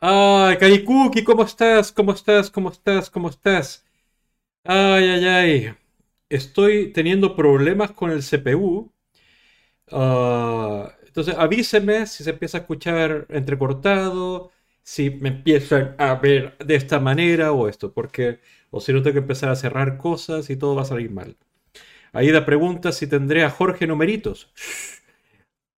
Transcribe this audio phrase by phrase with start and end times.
[0.00, 1.92] Ay, Karikuki, ¿cómo estás?
[1.92, 2.50] ¿Cómo estás?
[2.50, 3.10] ¿Cómo estás?
[3.10, 3.84] ¿Cómo estás?
[4.64, 5.74] Ay, ay, ay.
[6.28, 8.92] Estoy teniendo problemas con el CPU.
[9.92, 16.76] Ah, entonces, avíseme si se empieza a escuchar entrecortado, si me empiezan a ver de
[16.76, 20.56] esta manera o esto, porque o si no tengo que empezar a cerrar cosas y
[20.56, 21.36] todo va a salir mal.
[22.12, 24.52] Aida pregunta si tendré a Jorge numeritos.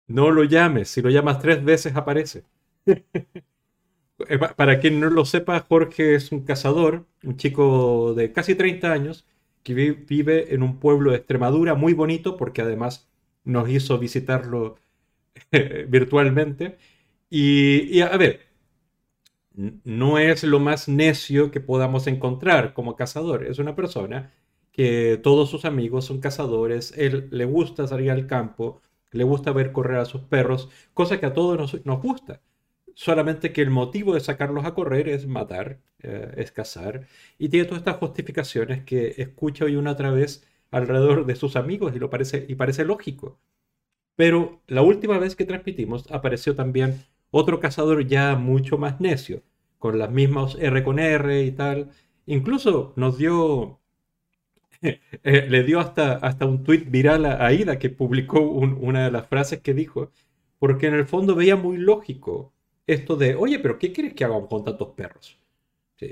[0.08, 2.44] No lo llames, si lo llamas tres veces aparece.
[4.28, 8.92] Eh, para quien no lo sepa, Jorge es un cazador, un chico de casi 30
[8.92, 9.26] años,
[9.62, 13.08] que vive en un pueblo de Extremadura muy bonito, porque además
[13.44, 14.76] nos hizo visitarlo
[15.88, 16.78] virtualmente.
[17.30, 18.40] Y, y, a ver,
[19.84, 23.44] no es lo más necio que podamos encontrar como cazador.
[23.44, 24.32] Es una persona
[24.72, 28.80] que todos sus amigos son cazadores, él le gusta salir al campo,
[29.10, 32.40] le gusta ver correr a sus perros, cosa que a todos nos, nos gusta.
[33.00, 37.06] Solamente que el motivo de sacarlos a correr es matar, eh, es cazar,
[37.38, 41.96] y tiene todas estas justificaciones que escucha hoy una otra vez alrededor de sus amigos
[41.96, 43.38] y, lo parece, y parece lógico.
[44.16, 49.42] Pero la última vez que transmitimos apareció también otro cazador ya mucho más necio,
[49.78, 51.90] con las mismas R con R y tal.
[52.26, 53.80] Incluso nos dio,
[54.82, 59.26] eh, le dio hasta, hasta un tweet viral a Aida que publicó una de las
[59.26, 60.12] frases que dijo,
[60.58, 62.52] porque en el fondo veía muy lógico
[62.86, 65.40] esto de, oye, pero ¿qué quieres que hagamos con tantos perros?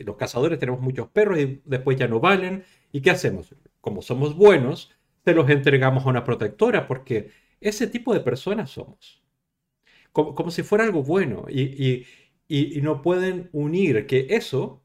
[0.04, 2.64] los cazadores tenemos muchos perros y después ya no valen.
[2.92, 3.54] ¿Y qué hacemos?
[3.80, 4.90] Como somos buenos,
[5.24, 7.30] se los entregamos a una protectora porque
[7.60, 9.22] ese tipo de personas somos.
[10.12, 11.46] Como, si fuera algo bueno.
[11.48, 12.06] Y,
[12.82, 14.82] no pueden unir que eso,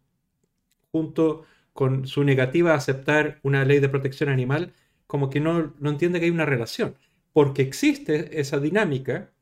[0.91, 4.73] junto con su negativa a aceptar una ley de protección animal,
[5.07, 6.95] como que no, no entiende que hay una relación.
[7.33, 9.32] Porque existe esa dinámica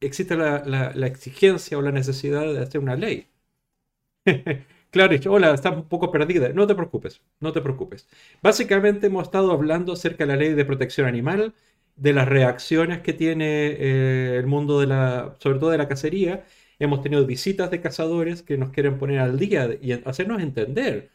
[0.00, 3.28] existe la, exigencia o la necesidad de hacer una ley.
[4.90, 6.50] claro, hola, estás un poco perdida.
[6.50, 8.08] No te preocupes, no te preocupes.
[8.42, 11.54] Básicamente hemos estado hablando acerca de la ley de protección animal,
[11.96, 16.44] de las reacciones que tiene eh, el mundo de la, sobre todo de la cacería.
[16.78, 21.10] Hemos tenido visitas de cazadores que nos quieren poner al día y hacernos entender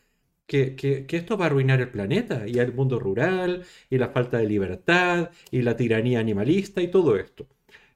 [0.48, 4.38] que, que, esto va a arruinar el planeta y el mundo rural y la falta
[4.38, 7.48] de libertad y la tiranía animalista y todo esto.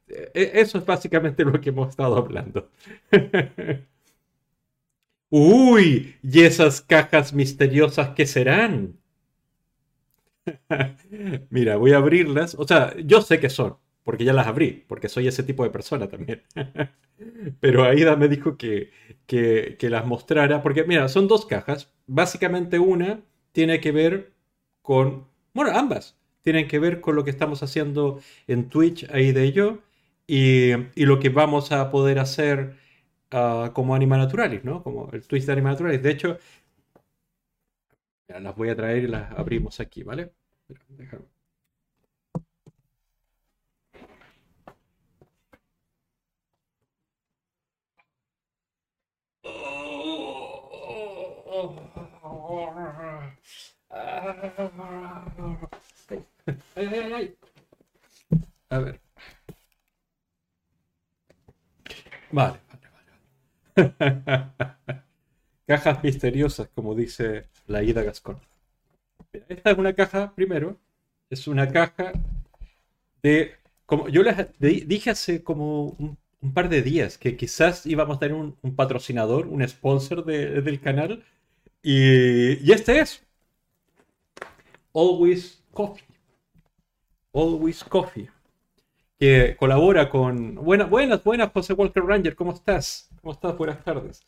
[0.08, 2.70] E, eso es básicamente lo que hemos estado hablando.
[5.30, 8.98] Uy, ¿y esas cajas misteriosas qué serán?
[11.50, 12.56] Mira, voy a abrirlas.
[12.58, 15.70] O sea, yo sé que son, porque ya las abrí, porque soy ese tipo de
[15.70, 16.44] persona también.
[17.60, 18.92] Pero Aida me dijo que,
[19.26, 21.92] que, que, las mostrara, porque mira, son dos cajas.
[22.06, 24.34] Básicamente una tiene que ver
[24.82, 29.52] con, bueno, ambas tienen que ver con lo que estamos haciendo en Twitch, Aida y
[29.52, 29.80] yo
[30.28, 30.74] y,
[31.06, 32.76] lo que vamos a poder hacer
[33.34, 34.84] uh, como Anima Naturalis, ¿no?
[34.84, 36.04] Como el twist de Anima Naturalis.
[36.04, 36.38] De hecho,
[38.28, 40.32] las voy a traer y las abrimos aquí, ¿vale?
[40.90, 41.26] Déjame.
[58.70, 59.07] A ver.
[62.32, 62.60] Vale,
[63.76, 65.04] vale, vale.
[65.68, 68.40] Cajas misteriosas, como dice la Ida Gascón.
[69.32, 70.78] esta es una caja, primero,
[71.30, 72.14] es una caja
[73.22, 73.56] de...
[73.86, 76.18] Como yo les dije hace como un,
[76.54, 81.24] par de días que quizás íbamos a tener un, patrocinador, un sponsor del canal.
[81.82, 83.24] Y, y este es
[84.94, 86.06] Always Coffee.
[87.34, 88.30] Always Coffee
[89.18, 90.56] que colabora con...
[90.56, 93.10] Buenas, buenas, buenas, José Walker Ranger, ¿cómo estás?
[93.22, 93.58] ¿Cómo estás?
[93.58, 94.22] Buenas tardes.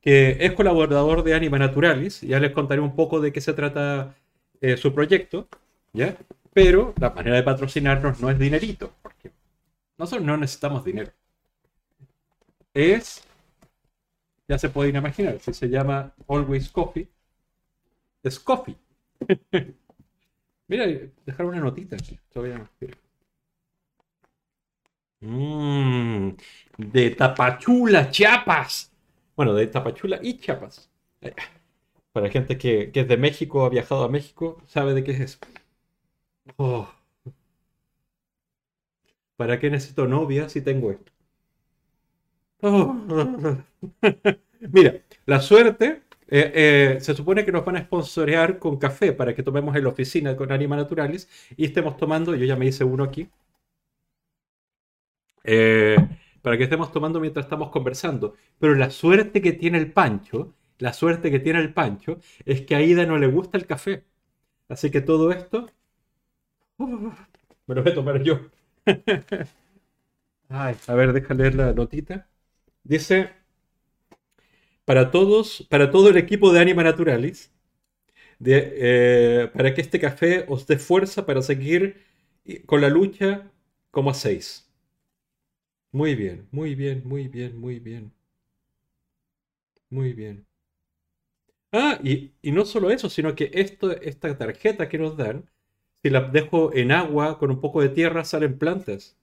[0.00, 4.16] Que es colaborador de Anima Naturalis, ya les contaré un poco de qué se trata
[4.60, 5.48] eh, su proyecto,
[5.92, 6.16] ¿ya?
[6.52, 9.30] Pero la manera de patrocinarnos no es dinerito, porque
[9.96, 11.12] nosotros no necesitamos dinero.
[12.74, 13.22] Es,
[14.48, 17.08] ya se pueden imaginar, si se llama Always Coffee,
[18.22, 18.76] es coffee.
[20.66, 20.86] Mira,
[21.24, 22.18] dejar una notita aquí.
[25.24, 26.36] Mmm,
[26.78, 28.92] de Tapachula, Chiapas.
[29.36, 30.90] Bueno, de Tapachula y Chiapas.
[32.12, 35.38] Para gente que, es de México, ha viajado a México, sabe de qué es eso.
[36.56, 36.88] Oh.
[39.36, 41.12] ¿Para qué necesito novia si tengo esto?
[42.62, 42.94] Oh.
[44.60, 49.34] Mira, la suerte, eh, eh, se supone que nos van a sponsorear con café para
[49.34, 52.84] que tomemos en la oficina con Anima Naturalis y estemos tomando, yo ya me hice
[52.84, 53.28] uno aquí,
[55.44, 55.96] eh,
[56.42, 58.34] para que estemos tomando mientras estamos conversando.
[58.58, 62.74] Pero la suerte que tiene el Pancho, la suerte que tiene el Pancho, es que
[62.76, 64.04] a Ida no le gusta el café.
[64.68, 65.70] Así que todo esto
[66.78, 68.40] me lo voy a tomar yo.
[70.48, 72.28] a ver, déjame leer la notita.
[72.84, 73.30] Dice,
[74.84, 77.52] para todos, para todo el equipo de Anima Naturalis,
[78.44, 82.02] eh, para que este café os dé fuerza para seguir
[82.66, 83.50] con la lucha
[83.90, 84.68] como hacéis.
[85.94, 88.12] Muy bien, muy bien, muy bien, muy bien.
[89.88, 90.46] Muy bien.
[91.72, 95.50] Ah, y, no solo eso, sino que esto, esta tarjeta que nos dan,
[96.02, 99.16] si la dejo en agua con un poco de tierra, salen plantas.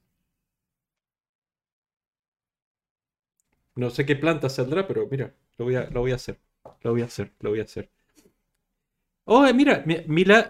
[3.74, 6.38] No sé qué planta saldrá, pero mira, lo voy a, lo voy a hacer.
[6.82, 7.90] Lo voy a hacer, lo voy a hacer.
[9.24, 9.84] Oh, mira,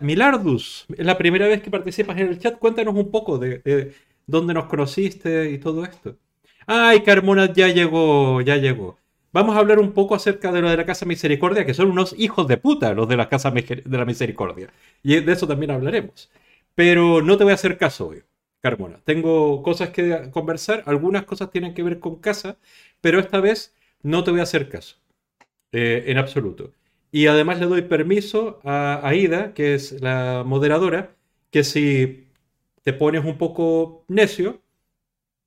[0.01, 2.59] Milardus, es la primera vez que participas en el chat.
[2.59, 3.95] Cuéntanos un poco de,
[4.27, 6.17] dónde nos conociste y todo esto.
[6.67, 8.99] Ay, Carmona ya llegó, ya llegó.
[9.33, 12.15] Vamos a hablar un poco acerca de lo de la Casa Misericordia, que son unos
[12.19, 14.71] hijos de puta los de la Casa de la Misericordia.
[15.03, 16.31] Y de eso también hablaremos.
[16.75, 18.23] Pero no te voy a hacer caso hoy,
[18.61, 19.01] Carmona.
[19.05, 22.59] Tengo cosas que conversar, algunas cosas tienen que ver con casa,
[23.01, 24.97] pero esta vez no te voy a hacer caso.
[25.73, 26.73] Eh, en absoluto.
[27.11, 31.15] Y además le doy permiso a Aida, que es la moderadora,
[31.51, 32.29] que si
[32.83, 34.61] te pones un poco necio,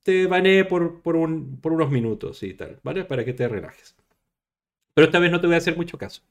[0.03, 3.05] te banee por, por, unos minutos y tal, ¿vale?
[3.05, 3.95] Para que te relajes.
[4.93, 6.21] Pero esta vez no te voy a hacer mucho caso.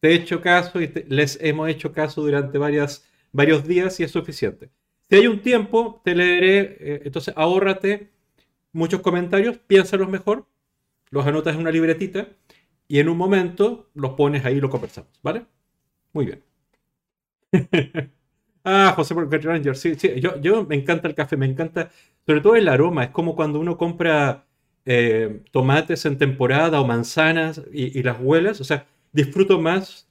[0.00, 4.70] Te he hecho caso y les hemos hecho caso durante varios días y es suficiente.
[5.08, 8.10] Si hay un tiempo, te leeré, eh, entonces ahórrate
[8.72, 10.46] muchos comentarios, piénsalos mejor,
[11.10, 12.28] los anotas en una libretita
[12.88, 15.46] y en un momento los pones ahí y lo conversamos, ¿vale?
[16.12, 16.44] Muy bien.
[18.64, 21.90] ah, José Ranger, sí, sí, yo, yo me encanta el café, me encanta
[22.26, 24.46] sobre todo el aroma, es como cuando uno compra
[24.84, 30.08] eh, tomates en temporada o manzanas y, las huelas, o sea, disfruto más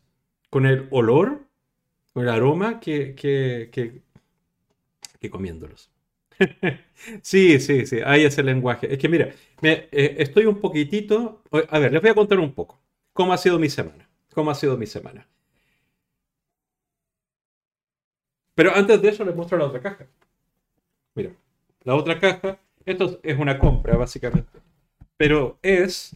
[0.50, 1.42] con el olor,
[2.13, 3.69] con el aroma que, que,
[5.19, 5.92] que, comiéndolos.
[7.22, 8.92] sí, sí, sí, ahí es el lenguaje.
[8.92, 9.30] Es que mira,
[9.62, 11.44] me, eh, estoy un poquitito...
[11.69, 12.80] A ver, les voy a contar un poco
[13.13, 14.10] cómo ha sido mi semana.
[14.34, 15.28] ¿Cómo ha sido mi semana?
[18.60, 20.06] Pero antes de eso les muestro la otra caja.
[21.16, 21.32] Mira.
[21.86, 24.60] La otra caja, esto es una compra básicamente,
[25.16, 26.14] pero es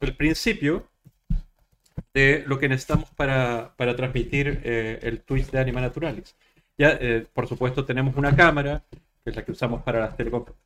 [0.00, 0.88] el principio
[2.14, 6.34] de lo que necesitamos para, transmitir eh, el Twitch de Anima Naturalis.
[6.78, 8.82] Ya, eh, por supuesto, tenemos una cámara,
[9.22, 10.16] que es la que usamos para las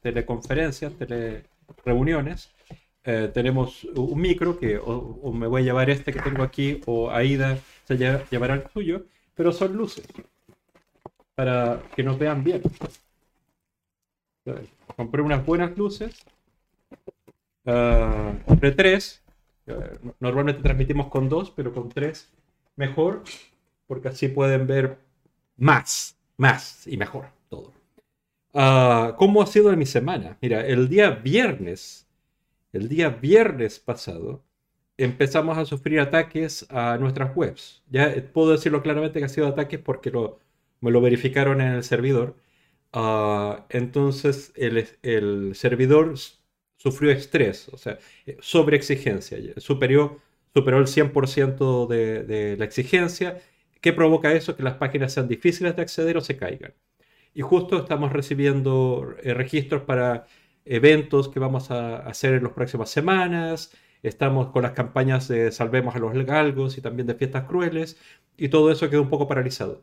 [0.00, 2.54] teleconferencias, telereuniones.
[3.02, 7.10] Eh, tenemos un micro, que o, me voy a llevar este que tengo aquí, o
[7.10, 7.58] Aida
[7.88, 7.96] se
[8.30, 10.06] llevará el suyo, pero son luces,
[11.34, 12.62] para que nos vean bien.
[14.96, 16.24] Compré unas buenas luces.
[17.64, 19.22] Uh, compré tres.
[20.20, 22.30] Normalmente transmitimos con dos, pero con tres
[22.76, 23.22] mejor,
[23.86, 24.98] porque así pueden ver
[25.56, 27.72] más, más y mejor todo.
[28.54, 30.36] Uh, ¿Cómo ha sido mi semana?
[30.40, 32.06] Mira, el día viernes,
[32.72, 34.42] el día viernes pasado,
[34.96, 37.82] empezamos a sufrir ataques a nuestras webs.
[37.90, 40.38] Ya puedo decirlo claramente que ha sido ataques porque lo,
[40.82, 42.36] me lo verificaron en el servidor.
[42.92, 46.14] Ah, entonces el, servidor
[46.76, 50.20] sufrió estrés, o sea, eh, sobreexigencia, superó,
[50.54, 53.40] superó el 100% de, de la exigencia.
[53.80, 54.56] ¿Qué provoca eso?
[54.56, 56.74] Que las páginas sean difíciles de acceder o se caigan.
[57.34, 60.26] Y justo estamos recibiendo eh, registros para
[60.64, 63.72] eventos que vamos a hacer en las próximas semanas.
[64.02, 67.98] Estamos con las campañas de Salvemos a los Galgos y también de Fiestas Crueles.
[68.36, 69.82] Y todo eso quedó un poco paralizado.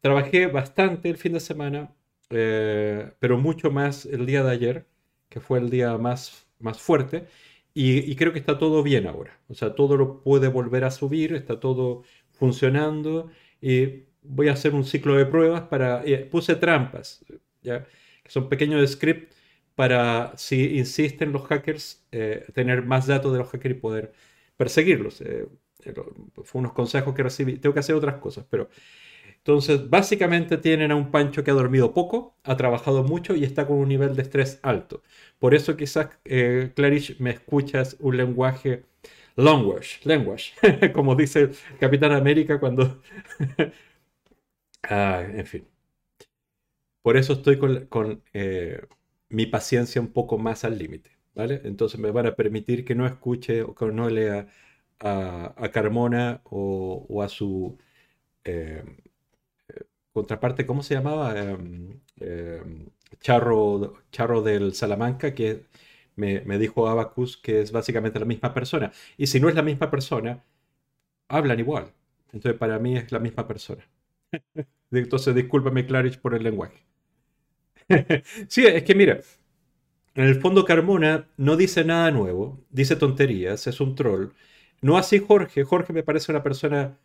[0.00, 1.90] Trabajé bastante el fin de semana
[2.30, 4.86] eh, pero mucho más el día de ayer,
[5.28, 7.26] que fue el día más, más fuerte,
[7.74, 9.38] y, creo que está todo bien ahora.
[9.48, 12.02] O sea, todo lo puede volver a subir, está todo
[12.32, 16.02] funcionando, y voy a hacer un ciclo de pruebas para...
[16.04, 17.24] Eh, puse trampas,
[17.62, 17.84] ¿ya?
[18.22, 19.36] que son pequeños scripts
[19.74, 24.12] para, si insisten los hackers, eh, tener más datos de los hackers y poder
[24.56, 25.22] perseguirlos.
[26.44, 27.58] fue unos consejos que recibí.
[27.58, 28.68] Tengo que hacer otras cosas, pero
[29.38, 33.66] entonces, básicamente tienen a un Pancho que ha dormido poco, ha trabajado mucho y está
[33.66, 35.02] con un nivel de estrés alto.
[35.38, 36.72] Por eso quizás, eh,
[37.18, 38.84] me escuchas un lenguaje
[39.36, 40.52] language, language,
[40.92, 43.00] como dice Capitán América cuando...
[44.82, 45.66] ah, en fin.
[47.02, 48.82] Por eso estoy con, eh,
[49.30, 51.60] mi paciencia un poco más al límite, ¿vale?
[51.64, 54.48] Entonces me van a permitir que no escuche o que no lea
[55.00, 57.78] a, Carmona o, a su...
[58.44, 58.84] Eh,
[60.18, 61.38] contraparte, ¿cómo se llamaba?
[61.38, 62.86] Em, em,
[63.20, 65.66] Charro, Charro del Salamanca, que
[66.16, 68.92] me, me dijo Abacus que es básicamente la misma persona.
[69.16, 70.44] Y si no es la misma persona,
[71.28, 71.92] hablan igual.
[72.32, 73.84] Entonces para mí es la misma persona.
[74.92, 76.78] Entonces discúlpame Clarich por el lenguaje.
[78.48, 79.20] sí, es que mira,
[80.14, 84.30] en el fondo Carmona no dice nada nuevo, dice tonterías, es un troll.
[84.80, 85.64] No así Jorge.
[85.64, 86.98] Jorge me parece una persona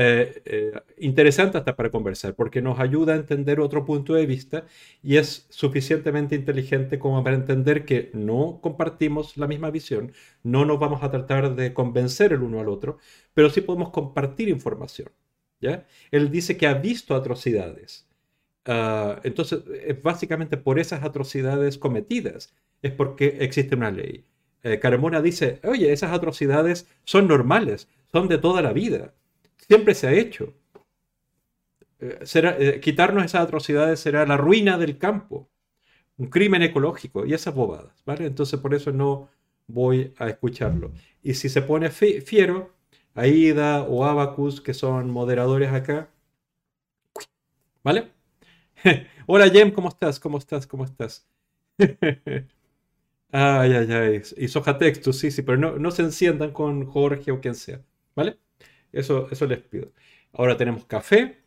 [0.00, 4.64] eh, eh, interesante hasta para conversar, porque nos ayuda a entender otro punto de vista
[5.02, 10.12] y es suficientemente inteligente como para entender que no compartimos la misma visión,
[10.44, 12.98] no nos vamos a tratar de convencer el uno al otro,
[13.34, 15.10] pero sí podemos compartir información.
[15.60, 15.84] ¿ya?
[16.12, 18.08] Él dice que ha visto atrocidades.
[18.66, 24.24] Ah, entonces, es básicamente por esas atrocidades cometidas, es porque existe una ley.
[24.62, 29.14] Eh, Carmona dice, oye, esas atrocidades son normales, son de toda la vida
[29.68, 30.54] siempre se ha hecho.
[32.00, 35.48] Eh, eh, quitarnos esas atrocidades será la ruina del campo,
[36.18, 38.26] un crimen ecológico y esas bobadas, ¿vale?
[38.26, 39.30] Entonces por eso no
[39.68, 40.92] voy a escucharlo.
[41.22, 42.74] Y si se pone fiero,
[43.14, 46.10] Aida o Abacus, que son moderadores acá,
[47.82, 48.12] ¿vale?
[49.26, 50.20] Hola Jem, ¿cómo estás?
[50.20, 50.66] ¿Cómo estás?
[50.66, 51.28] ¿Cómo estás?
[51.78, 54.22] ay, ay, ay.
[54.36, 57.82] Y soja texto, sí, sí, pero no, no se enciendan con Jorge o quien sea,
[58.14, 58.38] ¿vale?
[58.92, 59.92] Eso, eso les pido.
[60.32, 61.42] Ahora tenemos café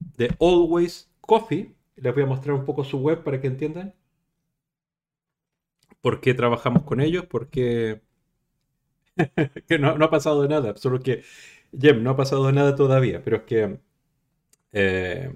[0.00, 1.74] de Always Coffee.
[1.96, 3.94] Les voy a mostrar un poco su web para que entiendan
[6.00, 8.02] por qué trabajamos con ellos, porque
[9.68, 11.22] que no, ha pasado nada, solo que,
[11.78, 13.78] Jem, no ha pasado nada todavía, pero es que
[14.72, 15.32] eh,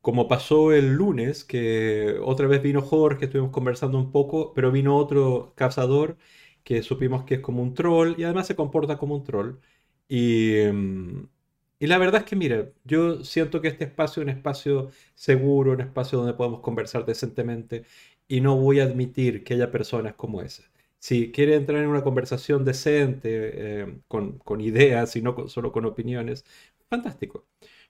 [0.00, 4.96] como pasó el lunes, que otra vez vino Jorge, estuvimos conversando un poco, pero vino
[4.96, 6.18] otro cazador
[6.64, 9.56] que supimos que es como un troll y además se comporta como un troll.
[10.14, 11.26] Em,
[11.78, 15.72] y, la verdad es que, mira, yo siento que este espacio es un espacio seguro,
[15.72, 17.84] un espacio donde podemos conversar decentemente
[18.28, 20.64] y no voy a admitir que haya personas como esa.
[20.98, 26.44] Si quiere entrar en una conversación decente, em, con, ideas y no solo con opiniones,
[26.90, 27.46] fantástico.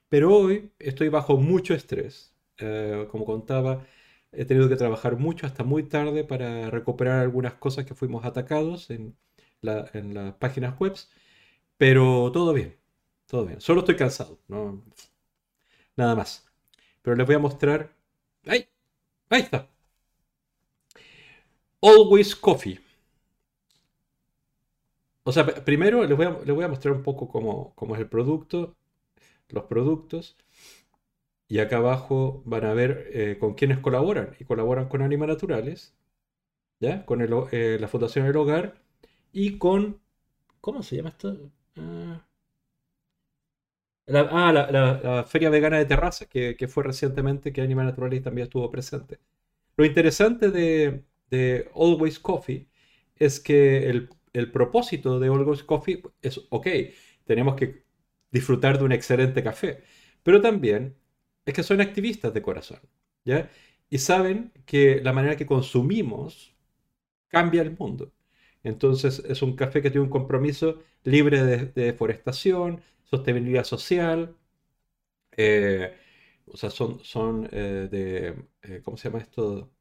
[0.09, 2.33] Pero hoy estoy bajo mucho estrés.
[2.59, 3.85] Eh, como contaba,
[4.31, 8.89] he tenido que trabajar mucho hasta muy tarde para recuperar algunas cosas que fuimos atacados
[8.91, 9.15] en,
[9.93, 10.93] en las páginas web
[11.77, 12.77] pero todo bien,
[13.27, 13.61] todo bien.
[13.61, 14.39] Solo estoy cansado,
[15.95, 16.45] nada más.
[17.01, 17.93] Pero les voy a mostrar.
[18.45, 18.67] ¡Ay!
[19.29, 19.67] Ahí está.
[21.81, 22.79] Always Coffee.
[25.23, 28.01] O sea, primero les voy a, les voy a mostrar un poco cómo, cómo, es
[28.01, 28.75] el producto,
[29.49, 30.37] los productos.
[31.47, 34.35] Y acá abajo van a ver eh, con quiénes colaboran.
[34.39, 35.93] Y colaboran con Anima Naturales,
[36.79, 37.05] ¿ya?
[37.05, 38.81] Con eh, la Fundación del Hogar
[39.31, 40.01] y con...
[40.61, 41.51] ¿Cómo se llama esto?
[41.77, 42.21] Ah,
[44.05, 48.69] la, ah, la, Feria Vegana de Terraza, que, fue recientemente, que Animal Naturalist también estuvo
[48.71, 49.19] presente.
[49.77, 52.67] Lo interesante de, Always Coffee
[53.15, 56.67] es que el, propósito de Always Coffee es, ok,
[57.25, 57.83] tenemos que
[58.31, 59.83] disfrutar de un excelente café,
[60.23, 60.95] pero también
[61.45, 62.79] es que son activistas de corazón,
[63.25, 63.49] ¿ya?
[63.89, 66.55] Y saben que la manera que consumimos
[67.29, 68.12] cambia el mundo.
[68.63, 74.35] Entonces es un café que tiene un compromiso libre de, deforestación, sostenibilidad social,
[75.37, 75.93] eh,
[76.47, 79.71] o sea, son, son eh, de, eh, ¿cómo se llama esto?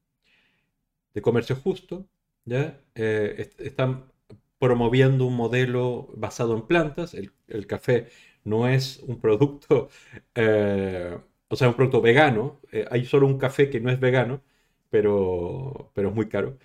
[1.15, 2.07] De comercio justo,
[2.45, 2.81] ¿ya?
[2.95, 4.11] están
[4.59, 8.09] promoviendo un modelo basado en plantas, el, café
[8.45, 9.89] no es un producto,
[11.49, 12.61] o sea, un producto vegano,
[12.91, 14.43] hay solo un café que no es vegano,
[14.91, 16.59] pero, pero es muy caro.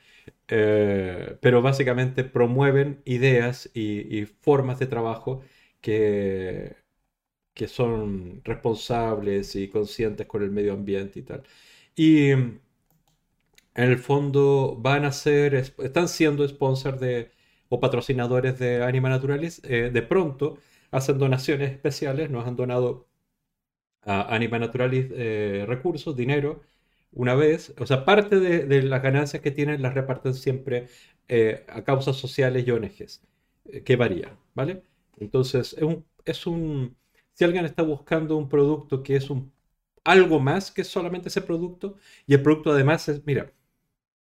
[0.49, 5.41] Eh, pero básicamente promueven ideas y, formas de trabajo
[5.81, 6.77] que,
[7.53, 11.43] que son responsables y conscientes con el medio ambiente y tal.
[11.95, 12.31] Y
[13.77, 17.31] en el fondo van a ser, están siendo sponsors de,
[17.69, 19.61] o patrocinadores de Anima Naturalis.
[19.63, 20.57] Eh, de pronto
[20.91, 23.07] hacen donaciones especiales, nos han donado
[24.03, 26.61] a Anima Naturalis eh, recursos, dinero
[27.11, 30.87] una vez, o sea, parte de, las ganancias que tienen las reparten siempre
[31.27, 33.21] eh, a causas sociales y ONGs,
[33.65, 34.83] eh, que varían, ¿vale?
[35.19, 36.95] Entonces, es un, es un,
[37.33, 39.51] si alguien está buscando un producto que es un,
[40.03, 41.97] algo más que solamente ese producto,
[42.27, 43.51] y el producto además es, mira,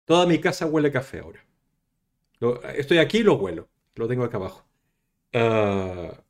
[0.04, 1.44] toda mi casa huele café ahora.
[2.76, 4.64] estoy aquí y lo huelo, lo tengo acá abajo.
[5.34, 6.22] Ah,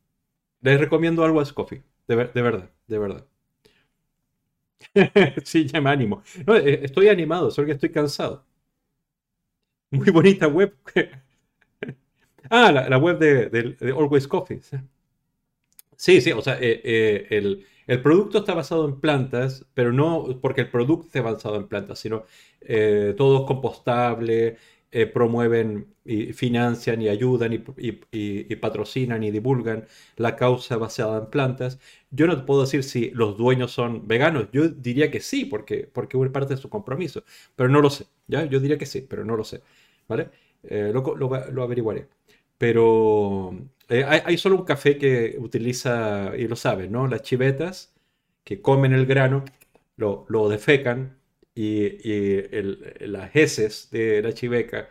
[0.62, 3.26] les recomiendo algo Coffee, de verdad, de verdad.
[5.44, 6.22] sí, ya me animo.
[6.46, 8.44] Eh, estoy animado, solo que estoy cansado.
[9.90, 10.74] Muy bonita web.
[12.50, 14.60] ah, la, web de, Always Coffee.
[15.96, 17.26] Sí, sí, o sea, eh, eh,
[17.86, 21.98] el, producto está basado en plantas, pero no porque el producto esté basado en plantas,
[21.98, 22.24] sino
[23.16, 24.56] todo es compostable,
[24.94, 31.78] eh, promueven y financian y ayudan y, patrocinan y divulgan la causa basada en plantas.
[32.10, 34.48] Yo no te puedo decir si los dueños son veganos.
[34.52, 37.24] Yo diría que sí, porque, porque es parte de su compromiso.
[37.56, 38.06] Pero no lo sé.
[38.26, 38.44] ¿ya?
[38.44, 39.62] Yo diría que sí, pero no lo sé.
[40.08, 40.30] ¿Vale?
[40.64, 42.08] Eh, lo, averiguaré.
[42.58, 43.56] Pero
[43.88, 47.06] eh, hay, solo un café que utiliza, y lo saben, ¿no?
[47.08, 47.94] Las chivetas
[48.44, 49.44] que comen el grano,
[49.96, 51.21] lo, lo defecan
[51.54, 52.48] y,
[53.06, 54.88] las heces de la chiveca,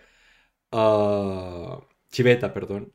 [0.72, 2.94] uh, chiveta, perdón,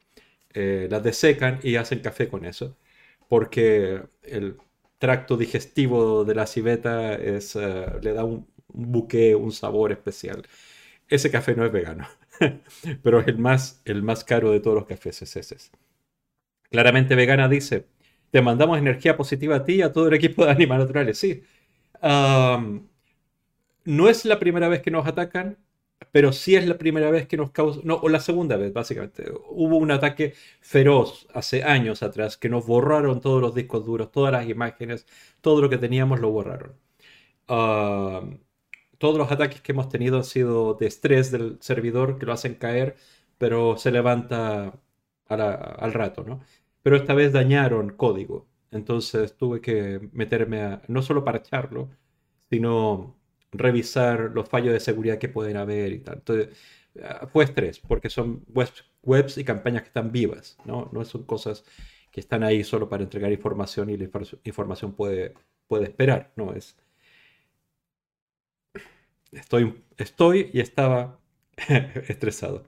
[0.54, 2.76] eh, las desecan y hacen café con eso,
[3.28, 4.58] porque el
[4.98, 10.46] tracto digestivo de la civeta es, eh, le da un, buque, un sabor especial.
[11.08, 12.06] Ese café no es vegano,
[13.02, 15.56] pero es el más, el más caro de todos los cafés, es ese.
[16.70, 17.86] Claramente vegana dice,
[18.30, 21.42] te mandamos energía positiva a ti y a todo el equipo de animales naturales, sí
[23.86, 25.58] no es la primera vez que nos atacan,
[26.12, 29.32] pero sí es la primera vez que nos causa, no, o la segunda vez, básicamente.
[29.50, 34.32] Hubo un ataque feroz hace años atrás que nos borraron todos los discos duros, todas
[34.32, 35.06] las imágenes,
[35.40, 36.74] todo lo que teníamos lo borraron.
[37.48, 38.22] Ah,
[38.98, 42.54] todos los ataques que hemos tenido han sido de estrés del servidor que lo hacen
[42.56, 42.96] caer,
[43.38, 44.78] pero se levanta
[45.28, 46.40] al rato, ¿no?
[46.82, 51.90] Pero esta vez dañaron código, entonces tuve que meterme a no solo parcharlo,
[52.50, 53.15] sino
[53.58, 56.16] revisar los fallos de seguridad que pueden haber y tal.
[56.16, 56.48] Entonces,
[57.02, 60.90] ah, fue estrés, porque son webs, webs y campañas que están vivas, ¿no?
[60.92, 61.64] No son cosas
[62.10, 64.08] que están ahí solo para entregar información y la
[64.44, 65.34] información puede,
[65.68, 66.54] puede esperar, ¿no?
[66.54, 66.76] Es,
[69.32, 71.18] estoy, estoy y estaba
[72.08, 72.64] estresado.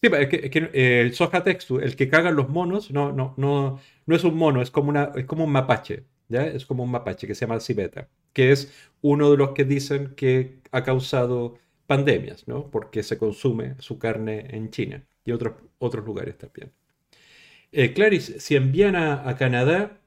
[0.00, 3.80] Sí, es que, eh, el Soja Textu, el que cagan los monos, no, no, no,
[4.06, 6.46] no es un mono, es como, una, es como un mapache, ¿ya?
[6.46, 8.70] Es como un mapache que se llama Cibeta que es
[9.00, 12.70] uno de los que dicen que ha causado pandemias, ¿no?
[12.70, 16.70] Porque se consume su carne en China y otros, otros lugares también.
[17.72, 20.00] Eh, Clarice, si envían a, Canadá,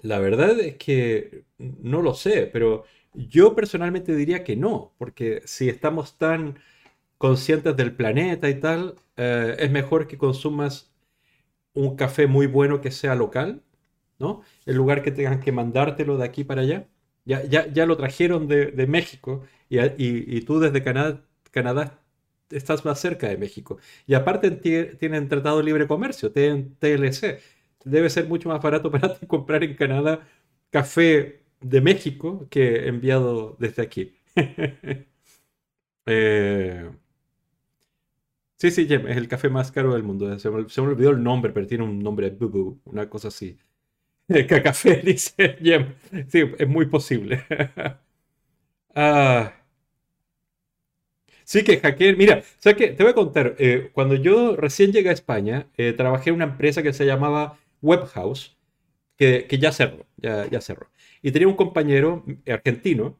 [0.00, 5.70] la verdad es que no lo sé, pero yo personalmente diría que no, porque si
[5.70, 6.58] estamos tan
[7.18, 10.92] conscientes del planeta y tal, eh, es mejor que consumas
[11.74, 13.62] un café muy bueno que sea local,
[14.18, 14.42] ¿no?
[14.66, 16.88] En lugar que tengan que mandártelo de aquí para allá.
[17.28, 22.00] Ya, ya, lo trajeron de, México y, tú desde Canadá, Canadá
[22.50, 23.78] estás más cerca de México.
[24.06, 27.40] Y aparte tienen tratado libre comercio, tienen TLC.
[27.84, 30.26] Debe ser mucho más barato para ti comprar en Canadá
[30.70, 34.14] café de México que enviado desde aquí.
[36.10, 36.90] Eh,
[38.56, 40.38] sí, sí, es el café más caro del mundo.
[40.38, 40.56] Se me,
[40.88, 42.36] olvidó el nombre, pero tiene un nombre,
[42.84, 43.58] una cosa así.
[44.48, 45.94] Cacafé, dice Jem.
[46.28, 47.44] Sí, es muy posible.
[48.94, 49.52] ah.
[51.44, 52.16] Sí que hackear.
[52.16, 52.88] Mira, ¿sabes qué?
[52.88, 53.54] Te voy a contar.
[53.58, 57.58] Eh, cuando yo recién llegué a España, eh, trabajé en una empresa que se llamaba
[57.82, 58.56] Webhouse,
[59.16, 60.90] que, que ya cerró, ya, ya cerró.
[61.22, 63.18] Y tenía un compañero argentino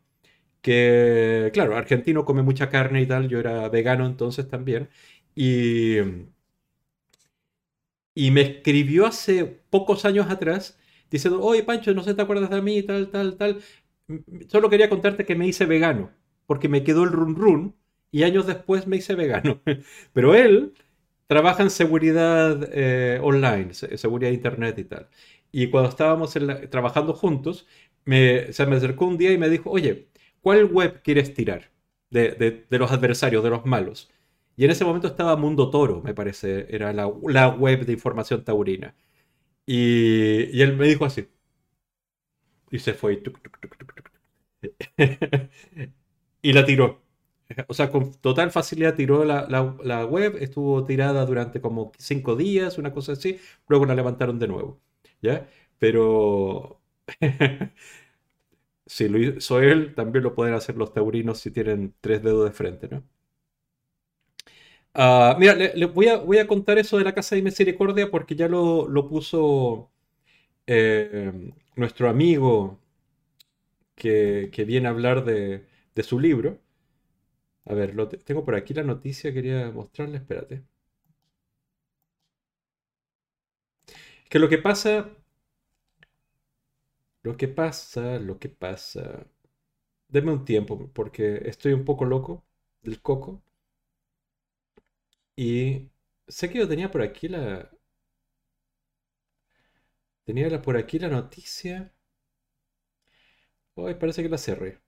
[0.63, 3.29] que, claro, argentino come mucha carne y tal.
[3.29, 4.91] Yo era vegano entonces también.
[5.37, 5.99] Y,
[8.15, 10.79] y me escribió hace pocos años atrás
[11.11, 13.61] diciendo, oye Pancho, no sé, te acuerdas de mí, tal, tal, tal.
[14.49, 16.11] Solo quería contarte que me hice vegano,
[16.47, 17.75] porque me quedó el run run
[18.11, 19.61] y años después me hice vegano.
[20.13, 20.75] Pero él
[21.27, 25.09] trabaja en seguridad eh, online, seguridad internet y tal.
[25.53, 26.35] Y cuando estábamos
[26.71, 27.67] trabajando juntos,
[28.05, 30.09] me, se me acercó un día y me dijo, oye,
[30.41, 31.71] ¿cuál web quieres tirar
[32.11, 34.11] de, los adversarios, de los malos?
[34.57, 38.95] Y en ese momento estaba Mundo Toro, me parece, era la web de información taurina.
[39.69, 41.29] Y, él me dijo así.
[42.71, 43.23] Y se fue.
[46.43, 47.03] y la tiró.
[47.69, 52.93] O sea, con total facilidad tiró la, web, estuvo tirada durante como cinco días, una
[52.93, 54.81] cosa así, luego la levantaron de nuevo.
[55.23, 55.49] ¿Ya?
[55.79, 56.81] Pero
[58.87, 62.53] si lo hizo él, también lo pueden hacer los taurinos si tienen tres dedos de
[62.53, 63.05] frente, ¿no?
[65.01, 68.35] Ah, mira, le, voy, a, voy, a, contar eso de la Casa de Misericordia porque
[68.35, 69.93] ya lo, puso
[70.67, 72.81] eh, nuestro amigo
[73.97, 75.67] que, viene a hablar de,
[76.03, 76.59] su libro.
[77.67, 80.65] A ver, lo tengo por aquí la noticia, quería mostrarle, espérate.
[84.31, 85.11] Que lo que pasa,
[87.23, 89.27] lo que pasa, lo que pasa.
[90.09, 92.45] Deme un tiempo porque estoy un poco loco
[92.83, 93.43] del coco.
[95.39, 95.91] Y
[96.27, 97.71] sé que yo tenía por aquí la...
[100.25, 101.93] Tenía por aquí la noticia.
[103.77, 104.81] Ay, parece que la cerré.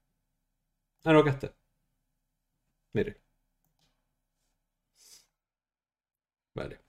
[1.05, 1.55] Ah, no, acá está.
[2.95, 3.21] Mire.
[6.55, 6.81] Vale.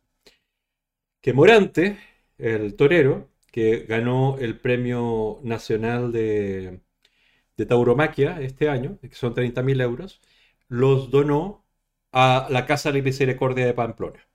[1.22, 1.98] Que Morante,
[2.38, 6.82] el torero, que ganó el Premio Nacional de,
[7.58, 10.22] de Tauromaquia este año, que son 30.000 euros,
[10.68, 11.61] los donó
[12.12, 14.28] a la Casa de la Misericordia de Pamplona.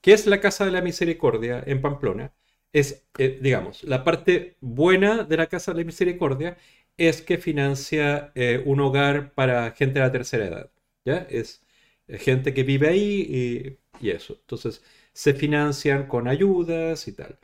[0.00, 2.32] ¿Qué es la Casa de la Misericordia en Pamplona?
[2.72, 6.56] Es, eh, digamos, la parte buena de la Casa de la Misericordia
[6.96, 10.70] es que financia eh, un hogar para gente de la tercera edad.
[11.04, 11.26] ¿ya?
[11.30, 11.62] Es
[12.08, 14.34] eh, gente que vive ahí y, y eso.
[14.40, 17.38] Entonces, se financian con ayudas y tal.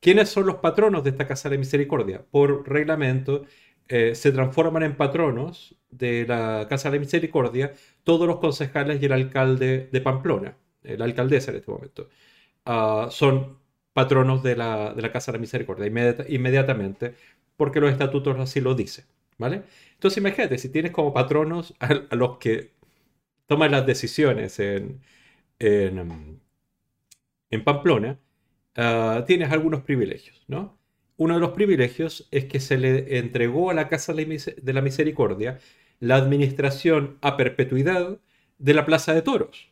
[0.00, 2.24] ¿Quiénes son los patronos de esta Casa de la Misericordia?
[2.30, 3.44] Por reglamento,
[3.88, 7.72] eh, se transforman en patronos de la Casa de la Misericordia
[8.04, 12.08] todos los concejales y el alcalde de Pamplona, la alcaldesa en este momento.
[12.66, 13.58] Ah, son
[13.92, 15.86] patronos de la, Casa de la Misericordia
[16.28, 17.14] inmediatamente,
[17.56, 19.06] porque los estatutos así lo dicen.
[19.38, 19.64] ¿Vale?
[19.94, 22.72] Entonces imagínate, si tienes como patronos a, los que
[23.46, 25.02] toman las decisiones en,
[25.58, 26.44] en,
[27.64, 28.18] Pamplona,
[28.76, 30.75] ah, tienes algunos privilegios, ¿no?
[31.16, 35.58] Uno de los privilegios es que se le entregó a la Casa de la Misericordia
[36.00, 38.18] la administración a perpetuidad
[38.58, 39.70] de la Plaza de Toros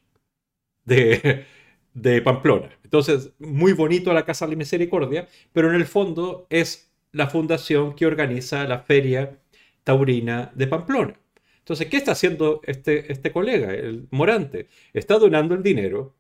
[0.85, 2.71] de, Pamplona.
[2.83, 7.95] Entonces, muy bonito la Casa de la Misericordia, pero en el fondo es la fundación
[7.95, 9.39] que organiza la Feria
[9.85, 11.15] Taurina de Pamplona.
[11.59, 14.69] Entonces, ¿qué está haciendo este, este colega, el Morante?
[14.93, 16.15] Está donando el dinero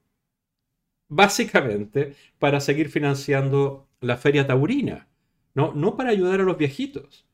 [1.09, 5.09] básicamente para seguir financiando la Feria Taurina.
[5.55, 7.27] No, no para ayudar a los viejitos.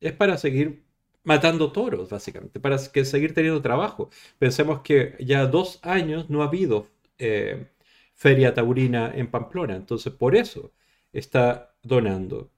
[0.00, 0.84] Es para seguir
[1.24, 4.10] matando toros, básicamente, para que seguir teniendo trabajo.
[4.38, 7.66] Pensemos que ya dos años no ha habido eh,
[8.14, 10.72] feria taurina en Pamplona, entonces por eso
[11.12, 12.50] está donando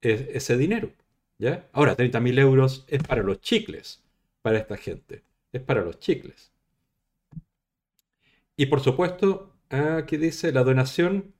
[0.00, 0.92] ese dinero.
[1.38, 1.68] ¿ya?
[1.72, 4.02] Ahora, 30.000 euros es para los chicles,
[4.42, 6.52] para esta gente, es para los chicles.
[8.56, 11.34] Y por supuesto, aquí dice la donación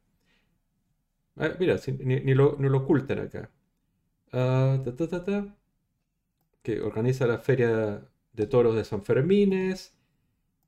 [1.37, 3.51] Ah, mira, ni, lo, no lo ocultan acá.
[4.33, 4.79] Ah,
[6.63, 9.95] que organiza la Feria de Toros de San Fermines.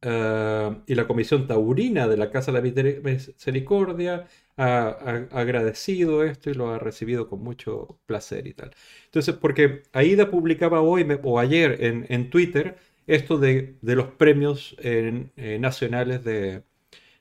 [0.02, 6.54] Ah, y la Comisión Taurina de la Casa de la Misericordia ha, agradecido esto y
[6.54, 8.72] lo ha recibido con mucho placer y tal.
[9.06, 16.24] Entonces, porque Aida publicaba hoy o ayer en, Twitter esto de, los premios eh, nacionales
[16.24, 16.62] de,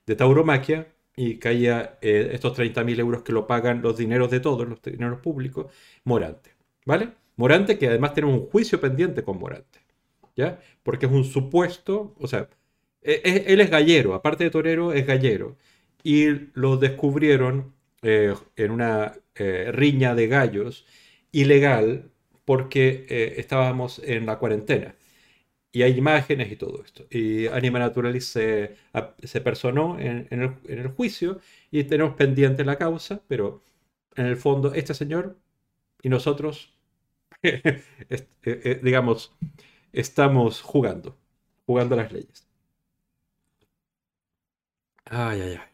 [0.05, 4.67] de tauromaquia y caía eh, estos 30.000 euros que lo pagan los dineros de todos,
[4.67, 5.71] los dineros públicos,
[6.03, 6.51] Morante.
[6.85, 7.09] ¿Vale?
[7.35, 9.79] Morante que además tiene un juicio pendiente con Morante.
[10.35, 10.59] ¿Ya?
[10.83, 12.49] Porque es un supuesto, o sea,
[13.01, 15.57] e, e, él es gallero, aparte de torero, es gallero.
[16.03, 20.85] Y lo descubrieron eh, en una eh, riña de gallos
[21.31, 22.11] ilegal
[22.45, 23.05] porque
[23.37, 24.95] estábamos en la cuarentena
[25.73, 27.05] y hay imágenes y todo esto.
[27.09, 28.77] Y Anima Naturalis se,
[29.43, 30.27] personó en,
[30.67, 31.39] el, juicio
[31.71, 33.63] y tenemos pendiente la causa, pero
[34.15, 35.37] en el fondo este señor
[36.03, 36.73] y nosotros,
[37.43, 37.81] eh,
[38.43, 39.35] eh, digamos,
[39.93, 41.17] estamos jugando,
[41.65, 42.47] jugando las leyes.
[45.05, 45.72] Ay, ay, ay.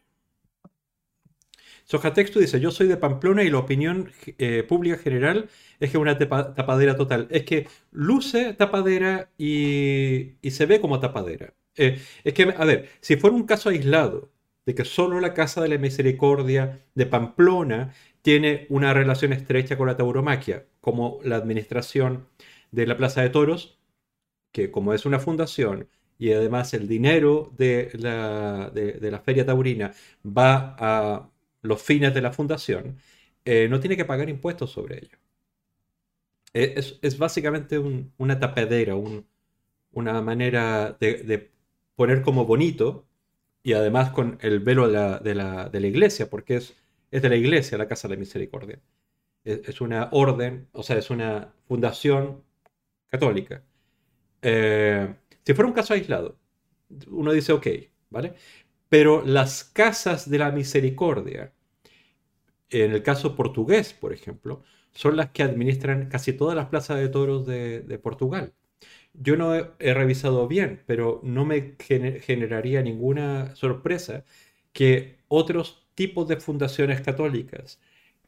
[1.89, 5.49] Sojatexto dice, yo soy de Pamplona y la opinión eh, pública general
[5.79, 7.27] es que es una tapadera total.
[7.31, 11.55] Es que luce tapadera y, se ve como tapadera.
[11.75, 14.29] Eh, es que, a ver, si fuera un caso aislado
[14.67, 19.87] de que solo la Casa de la Misericordia de Pamplona tiene una relación estrecha con
[19.87, 22.27] la tauromaquia, como la administración
[22.71, 23.79] de la Plaza de Toros,
[24.51, 25.87] que como es una fundación
[26.19, 31.29] y además el dinero de la, de la feria taurina va a
[31.61, 32.97] los fines de la fundación,
[33.45, 35.17] eh, no tiene que pagar impuestos sobre ello.
[36.53, 37.79] Eh, es, básicamente
[38.17, 38.95] una tapedera,
[39.91, 41.51] una manera de,
[41.95, 43.07] poner como bonito
[43.63, 46.75] y además con el velo de la, iglesia, porque es,
[47.11, 48.79] es, de la iglesia la Casa de la Misericordia.
[49.43, 52.43] Es, una orden, o sea, es una fundación
[53.07, 53.63] católica.
[54.41, 56.37] Eh, si fuera un caso aislado,
[57.07, 57.67] uno dice, ok,
[58.09, 58.35] ¿vale?
[58.89, 61.53] Pero las casas de la misericordia,
[62.69, 67.09] en el caso portugués, por ejemplo, son las que administran casi todas las plazas de
[67.09, 68.53] toros de, Portugal.
[69.13, 74.25] Yo no he, revisado bien, pero no me generaría ninguna sorpresa
[74.73, 77.79] que otros tipos de fundaciones católicas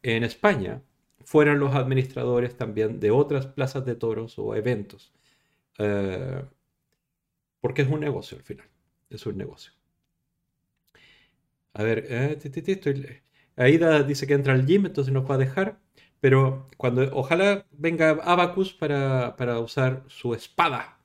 [0.03, 0.83] en España
[1.23, 5.13] fueran los administradores también de otras plazas de toros o eventos.
[5.79, 6.43] Eh,
[7.61, 8.67] porque es un negocio al final,
[9.09, 9.71] es un negocio.
[11.73, 13.21] A ver, eh,
[13.55, 15.79] Aida dice que entra al gym, entonces nos va a dejar.
[16.19, 20.99] Pero cuando ojalá venga Abacus para, para usar su espada,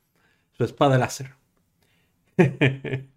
[0.52, 1.34] su espada láser.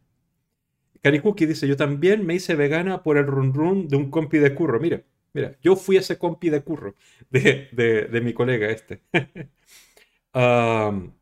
[1.02, 4.54] Caricuki dice, yo también me hice vegana por el run run de un compi de
[4.56, 4.80] curro.
[4.80, 6.96] Mira, mira, yo fui ese compi de curro
[7.30, 9.02] de, mi colega este.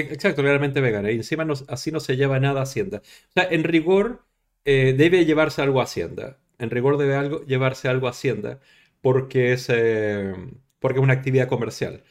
[0.00, 1.10] exacto, realmente vegana.
[1.10, 2.98] Y encima así no se lleva nada a Hacienda.
[3.30, 4.24] O sea, en rigor
[4.64, 6.38] eh, debe llevarse algo a Hacienda.
[6.58, 8.60] En rigor debe algo, llevarse algo a Hacienda
[9.00, 10.34] porque es, eh,
[10.80, 12.02] porque es una actividad comercial.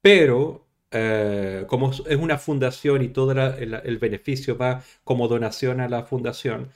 [0.00, 6.04] Pero eh, como es una fundación y todo el, beneficio va como donación a la
[6.04, 6.70] fundación,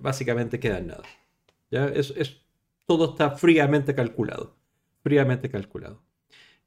[0.00, 1.02] básicamente queda en nada.
[1.70, 1.86] ¿ya?
[1.88, 2.12] Es,
[2.86, 4.56] todo está fríamente calculado.
[5.02, 6.02] Fríamente calculado.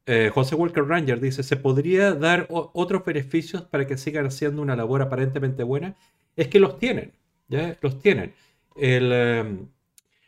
[0.06, 4.76] Eh, José Walker Ranger dice, ¿se podría dar otros beneficios para que sigan haciendo una
[4.76, 5.96] labor aparentemente buena?
[6.36, 7.14] Es que los tienen,
[7.48, 7.78] ¿ya?
[7.82, 8.34] Los tienen.
[8.76, 9.68] Em,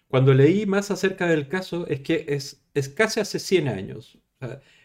[0.07, 4.17] cuando leí más acerca del caso, es que es, es casi hace 100 años.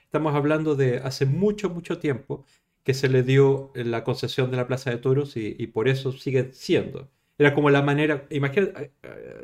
[0.05, 2.44] Estamos hablando de hace mucho, mucho tiempo
[2.83, 6.53] que se le dio la concesión de la Plaza de Toros y, por eso sigue
[6.53, 7.11] siendo.
[7.38, 8.92] Era como la manera, imagínate,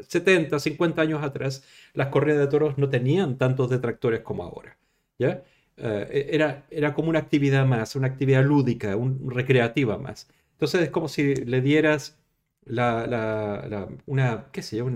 [0.09, 4.77] 70, 50 años atrás, las corridas de toros no tenían tantos detractores como ahora.
[5.19, 10.29] Eh, era, era como una actividad más, una actividad lúdica, un, recreativa más.
[10.53, 12.19] Entonces es como si le dieras
[12.65, 14.89] la, una, qué sé yo,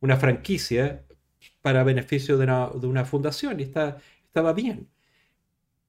[0.00, 1.04] una franquicia
[1.62, 4.88] para beneficio de una, de una fundación y está, estaba bien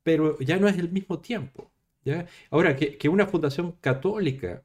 [0.04, 1.72] pero ya no es el mismo tiempo.
[2.04, 2.28] ¿ya?
[2.50, 4.64] Ahora, que, una fundación católica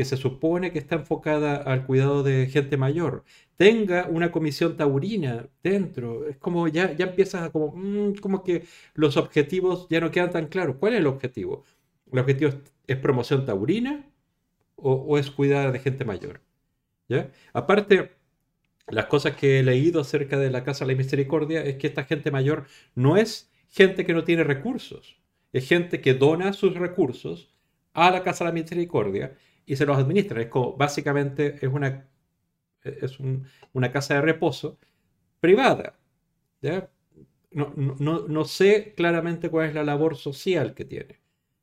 [0.00, 3.22] que se supone que está enfocada al cuidado de gente mayor,
[3.58, 8.64] tenga una comisión taurina dentro, es como ya, ya empiezas a como, mm, como que
[8.94, 10.76] los objetivos ya no quedan tan claros.
[10.80, 11.64] ¿Cuál es el objetivo?
[12.10, 12.50] ¿El objetivo
[12.86, 14.10] es, promoción taurina
[14.76, 16.40] o, es cuidar de gente mayor?
[17.06, 17.30] ¿Ya?
[17.52, 18.12] Aparte,
[18.88, 22.04] las cosas que he leído acerca de la Casa de la Misericordia es que esta
[22.04, 25.18] gente mayor no es gente que no tiene recursos.
[25.52, 27.52] Es gente que dona sus recursos
[27.92, 30.42] a la Casa de la Misericordia y se los administra.
[30.42, 32.08] Es como, básicamente es una,
[32.82, 33.18] es
[33.72, 34.78] una casa de reposo
[35.40, 35.98] privada.
[36.60, 36.90] ¿ya?
[37.52, 41.20] No, no, sé claramente cuál es la labor social que tiene.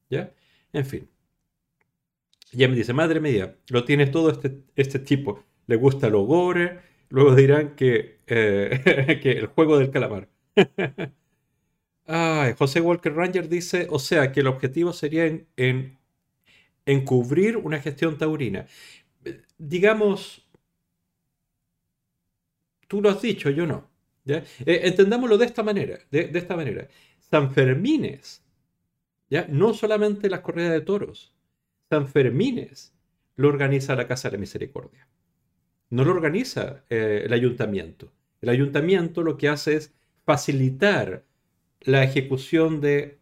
[0.10, 0.34] ¿ya?
[0.74, 1.10] En fin.
[2.54, 5.44] Ya me dice, madre mía, lo tiene todo este, este tipo.
[5.68, 6.80] Le gusta lo gore.
[7.10, 10.30] Luego dirán que, eh, que el juego del calamar.
[12.58, 15.97] José Walker Ranger dice, o sea, que el objetivo sería en,
[16.88, 18.66] encubrir una gestión taurina.
[19.58, 20.48] Digamos,
[22.88, 23.88] tú lo has dicho, yo no.
[24.24, 24.38] ¿ya?
[24.66, 26.88] Eh, entendámoslo de esta manera, de, esta manera.
[27.20, 28.42] San Fermines,
[29.30, 29.46] ¿ya?
[29.50, 31.36] no solamente las corridas de toros,
[31.90, 32.94] San Fermines
[33.36, 35.08] lo organiza la Casa de la Misericordia.
[35.90, 38.12] No lo organiza eh, el ayuntamiento.
[38.42, 39.94] El ayuntamiento lo que hace es
[40.26, 41.26] facilitar
[41.82, 43.20] la ejecución de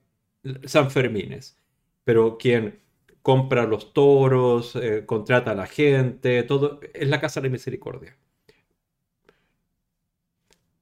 [0.65, 1.58] San Fermines,
[2.04, 2.80] pero quien
[3.25, 8.15] compra los toros, eh, contrata a la gente, todo es la Casa de Misericordia.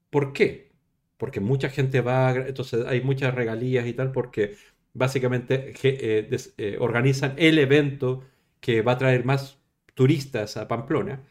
[0.10, 0.72] ¿Por qué?
[1.18, 4.58] Porque mucha gente va, entonces hay muchas regalías y tal, porque
[4.94, 8.24] básicamente eh, eh, organizan el evento
[8.60, 9.60] que va a traer más
[9.94, 11.24] turistas a Pamplona,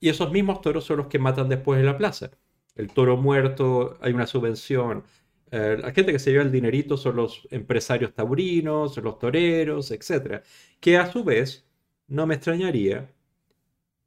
[0.00, 2.30] y esos mismos toros son los que matan después en la plaza.
[2.76, 5.04] El toro muerto, hay una subvención,
[5.50, 10.42] eh, la gente que se lleva el dinerito son los empresarios taurinos, los toreros, etc.
[10.80, 11.66] Que a su vez,
[12.08, 13.12] no me extrañaría,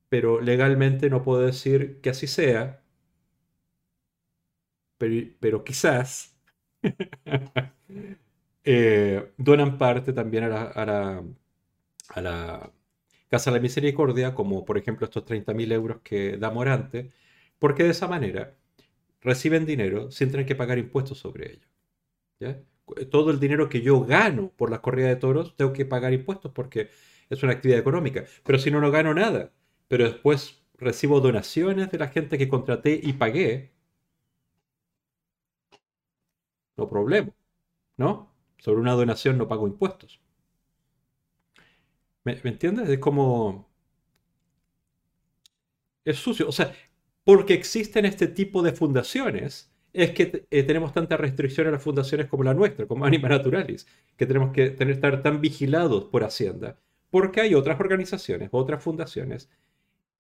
[0.09, 2.83] pero legalmente no puedo decir que así sea,
[5.39, 6.35] pero, quizás
[8.63, 11.23] eh, donan parte también a la,
[12.09, 12.71] a la,
[13.29, 17.11] Casa de la Misericordia, como por ejemplo estos 30.000 euros que da Morante,
[17.59, 18.55] porque de esa manera
[19.21, 21.67] reciben dinero sin tener que pagar impuestos sobre ello.
[23.09, 26.51] Todo el dinero que yo gano por la corrida de toros, tengo que pagar impuestos
[26.51, 26.89] porque
[27.29, 28.25] es una actividad económica.
[28.43, 29.53] Pero si no, no gano nada.
[29.87, 33.71] Pero después recibo donaciones de la gente que contraté y pagué.
[36.77, 37.31] No problema.
[37.97, 38.33] ¿No?
[38.57, 40.19] Sobre una donación no pago impuestos.
[42.23, 42.89] ¿Me, ¿Me, entiendes?
[42.89, 43.69] Es como...
[46.05, 46.47] Es sucio.
[46.47, 46.73] O sea,
[47.23, 52.27] porque existen este tipo de fundaciones, es que eh, tenemos tanta restricción a las fundaciones
[52.27, 56.77] como la nuestra, como Anima Naturalis, que tenemos que tener, estar tan vigilados por Hacienda,
[57.09, 59.49] porque hay otras organizaciones, otras fundaciones,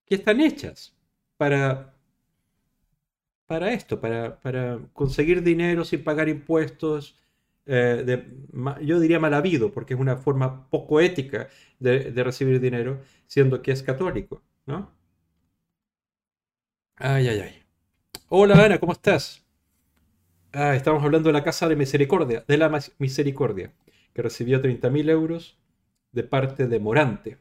[0.05, 0.95] que están hechas
[1.37, 1.95] para,
[3.45, 7.17] para esto, para, para conseguir dinero sin pagar impuestos,
[7.65, 8.25] eh,
[8.81, 11.47] yo diría mal habido, porque es una forma poco ética
[11.79, 15.00] de, de recibir dinero, siendo que es católico, ¿no?
[17.03, 17.63] Ay, ay, ay.
[18.29, 19.43] Hola Ana, ¿cómo estás?
[20.53, 23.73] Ah, estamos hablando de la Casa de Misericordia, de la Misericordia,
[24.13, 25.57] que recibió 30.000 euros
[26.11, 27.37] de parte de Morante.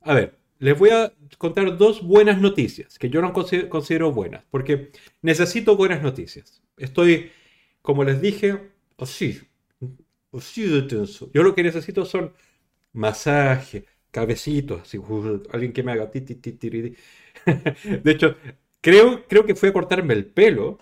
[0.00, 4.90] A ver, les voy a contar dos buenas noticias, que yo no considero buenas, porque
[5.22, 6.62] necesito buenas noticias.
[6.76, 7.30] Estoy,
[7.82, 8.58] como les dije,
[8.98, 9.40] así,
[10.32, 11.30] así de tenso.
[11.32, 12.32] Yo lo que necesito son
[12.92, 14.90] masaje, cabecitos,
[15.52, 16.22] alguien que me haga ti,
[18.02, 18.36] De hecho,
[18.80, 20.78] creo, creo que fui a cortarme el pelo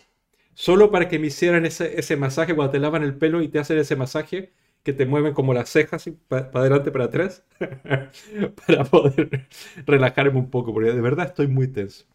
[0.55, 3.59] solo para que me hicieran ese, ese masaje cuando te lavan el pelo y te
[3.59, 7.45] hacen ese masaje que te mueven como las cejas para adelante, para atrás,
[8.67, 9.47] para poder
[9.87, 12.07] relajarme un poco, porque de verdad estoy muy tenso.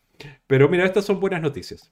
[0.48, 1.92] Pero mira, estas son buenas noticias.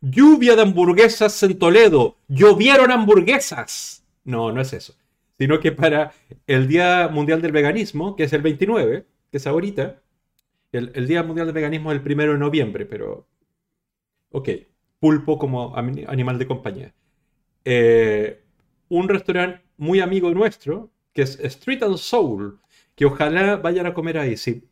[0.00, 2.18] Lluvia de hamburguesas en Toledo.
[2.28, 4.04] Llovieron hamburguesas.
[4.24, 4.94] No, no es eso.
[5.38, 6.12] Sino que para
[6.46, 10.02] el Día Mundial del Veganismo, que es el 29, que es ahorita,
[10.78, 13.28] el, Día Mundial del Veganismo es el 1 de noviembre, pero...
[14.30, 14.48] Ok,
[14.98, 16.94] pulpo como animal de compañía.
[17.64, 18.42] Eh,
[18.88, 22.60] un restaurante muy amigo nuestro, que es Street and Soul,
[22.94, 24.36] que ojalá vayan a comer ahí.
[24.36, 24.64] Si,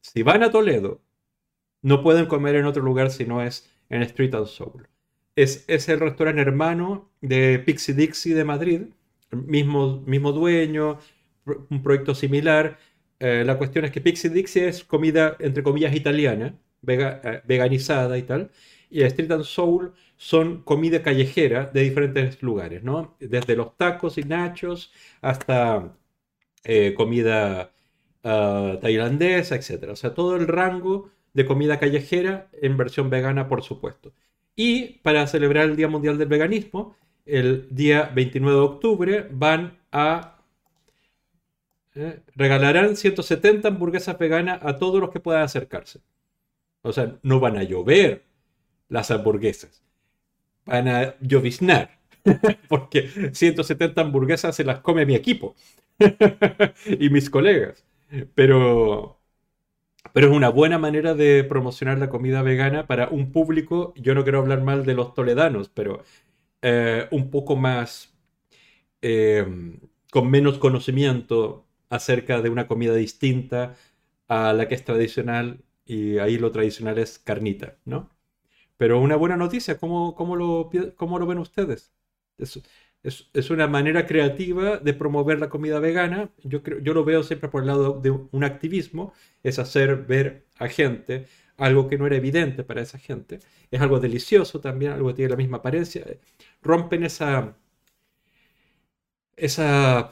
[0.00, 1.00] si van a Toledo,
[1.82, 4.88] no pueden comer en otro lugar si no es en Street and Soul.
[5.36, 8.82] Es, es el restaurante hermano de Pixie Dixie de Madrid,
[9.32, 10.98] mismo, mismo dueño,
[11.44, 12.78] un proyecto similar.
[13.20, 18.22] Eh, la cuestión es que Pixie Dixie es comida, entre comillas, italiana, eh, veganizada y
[18.22, 18.50] tal
[18.90, 23.16] y Street and Soul son comida callejera de diferentes lugares, ¿no?
[23.20, 25.96] Desde los tacos y nachos hasta
[26.64, 27.72] eh, comida
[28.24, 29.90] ah, tailandesa, etc.
[29.90, 34.12] O sea, todo el rango de comida callejera en versión vegana, por supuesto.
[34.56, 40.39] Y para celebrar el Día Mundial del Veganismo, el día 29 de octubre van a
[41.94, 46.00] eh, regalarán 170 hamburguesas veganas a todos los que puedan acercarse.
[46.82, 48.24] O sea, no van a llover,
[48.88, 49.82] las hamburguesas.
[50.66, 51.98] Van a lloviznar,
[52.68, 55.54] porque 170 hamburguesas se las come mi equipo
[56.86, 57.84] y mis colegas.
[58.34, 59.20] Pero,
[60.12, 64.24] pero es una buena manera de promocionar la comida vegana para un público, yo no
[64.24, 66.02] quiero hablar mal de los toledanos, pero
[66.62, 68.14] eh, un poco más,
[69.02, 69.46] eh,
[70.10, 73.76] con menos conocimiento acerca de una comida distinta
[74.28, 78.10] a la que es tradicional y ahí lo tradicional es carnita, ¿no?
[78.76, 81.92] Pero una buena noticia, ¿cómo, cómo, lo, cómo lo ven ustedes?
[82.38, 82.60] Es,
[83.02, 86.30] es, una manera creativa de promover la comida vegana.
[86.44, 90.46] Yo, creo, yo lo veo siempre por el lado de un activismo, es hacer ver
[90.58, 91.26] a gente
[91.56, 93.40] algo que no era evidente para esa gente.
[93.70, 96.04] Es algo delicioso también, algo que tiene la misma apariencia.
[96.62, 97.56] Rompen esa,
[99.36, 100.10] esa,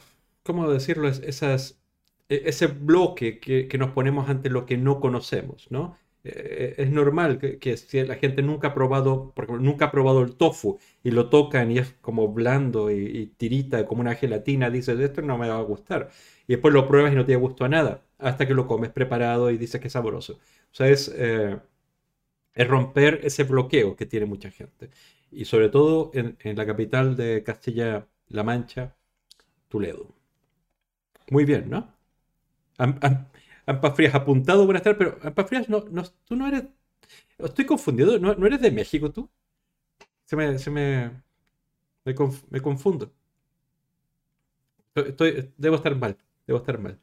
[0.49, 1.09] ¿cómo decirlo?
[1.09, 1.81] Esas,
[2.29, 5.97] e, ese bloque que, que nos ponemos ante lo que no conocemos, ¿no?
[6.25, 10.79] Eh, es normal que, si la gente nunca ha probado, nunca ha probado el tofu
[11.03, 15.39] y lo tocan y es como blando y, tirita como una gelatina, dices, esto no
[15.39, 16.11] me va a gustar.
[16.47, 19.51] Y después lo pruebas y no te gusto a nada, hasta que lo comes preparado
[19.51, 20.35] y dices que es sabroso.
[20.35, 21.59] O sea, es, eh,
[22.55, 24.91] es romper ese bloqueo que tiene mucha gente.
[25.31, 28.97] Y sobre todo en, la capital de Castilla-La Mancha,
[29.69, 30.17] Toledo.
[31.31, 31.93] Muy bien, ¿no?
[33.67, 36.64] Ampas Frías apuntado, buenas tardes, pero Ampas Frías, no, no, tú no eres.
[37.38, 39.29] Estoy confundido, ¿no, eres de México tú?
[40.25, 40.59] Se me.
[40.59, 41.11] Se me,
[42.05, 43.12] me, confundo.
[44.95, 46.99] Estoy, debo estar mal, debo estar mal.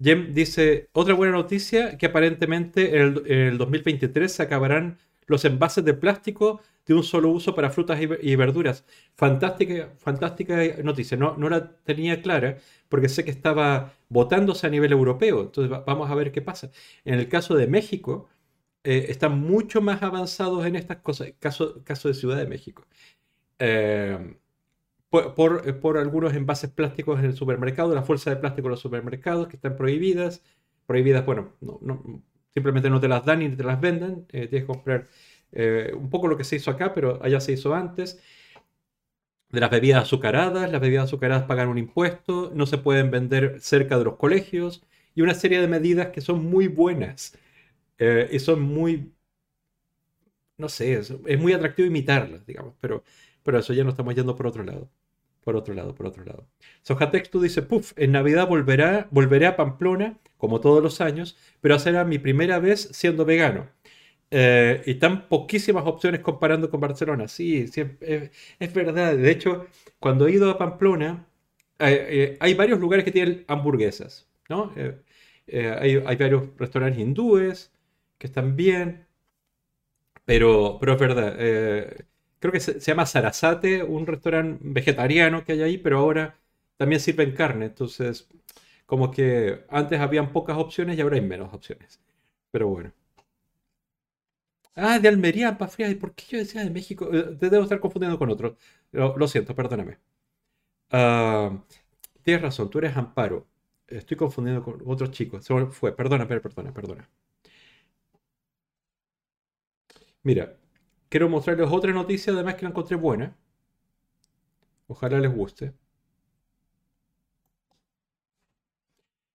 [0.00, 5.94] Jem dice, otra buena noticia, que aparentemente en el, 2023 se acabarán los envases de
[5.94, 8.84] plástico de un solo uso para frutas y, verduras.
[9.14, 11.16] Fantástica, fantástica noticia.
[11.16, 15.42] No, no la tenía clara porque sé que estaba votándose a nivel europeo.
[15.42, 16.70] Entonces vamos a ver qué pasa.
[17.04, 18.28] En el caso de México,
[18.84, 21.32] eh, están mucho más avanzados en estas cosas.
[21.38, 22.86] Caso, caso de Ciudad de México.
[23.58, 24.36] Eh,
[25.10, 29.48] por, por, algunos envases plásticos en el supermercado, la fuerza de plástico en los supermercados
[29.48, 30.42] que están prohibidas.
[30.86, 34.26] Prohibidas, bueno, no, simplemente no te las dan ni te las venden.
[34.30, 35.08] Eh, tienes que comprar
[35.52, 38.20] un poco lo que se hizo acá, pero allá se hizo antes
[39.50, 40.70] de las bebidas azucaradas.
[40.70, 44.82] Las bebidas azucaradas pagan un impuesto, no se pueden vender cerca de los colegios
[45.14, 47.38] y una serie de medidas que son muy buenas
[47.98, 49.12] eh, y son muy,
[50.58, 53.04] no sé, es, muy atractivo imitarlas, digamos, pero,
[53.42, 54.90] pero eso ya no estamos yendo por otro lado.
[55.42, 56.48] Por otro lado, por otro lado.
[56.82, 61.78] Sojatex tú dice, puff, en Navidad volverá, volveré a Pamplona, como todos los años, pero
[61.78, 63.68] será mi primera vez siendo vegano.
[64.30, 67.28] Eh, y tan poquísimas opciones comparando con Barcelona.
[67.28, 69.16] Sí, es, verdad.
[69.16, 69.66] De hecho,
[70.00, 71.26] cuando he ido a Pamplona,
[71.78, 74.72] eh, hay varios lugares que tienen hamburguesas, ¿no?
[74.76, 77.72] Eh, hay, varios restaurantes hindúes
[78.18, 79.06] que están bien,
[80.24, 81.36] pero, pero es verdad.
[82.38, 86.36] creo que se, llama Sarasate, un restaurante vegetariano que hay ahí, pero ahora
[86.76, 87.66] también sirven carne.
[87.66, 88.28] Entonces,
[88.86, 92.00] Como que antes habían pocas opciones y ahora hay menos opciones.
[92.52, 92.92] Pero bueno.
[94.76, 95.88] Ah, de Almería, Fría.
[95.90, 97.08] ¿Y por qué yo decía de México?
[97.12, 98.56] Eh, te debo estar confundiendo con otro.
[98.92, 99.98] Lo, siento, perdóname.
[100.90, 101.64] Ah,
[102.22, 103.48] tienes razón, tú eres Amparo.
[103.88, 105.44] Estoy confundiendo con otros chicos.
[105.44, 107.10] Se fue, perdona, perdona, perdona.
[110.24, 110.56] Mira,
[111.08, 113.36] quiero mostrarles otra noticia, además que la encontré buena.
[114.88, 115.74] Ojalá les guste.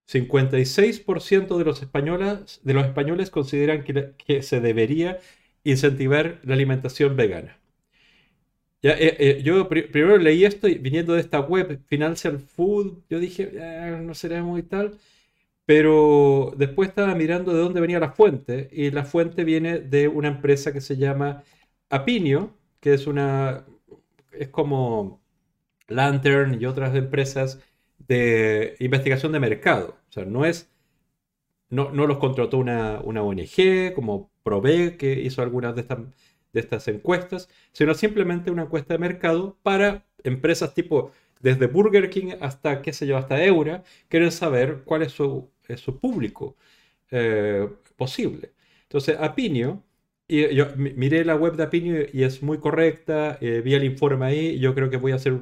[0.09, 5.19] 56% de los españoles, consideran que, se debería
[5.63, 7.59] incentivar la alimentación vegana.
[8.81, 13.99] Eh, eh, yo primero leí esto viniendo de esta web, Financial Food, yo dije, ah,
[14.01, 14.97] no será muy tal,
[15.65, 20.29] pero después estaba mirando de dónde venía la fuente y la fuente viene de una
[20.29, 21.43] empresa que se llama
[21.89, 23.65] Apinio, que es una,
[24.31, 25.21] es como
[25.87, 27.59] Lantern y otras empresas
[27.99, 29.98] de investigación de mercado.
[30.09, 30.69] O sea, no es,
[31.69, 35.99] no, no los contrató una, una, ONG como Prove, que hizo algunas de estas,
[36.53, 42.33] de estas encuestas, sino simplemente una encuesta de mercado para empresas tipo, desde Burger King
[42.41, 46.57] hasta, qué sé yo, hasta Eura, quieren saber cuál es su, su público
[47.11, 48.53] eh, posible.
[48.83, 49.83] Entonces, Apinio,
[50.27, 54.25] y yo miré la web de Apinio y es muy correcta, eh, vi el informe
[54.27, 55.33] ahí, yo creo que voy a hacer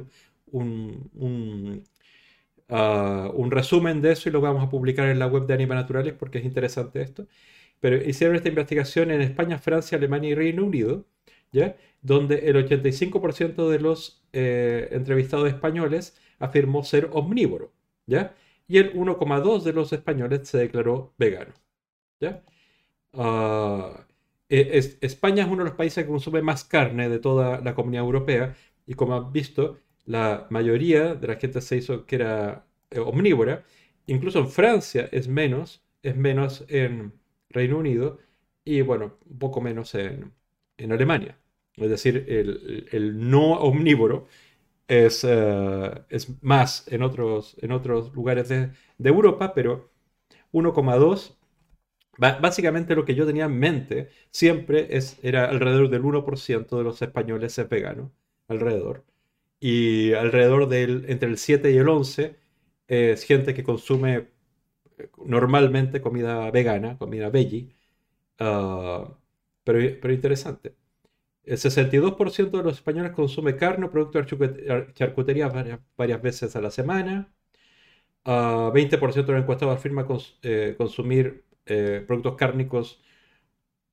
[0.51, 1.83] un, un,
[2.69, 5.75] Ah, un resumen de eso y lo vamos a publicar en la web de Anima
[5.75, 7.27] Naturales porque es interesante esto.
[7.79, 11.05] Pero hicieron esta investigación en España, Francia, Alemania y Reino Unido,
[11.51, 11.77] ¿ya?
[12.01, 17.73] donde el 85% de los eh, entrevistados españoles afirmó ser omnívoro,
[18.07, 18.35] ¿ya?
[18.67, 21.53] y el 1,2% de los españoles se declaró vegano.
[22.19, 22.43] ¿ya?
[23.13, 24.05] Ah,
[24.49, 28.03] e, España es uno de los países que consume más carne de toda la comunidad
[28.05, 28.55] europea
[28.85, 33.65] y como han visto, la mayoría de la gente se hizo que era eh, omnívora.
[34.07, 37.13] Incluso en Francia es menos, es menos en
[37.49, 38.19] Reino Unido
[38.65, 40.33] y bueno, un poco menos en,
[40.91, 41.37] Alemania.
[41.75, 44.27] Es decir, el, no omnívoro
[44.87, 48.71] es, eh, es, más en otros, en otros lugares de,
[49.03, 49.91] Europa, pero
[50.53, 51.35] 1,2
[52.19, 57.01] Básicamente lo que yo tenía en mente siempre es, era alrededor del 1% de los
[57.03, 58.11] españoles es vegano,
[58.47, 59.05] alrededor
[59.59, 62.37] y alrededor del entre el 7 y el 11
[62.87, 64.29] es gente que consume
[64.97, 67.69] eh, normalmente comida vegana, comida veggie,
[68.39, 69.17] ah,
[69.63, 70.75] pero, pero interesante.
[71.43, 76.61] El 62% de los españoles consume carne o productos de charcutería varias, varias, veces a
[76.61, 77.33] la semana.
[78.25, 80.05] 20% ah, de los encuestados afirma
[80.43, 83.01] eh, consumir eh, productos cárnicos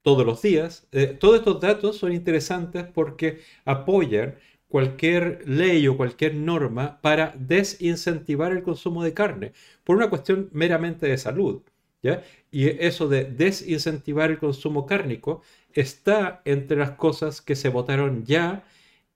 [0.03, 0.89] todos los días.
[1.21, 4.37] todos estos datos son interesantes porque apoyan
[4.75, 9.53] cualquier ley o cualquier norma para desincentivar el consumo de carne,
[9.85, 11.63] por una cuestión meramente de salud.
[12.03, 12.25] ¿ya?
[12.51, 18.65] Y eso de desincentivar el consumo cárnico está entre las cosas que se votaron ya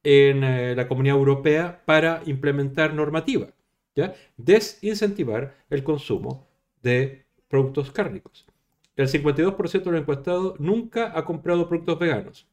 [0.05, 3.49] en eh, la Comunidad Europea para implementar normativa.
[3.97, 4.15] ¿ya?
[4.37, 6.47] Desincentivar el consumo
[6.85, 8.47] de productos cárnicos.
[8.95, 12.47] El 52% de los encuestados nunca ha comprado productos veganos.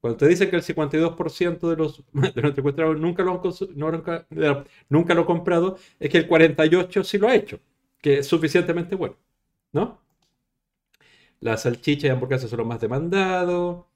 [0.00, 5.14] Cuando te dicen que el 52% de los, de los encuestados nunca lo, han, nunca,
[5.14, 7.60] lo comprado, es que el 48% sí lo ha hecho,
[8.00, 9.16] que es suficientemente bueno,
[9.72, 10.00] ¿no?
[11.40, 13.86] Las salchichas y hamburguesas son los más demandados.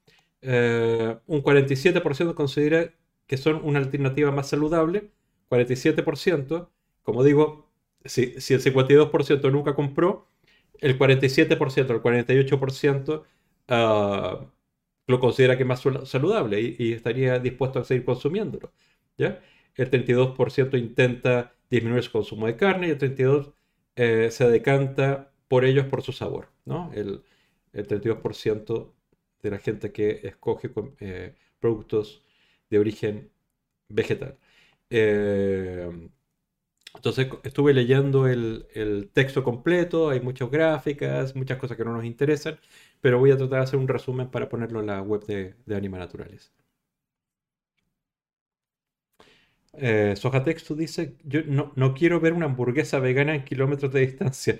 [0.41, 2.91] Eh, un 47% considera
[3.27, 5.11] que son una alternativa más saludable.
[5.49, 6.69] 47%,
[7.03, 7.69] como digo,
[8.03, 10.27] si, si el 52% nunca compró,
[10.79, 13.23] el 47%, el 48%
[13.69, 14.47] uh,
[15.07, 18.73] lo considera que es más saludable y, estaría dispuesto a seguir consumiéndolo.
[19.17, 19.41] ¿ya?
[19.75, 23.53] El 32% intenta disminuir su consumo de carne y el 32%
[23.95, 26.49] eh, se decanta por ellos por su sabor.
[26.65, 26.91] ¿no?
[26.93, 27.23] El,
[27.73, 28.93] 32%
[29.43, 32.23] de la gente que escoge eh, productos
[32.69, 33.31] de origen
[33.89, 34.37] vegetal.
[34.89, 36.09] Eh,
[36.95, 42.59] entonces estuve leyendo el, texto completo, hay muchas gráficas, muchas cosas que no nos interesan,
[43.01, 45.75] pero voy a tratar de hacer un resumen para ponerlo en la web de, de
[45.75, 46.51] Anima Naturales.
[49.77, 54.01] Eh, Soja Texto dice, yo no, no, quiero ver una hamburguesa vegana en kilómetros de
[54.01, 54.59] distancia.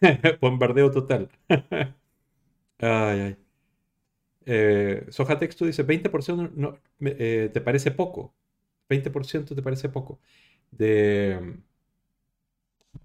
[0.40, 1.30] Bombardeo total.
[2.78, 3.36] ay, ay.
[4.46, 8.34] Eh, Soja Texto dice, 20% no, eh, te parece poco.
[8.88, 10.20] 20% te parece poco.
[10.70, 11.56] De,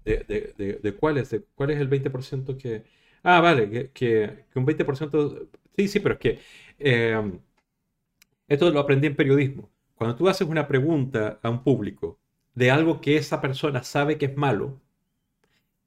[0.04, 2.84] de, de, de, cuál es, cuál es el 20% que
[3.22, 5.48] Ah, vale, que, que, un 20%...
[5.76, 6.38] Sí, sí, pero es que
[6.78, 7.40] em,
[8.48, 9.70] esto lo aprendí en periodismo.
[9.94, 12.18] Cuando tú haces una pregunta a un público
[12.54, 14.80] de algo que esa persona sabe que es malo,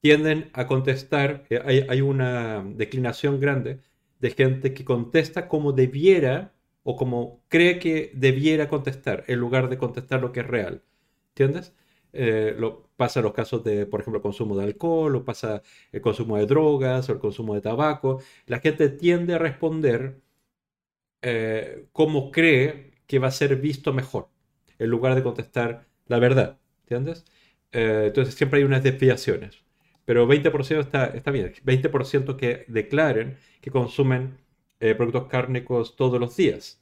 [0.02, 3.80] tienden a contestar, eh, hay, hay una declinación grande
[4.20, 9.78] de gente que contesta como debiera o como cree que debiera contestar en lugar de
[9.78, 10.84] contestar lo que es real.
[11.30, 11.74] ¿Entiendes?
[12.14, 16.38] Eh, lo, pasa los casos de, por ejemplo, consumo de alcohol, o pasa el consumo
[16.38, 18.22] de drogas o el consumo de tabaco.
[18.46, 20.22] La gente tiende a responder
[21.24, 24.30] eh, como cree que va a ser visto mejor,
[24.78, 26.60] en lugar de contestar la verdad.
[26.84, 27.26] ¿Entiendes?
[27.72, 29.64] Eh, entonces siempre hay unas desviaciones.
[30.06, 31.54] Pero 20% está, está bien.
[31.66, 34.38] 20% que declaren que consumen
[34.98, 36.82] productos cárnicos todos los días.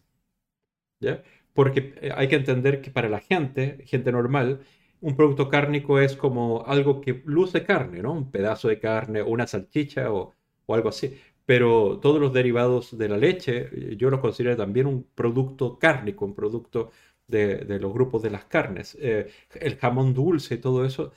[1.00, 1.24] ¿Ya?
[1.54, 4.62] Porque hay que entender que para la gente, gente normal,
[5.02, 8.14] un producto cárnico es como algo que luce carne, ¿no?
[8.14, 10.34] Un pedazo de carne una salchicha o,
[10.68, 11.18] algo así.
[11.46, 16.36] Pero todos los derivados de la leche, yo los considero también un producto cárnico, un
[16.36, 16.92] producto
[17.28, 18.98] de, los grupos de las carnes.
[19.02, 21.12] Eh, el jamón dulce y todo eso,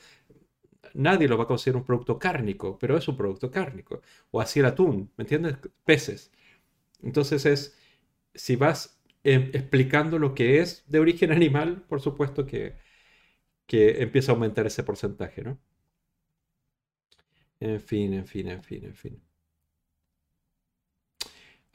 [0.93, 4.01] nadie lo va a considerar un producto cárnico, pero es un producto cárnico.
[4.31, 5.57] O así el atún, ¿me entiendes?
[5.85, 6.31] Peces.
[7.01, 7.77] Entonces es,
[8.35, 12.75] si vas eh, explicando lo que es de origen animal, por supuesto que
[13.67, 15.59] que empieza a aumentar ese porcentaje, ¿no?
[17.59, 19.21] En fin, en fin, en fin, en fin.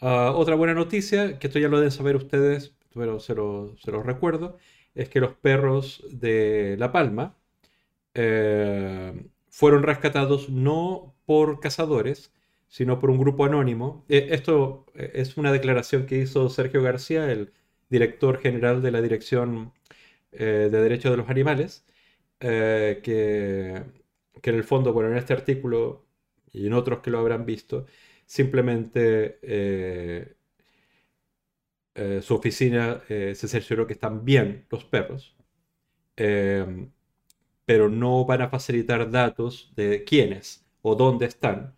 [0.00, 4.02] Ah, otra buena noticia, que esto ya lo deben saber ustedes, pero se los lo
[4.02, 4.58] recuerdo,
[4.94, 7.36] es que los perros de La Palma
[8.14, 12.32] eh, fueron rescatados no por cazadores,
[12.68, 14.04] sino por un grupo anónimo.
[14.08, 17.52] Eh, esto eh, es una declaración que hizo Sergio García, el
[17.90, 19.72] director general de la Dirección
[20.32, 21.84] eh, de Derechos de los Animales,
[22.40, 23.84] eh, que,
[24.42, 26.06] que, en el fondo, bueno, en este artículo
[26.52, 27.86] y en otros que lo habrán visto,
[28.26, 30.36] simplemente eh,
[32.22, 35.36] su oficina se cercioró que están bien los perros,
[37.64, 41.74] pero no van a facilitar datos de quiénes o dónde están,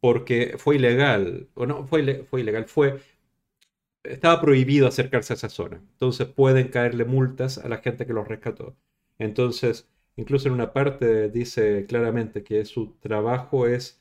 [0.00, 3.00] porque fue ilegal, o no, fue, fue ilegal, fue
[4.10, 5.78] estaba prohibido acercarse a esa zona.
[5.92, 8.76] Entonces pueden caerle multas a la gente que los rescató.
[9.18, 14.00] Entonces, incluso en una parte dice claramente que su trabajo es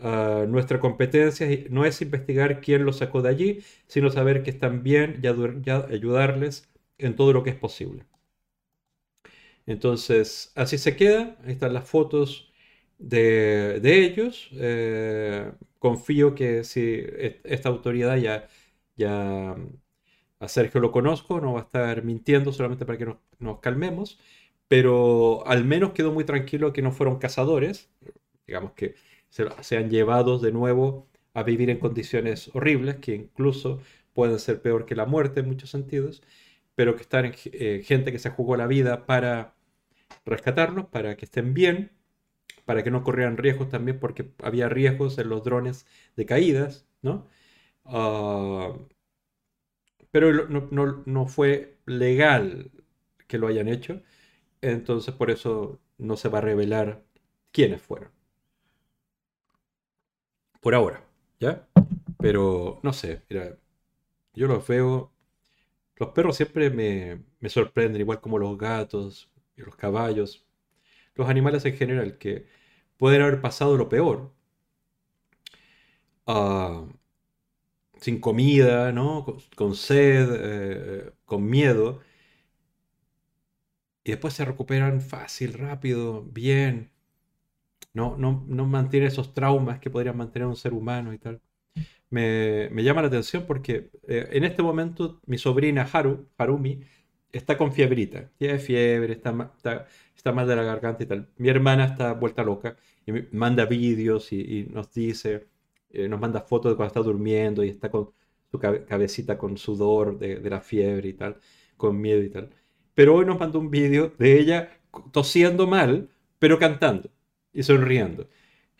[0.00, 4.82] ah, nuestra competencia, no es investigar quién los sacó de allí, sino saber que están
[4.82, 8.04] bien y, ayudarles en todo lo que es posible.
[9.66, 11.36] Entonces, así se queda.
[11.44, 12.52] Ahí están las fotos
[12.98, 14.48] de, ellos.
[14.54, 17.02] Eh, confío que si
[17.44, 18.48] esta autoridad ya
[19.00, 19.56] ya
[20.40, 23.06] a Sergio lo conozco, no va a estar mintiendo solamente para que
[23.38, 24.18] nos, calmemos,
[24.68, 27.90] pero al menos quedó muy tranquilo que no fueron cazadores,
[28.46, 28.94] digamos que
[29.30, 33.80] se, sean llevados de nuevo a vivir en condiciones horribles, que incluso
[34.14, 36.22] pueden ser peor que la muerte en muchos sentidos,
[36.74, 39.54] pero que están eh, gente que se jugó la vida para
[40.24, 41.92] rescatarlos, para que estén bien,
[42.64, 45.86] para que no corrieran riesgos también, porque había riesgos en los drones
[46.16, 47.28] de caídas, ¿no?
[47.90, 48.72] Ah,
[50.10, 52.70] pero no, fue legal
[53.26, 54.02] que lo hayan hecho,
[54.62, 57.04] entonces por eso no se va a revelar
[57.52, 58.10] quiénes fueron.
[60.60, 61.02] Por ahora,
[61.38, 61.66] ¿ya?
[62.20, 63.56] Pero no sé, mira,
[64.34, 65.12] yo los veo,
[65.96, 70.46] los perros siempre me, me sorprenden, igual como los gatos y los caballos,
[71.16, 72.46] los animales en general, que
[72.98, 74.32] pueden haber pasado lo peor.
[76.26, 76.86] Ah,
[78.00, 79.26] sin comida, ¿no?
[79.56, 82.00] Con, sed, eh, con miedo.
[84.04, 86.90] Y después se recuperan fácil, rápido, bien.
[87.92, 91.40] No, no, no mantiene esos traumas que podrían mantener un ser humano y tal.
[92.10, 96.82] Me, llama la atención porque eh, en este momento mi sobrina Haru, Harumi,
[97.32, 98.30] está con fiebrita.
[98.38, 99.54] Tiene fiebre, está,
[100.16, 101.28] está, mal de la garganta y tal.
[101.38, 102.76] Mi hermana está vuelta loca
[103.06, 105.48] y me manda vídeos y nos dice,
[105.90, 108.10] eh, nos manda fotos de cuando está durmiendo y está con
[108.50, 111.36] su cabecita con sudor de, la fiebre y tal,
[111.76, 112.50] con miedo y tal.
[112.94, 114.80] Pero hoy nos mandó un vídeo de ella
[115.12, 117.10] tosiendo mal, pero cantando
[117.52, 118.28] y sonriendo.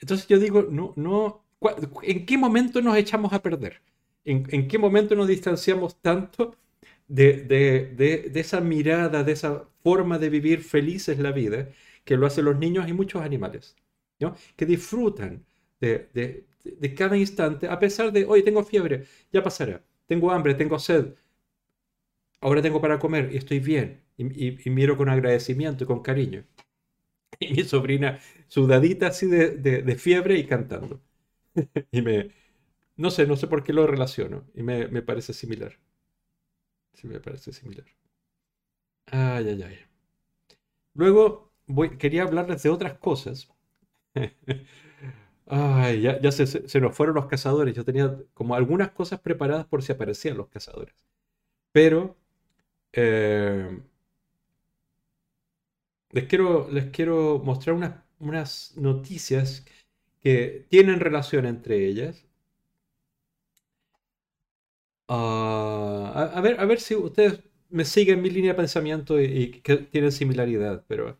[0.01, 1.45] Entonces yo digo, no, no,
[2.03, 3.81] ¿en qué momento nos echamos a perder?
[4.25, 6.57] ¿En, qué momento nos distanciamos tanto
[7.09, 11.69] de, de, esa mirada, de esa forma de vivir felices la vida
[12.05, 13.77] que lo hacen los niños y muchos animales?
[14.19, 14.35] ¿no?
[14.57, 15.45] Que disfrutan
[15.81, 16.50] de, de
[16.97, 21.15] cada instante, a pesar de, hoy tengo fiebre, ya pasará, tengo hambre, tengo sed,
[22.41, 24.03] ahora tengo para comer y estoy bien.
[24.17, 26.45] Y, miro con agradecimiento y con cariño.
[27.39, 31.01] Y mi sobrina sudadita así de, fiebre y cantando.
[31.91, 32.33] y me,
[32.97, 34.45] no sé, no sé por qué lo relaciono.
[34.55, 35.79] Y me, parece similar.
[36.93, 37.87] Sí, me parece similar.
[39.07, 39.79] Ay, ay, ay.
[40.93, 43.49] Luego voy, quería hablarles de otras cosas
[45.53, 47.75] Ay, ya, ya se, se- nos fueron los cazadores.
[47.75, 50.95] Yo tenía como algunas cosas preparadas por si aparecían los cazadores.
[51.73, 52.17] Pero
[52.93, 53.81] eh,
[56.13, 59.65] les quiero, les quiero mostrar unas, unas noticias
[60.21, 62.27] que tienen relación entre ellas.
[65.09, 69.25] Ah, a, a ver, a ver si ustedes me siguen mi línea de pensamiento y,
[69.25, 70.85] y que tienen similaridad.
[70.89, 71.19] Pero,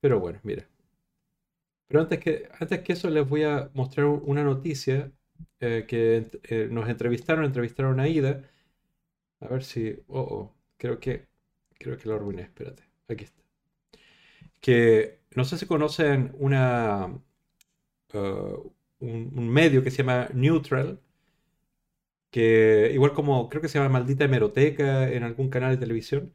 [0.00, 0.68] pero bueno, mira.
[1.86, 5.12] Pero antes que, antes que eso les voy a mostrar una noticia
[5.60, 8.42] eh, que eh, nos entrevistaron, entrevistaron a Ida.
[9.40, 9.94] A ver si...
[10.08, 11.26] Oh, oh, creo que,
[11.78, 12.84] creo que lo arruiné, espérate.
[13.08, 13.42] Aquí está.
[14.60, 17.06] Que no sé si conocen una,
[18.14, 21.00] uh, un, un medio que se llama Neutral,
[22.30, 26.32] que igual como creo que se llama Maldita Hemeroteca en algún canal de televisión,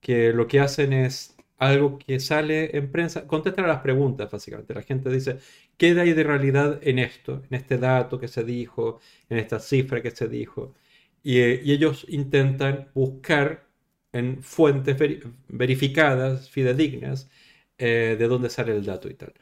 [0.00, 4.74] que lo que hacen es algo que sale en prensa, contestan a las preguntas, básicamente.
[4.74, 5.38] La gente dice,
[5.76, 10.02] ¿qué hay de realidad en esto, en este dato que se dijo, en esta cifra
[10.02, 10.74] que se dijo?
[11.22, 13.66] Y, eh, y ellos intentan buscar
[14.12, 17.30] en fuentes veri- verificadas, fidedignas,
[17.78, 19.34] eh, de dónde sale el dato y tal.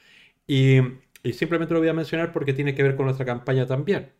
[0.47, 0.79] Y,
[1.23, 4.13] y simplemente lo voy a mencionar porque tiene que ver con nuestra campaña también.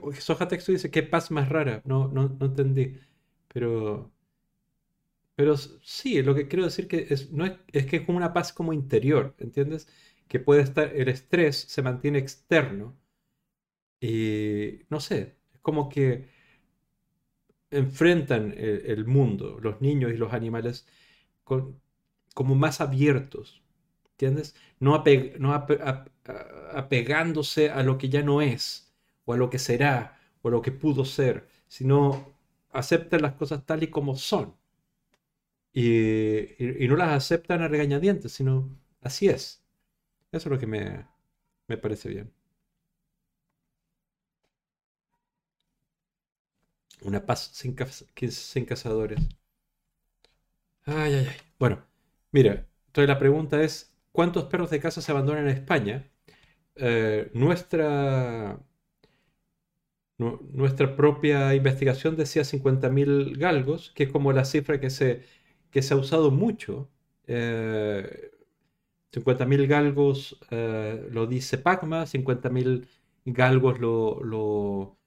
[0.00, 1.82] Que, Soja Texto dice, qué paz más rara.
[1.84, 2.98] No, no, no entendí.
[3.48, 4.12] Pero...
[5.36, 8.32] Pero sí, lo que quiero decir que es, no es, es que es como una
[8.32, 9.88] paz como interior, ¿entiendes?
[10.28, 12.96] Que puede estar, el estrés se mantiene externo
[14.00, 16.28] y no sé, es como que
[17.70, 20.86] enfrentan el, mundo, los niños y los animales,
[21.44, 21.80] con-
[22.34, 23.62] como más abiertos,
[24.12, 24.54] ¿entiendes?
[24.80, 25.54] No, ape- no
[26.74, 28.93] apegándose a lo que ya no es,
[29.24, 32.34] o a lo que será, o a lo que pudo ser, sino
[32.72, 34.54] aceptan las cosas tal y como son.
[35.72, 38.68] y, y- no las aceptan a regañadientes, sino
[39.00, 39.62] así es.
[40.32, 41.06] Eso es lo que me,
[41.68, 42.32] me parece bien.
[47.02, 49.20] Una paz sin cazadores.
[50.86, 51.36] Ay, ay, ay.
[51.58, 51.84] Bueno,
[52.32, 56.10] mira, entonces la pregunta es, ¿cuántos perros de casa se abandonan en España?
[56.76, 58.58] Eh, nuestra,
[60.18, 65.22] nu- nuestra propia investigación decía 50.000 galgos, que es como la cifra que se,
[65.70, 66.90] que se ha usado mucho.
[67.26, 68.30] Eh,
[69.12, 72.88] 50.000 galgos eh, lo dice Pacma, 50.000
[73.24, 74.98] galgos lo,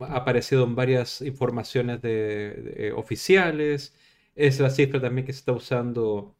[0.00, 3.94] ha aparecido en varias informaciones de, oficiales.
[4.34, 6.36] Es la cifra también que se está usando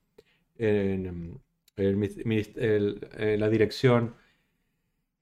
[0.59, 1.41] en,
[1.77, 4.15] la dirección,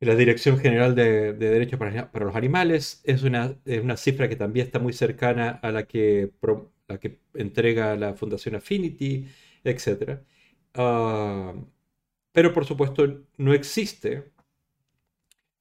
[0.00, 3.00] la Dirección General de, de Derechos para, para los Animales.
[3.04, 6.32] Es una, es una cifra que también está muy cercana a la que,
[6.88, 9.26] la que entrega la Fundación Affinity,
[9.64, 10.22] etcétera.
[10.74, 11.54] Ah,
[12.32, 14.32] pero por supuesto no existe,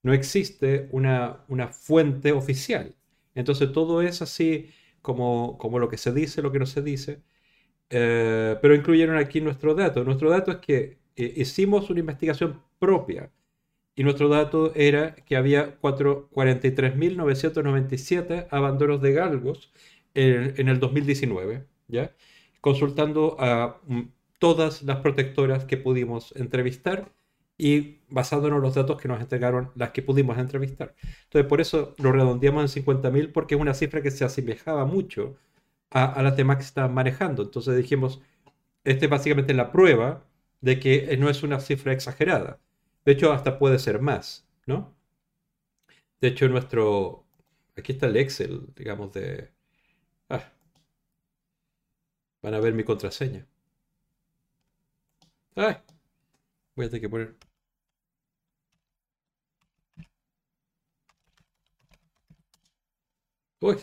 [0.03, 2.95] no existe una, una fuente oficial.
[3.33, 4.69] Entonces todo es así
[5.01, 7.21] como, como lo que se dice, lo que no se dice.
[7.89, 10.03] Eh, pero incluyeron aquí nuestro dato.
[10.05, 13.31] Nuestro dato es que eh, hicimos una investigación propia
[13.95, 19.71] y nuestro dato era que había cuatro- 43.997 abandonos de galgos
[20.13, 22.13] en, en el 2019, ¿ya?
[22.61, 24.01] Consultando a mm,
[24.39, 27.11] todas las protectoras que pudimos entrevistar
[27.57, 30.93] y basándonos en los datos que nos entregaron las que pudimos entrevistar.
[31.23, 35.37] Entonces, por eso lo redondeamos en 50.000 porque es una cifra que se asemejaba mucho
[35.91, 37.43] a, a la tema que estaban manejando.
[37.43, 38.21] Entonces dijimos,
[38.83, 40.25] esta es básicamente la prueba
[40.61, 42.59] de que no es una cifra exagerada.
[43.05, 44.93] De hecho, hasta puede ser más, ¿no?
[46.21, 47.25] De hecho, nuestro...
[47.77, 49.49] Aquí está el Excel, digamos, de...
[50.29, 50.43] Ah,
[52.41, 53.45] van a ver mi contraseña.
[55.55, 55.75] Ay,
[56.75, 57.37] voy a tener que poner...
[63.61, 63.77] Uy,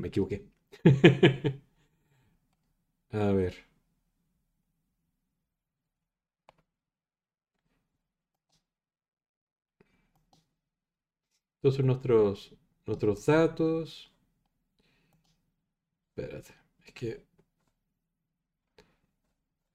[0.00, 0.46] me equivoqué.
[3.12, 3.54] A ver,
[11.58, 12.54] estos son nuestros,
[12.86, 14.12] nuestros datos.
[16.14, 16.54] Espérate,
[16.86, 17.26] es que,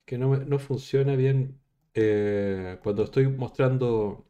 [0.06, 1.60] que no, no funciona bien
[1.94, 4.26] eh, cuando estoy mostrando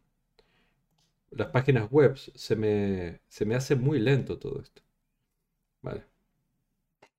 [1.31, 4.81] las páginas web, se me, se me hace muy lento todo esto.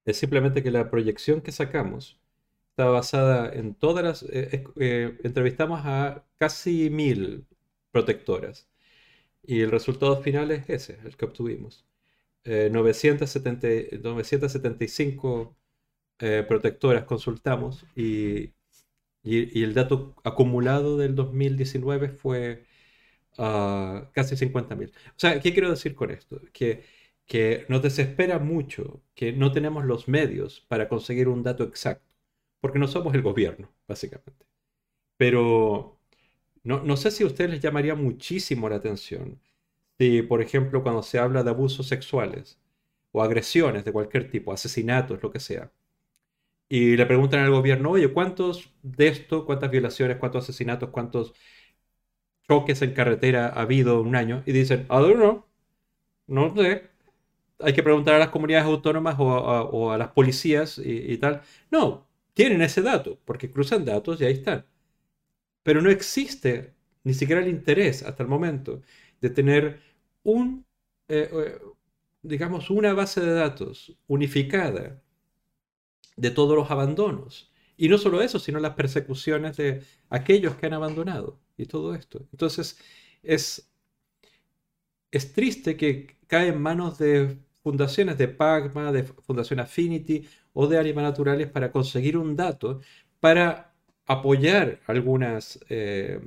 [0.05, 2.19] Es simplemente que la proyección que sacamos
[2.77, 4.23] Está basada en todas las...
[4.25, 7.47] Eh, eh, entrevistamos a casi mil
[7.91, 8.69] protectoras.
[9.43, 11.87] Y el resultado final es ese, el que obtuvimos.
[12.45, 15.57] 970, 975
[16.49, 18.53] protectoras consultamos y,
[19.25, 22.65] y, el dato acumulado del 2019 fue
[23.39, 24.91] uh, casi 50.000.
[24.91, 26.41] O sea, ¿qué quiero decir con esto?
[26.53, 26.85] Que,
[27.27, 32.15] que nos desespera mucho que no tenemos los medios para conseguir un dato exacto,
[32.61, 34.47] porque no somos el gobierno, básicamente.
[35.17, 35.99] Pero
[36.65, 39.41] no, no sé si a ustedes les llamaría muchísimo la atención
[39.99, 42.59] si, por ejemplo, cuando se habla de abusos sexuales
[43.13, 45.73] o agresiones de cualquier tipo, asesinatos, lo que sea,
[46.69, 51.33] y le preguntan al gobierno, oye, ¿cuántos de esto, cuántas violaciones, cuántos asesinatos, cuántos
[52.49, 54.43] choques en carretera ha habido un año?
[54.47, 55.45] Y dicen, I don't know,
[56.29, 56.91] no sé.
[57.61, 61.43] Hay que preguntar a las comunidades autónomas o a, las policías y, tal.
[61.71, 64.67] No, tienen ese dato, porque cruzan datos y ahí están.
[65.63, 68.83] Pero no existe ni siquiera el interés hasta el momento
[69.21, 69.81] de tener
[70.23, 70.67] un,
[71.09, 71.31] eh,
[72.23, 75.03] eh, una base de datos unificada
[76.17, 77.53] de todos los abandonos.
[77.77, 82.27] Y no solo eso, sino las persecuciones de aquellos que han abandonado y todo esto.
[82.33, 82.79] Entonces,
[83.23, 83.71] es,
[85.11, 90.79] es triste que cae en manos de fundaciones de Pagma, de Fundación Affinity o de
[90.79, 92.81] Anima Naturales para conseguir un dato
[93.21, 93.73] para
[94.07, 96.21] apoyar algunas, eh,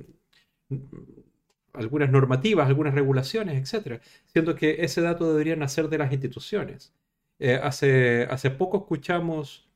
[1.74, 4.02] algunas normativas, algunas regulaciones, etc.
[4.26, 6.94] Siendo que ese dato debería nacer de las instituciones.
[7.40, 9.70] Eh, hace, hace poco escuchamos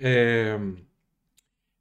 [0.00, 0.76] Em,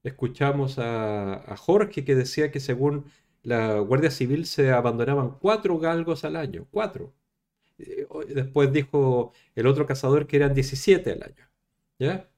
[0.03, 3.05] escuchamos a, Jorge que decía que según
[3.43, 7.13] la Guardia Civil se abandonaban cuatro galgos al año, cuatro.
[7.79, 11.49] Eh, después dijo el otro cazador que eran 17 al año.
[11.99, 12.29] ¿Ya?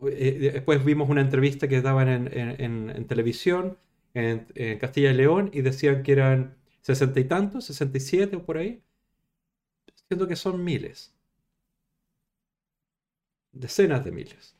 [0.00, 3.78] Eh, después vimos una entrevista que daban en, televisión
[4.14, 4.46] en,
[4.78, 8.82] Castilla y León y decían que eran sesenta y tantos, 67 o por ahí.
[10.08, 11.14] Siento que son miles.
[13.52, 14.56] Decenas de miles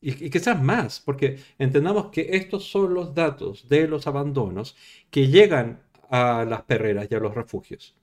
[0.00, 4.76] y, quizás más, porque entendamos que estos son los datos de los abandonos
[5.10, 7.96] que llegan a las perreras y a los refugios.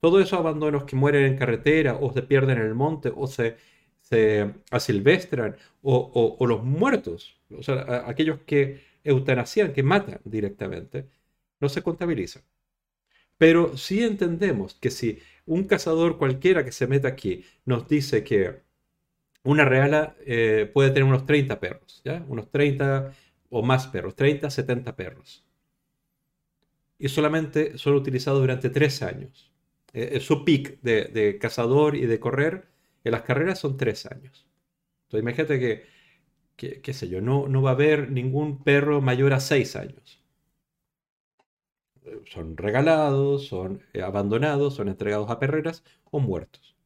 [0.00, 3.56] Todos esos abandonos que mueren en carretera o se pierden en el monte o se,
[4.00, 11.06] se asilvestran o, o, los muertos, o sea, aquellos que eutanasian, que matan directamente,
[11.60, 12.42] no se contabilizan.
[13.38, 18.60] Pero sí entendemos que si un cazador cualquiera que se meta aquí nos dice que
[19.42, 22.24] una reala eh, puede tener unos 30 perros, ¿ya?
[22.28, 23.12] Unos 30
[23.50, 25.44] o más perros, 30, 70 perros.
[26.98, 29.49] Y solamente son utilizados durante 3 años.
[29.92, 32.68] Eh, su pic de, cazador y de correr
[33.04, 34.46] en las carreras son 3 años.
[35.04, 35.86] Entonces imagínate
[36.56, 40.22] que, qué sé yo, no, no va a haber ningún perro mayor a 6 años.
[42.26, 46.76] Son regalados, son eh, abandonados, son entregados a perreras o muertos.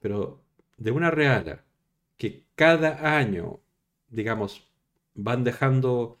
[0.00, 0.42] Pero
[0.78, 1.64] de una reala
[2.16, 3.60] que cada año,
[4.08, 4.70] digamos,
[5.14, 6.18] van dejando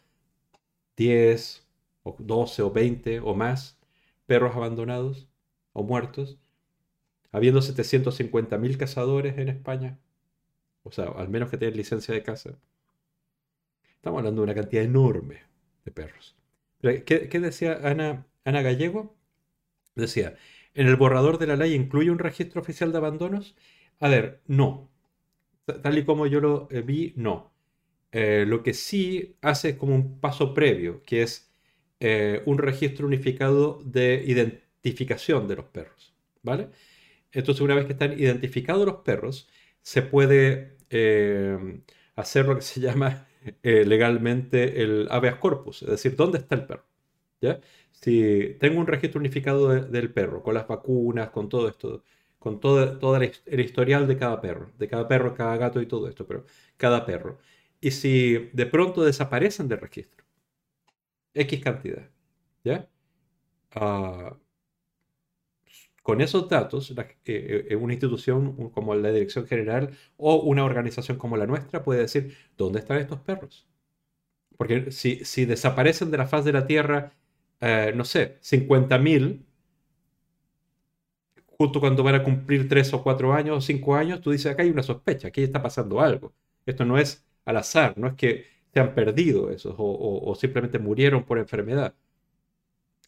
[0.96, 1.66] 10
[2.02, 3.78] o 12 o 20 o más
[4.26, 5.29] perros abandonados
[5.72, 6.38] o muertos,
[7.32, 9.98] habiendo 750.000 cazadores en España,
[10.82, 12.58] o sea, al menos que tengan licencia de caza.
[13.94, 15.42] Estamos hablando de una cantidad enorme
[15.84, 16.36] de perros.
[16.80, 19.14] ¿Qué, decía Ana, Ana Gallego?
[19.94, 20.36] Decía,
[20.74, 23.54] en el borrador de la ley incluye un registro oficial de abandonos
[24.00, 24.90] a ver, no.
[25.82, 27.52] Tal y como yo lo eh, vi, no.
[28.12, 31.52] Eh, lo que sí hace es como un paso previo, que es
[32.00, 34.24] eh, un registro unificado de
[34.82, 36.14] identificación de los perros.
[36.42, 36.70] ¿Vale?
[37.32, 39.48] Entonces, una vez que están identificados los perros,
[39.82, 40.76] se puede
[42.16, 43.26] hacer lo que se llama
[43.62, 46.86] legalmente el habeas corpus, es decir, ¿dónde está el perro?
[47.40, 47.60] ¿Ya?
[47.92, 52.04] Si tengo un registro unificado del perro, con las vacunas, con todo esto,
[52.38, 56.08] con todo, todo el historial de cada perro, de cada perro, cada gato y todo
[56.08, 56.44] esto, pero
[56.76, 57.38] cada perro.
[57.80, 60.24] Y si de pronto desaparecen del registro,
[61.34, 62.08] X cantidad,
[62.64, 62.88] ¿ya?
[63.72, 64.36] Ah,
[66.02, 66.90] con esos datos,
[67.24, 72.00] eh, eh, una institución como la Dirección General o una organización como la nuestra puede
[72.00, 73.68] decir, ¿dónde están estos perros?
[74.56, 77.14] Porque si, desaparecen de la faz de la Tierra,
[77.60, 79.44] eh, no sé, 50.000,
[81.58, 84.62] justo cuando van a cumplir tres o cuatro años o cinco años, tú dices, acá
[84.62, 86.32] hay una sospecha, aquí está pasando algo.
[86.66, 91.24] Esto no es al azar, no es que se han perdido esos o, simplemente murieron
[91.24, 91.94] por enfermedad.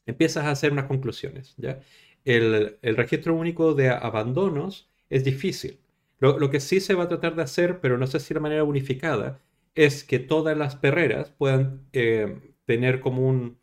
[0.07, 1.55] Empiezas a hacer unas conclusiones.
[1.57, 1.81] ¿ya?
[2.25, 5.79] El, registro único de abandonos es difícil.
[6.21, 8.63] Lo, que sí se va a tratar de hacer, pero no sé si de manera
[8.65, 9.41] unificada,
[9.75, 13.59] es que todas las perreras puedan eh, tener como un,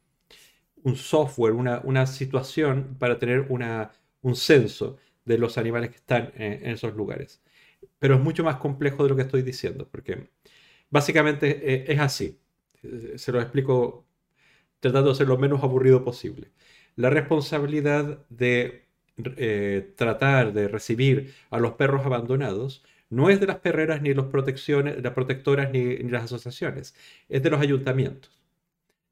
[0.96, 7.42] software, una, situación para tener un censo de los animales que están en, esos lugares.
[8.00, 10.30] Pero es mucho más complejo de lo que estoy diciendo, porque
[10.90, 12.40] básicamente eh, es así.
[13.16, 14.06] Se lo explico
[14.80, 16.52] tratando de ser lo menos aburrido posible.
[16.96, 18.86] La responsabilidad de
[19.38, 24.28] eh, tratar de recibir a los perros abandonados no es de las perreras ni los
[24.28, 26.96] protecciones, las protectoras ni, ni, las asociaciones,
[27.28, 28.40] es de los ayuntamientos.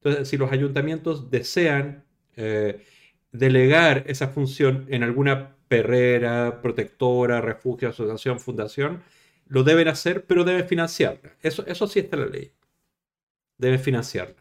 [0.01, 2.05] Entonces, si los ayuntamientos desean
[2.35, 2.85] eh,
[3.31, 9.01] delegar esa función en alguna perrera, protectora, refugio, asociación, fundación,
[9.47, 11.35] lo deben hacer, pero deben financiarla.
[11.41, 12.51] Eso, eso sí está en la ley.
[13.57, 14.35] Deben financiarla.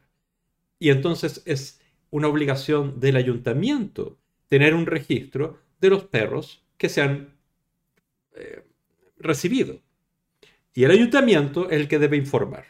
[0.78, 1.80] Y entonces es
[2.10, 7.34] una obligación del ayuntamiento tener un registro de los perros que se han
[8.34, 8.62] eh,
[9.18, 9.80] recibido.
[10.74, 12.64] Y el ayuntamiento es el que debe informar.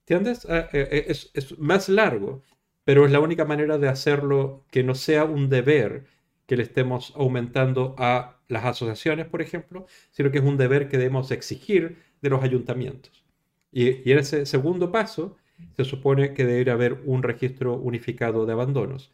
[0.00, 0.46] ¿Entiendes?
[0.48, 2.42] Eh, eh, es, es, más largo,
[2.84, 6.06] pero es la única manera de hacerlo que no sea un deber
[6.46, 10.96] que le estemos aumentando a las asociaciones, por ejemplo, sino que es un deber que
[10.96, 13.24] debemos exigir de los ayuntamientos.
[13.70, 15.36] Y, y en ese segundo paso,
[15.76, 19.12] se supone que debería haber un registro unificado de abandonos.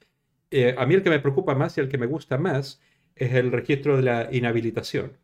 [0.51, 2.80] Eh, a mí el que me preocupa más y el que me gusta más
[3.16, 5.16] es el registro de la inhabilitación,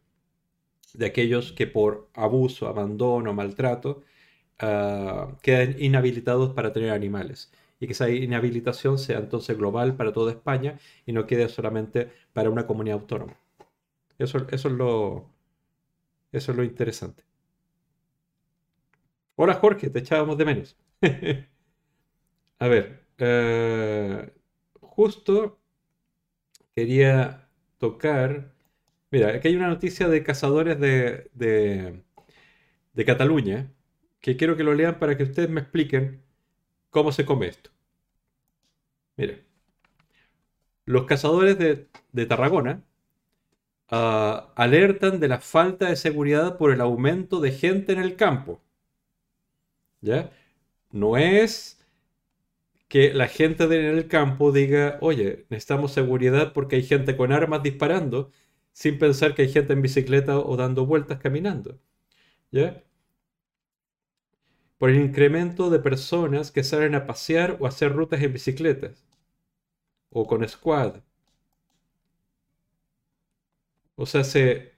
[0.95, 4.03] de aquellos que por abuso, abandono, maltrato,
[4.62, 7.53] uh, quedan inhabilitados para tener animales.
[7.81, 12.51] Y que esa inhabilitación sea entonces global para toda España y no quede solamente para
[12.51, 13.39] una comunidad autónoma.
[14.18, 15.31] Eso, eso, es, lo,
[16.33, 17.25] eso es lo interesante.
[19.43, 20.76] Hola Jorge, te echábamos de menos.
[22.59, 24.30] A ver, uh,
[24.80, 25.59] justo
[26.74, 28.53] quería tocar.
[29.11, 32.05] Mira, aquí hay una noticia de cazadores de, de,
[32.93, 33.72] de Cataluña
[34.20, 36.22] que quiero que lo lean para que ustedes me expliquen
[36.91, 37.70] cómo se come esto.
[39.16, 39.38] Mira,
[40.84, 42.84] los cazadores de, de Tarragona
[43.91, 48.61] uh, alertan de la falta de seguridad por el aumento de gente en el campo.
[50.03, 50.31] ¿Ya?
[50.93, 51.79] No es
[52.89, 57.63] que la gente en el campo diga, oye, necesitamos seguridad porque hay gente con armas
[57.63, 58.33] disparando,
[58.73, 61.79] sin pensar que hay gente en bicicleta o dando vueltas caminando.
[62.53, 62.83] ¿Ya?
[64.79, 69.07] Por el incremento de personas que salen a pasear o hacer rutas en bicicletas
[70.11, 71.03] o con squad.
[73.97, 74.73] O sea, se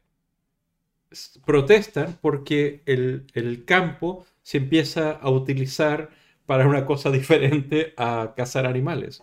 [1.45, 6.11] protestan porque el, el campo se empieza a utilizar
[6.47, 9.23] para una cosa diferente a cazar animales.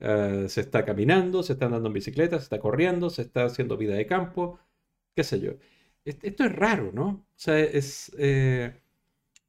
[0.00, 3.76] Uh, se está caminando, se está andando en bicicleta, se está corriendo, se está haciendo
[3.76, 4.58] vida de campo,
[5.14, 5.52] qué sé yo.
[6.04, 7.08] Esto es raro, ¿no?
[7.08, 8.12] O sea, es...
[8.18, 8.74] Eh,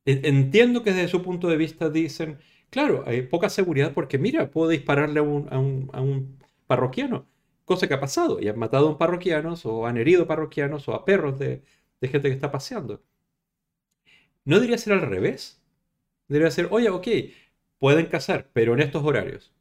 [0.06, 4.70] entiendo que desde su punto de vista dicen, claro, hay poca seguridad porque mira, puedo
[4.70, 7.28] dispararle a un, parroquiano,
[7.66, 10.94] cosa que ha pasado, y han matado a un parroquianos o han herido parroquianos o
[10.96, 11.64] a perros de
[12.02, 13.04] gente que está paseando.
[14.46, 15.62] ¿No debería ser al revés?
[16.28, 17.08] Debería ser, oye, ok,
[17.80, 19.54] pueden cazar, pero en estos horarios.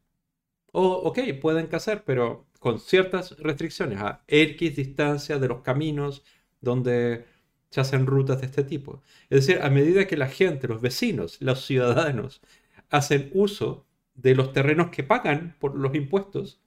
[0.73, 6.25] O, ok, pueden cazar, pero con ciertas restricciones, a X distancia de los caminos
[6.61, 7.27] donde
[7.71, 9.03] se hacen rutas de este tipo.
[9.31, 12.43] Es decir, a medida que la gente, los vecinos, los ciudadanos,
[12.91, 16.61] hacen uso de los terrenos que pagan por los impuestos,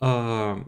[0.00, 0.64] uh,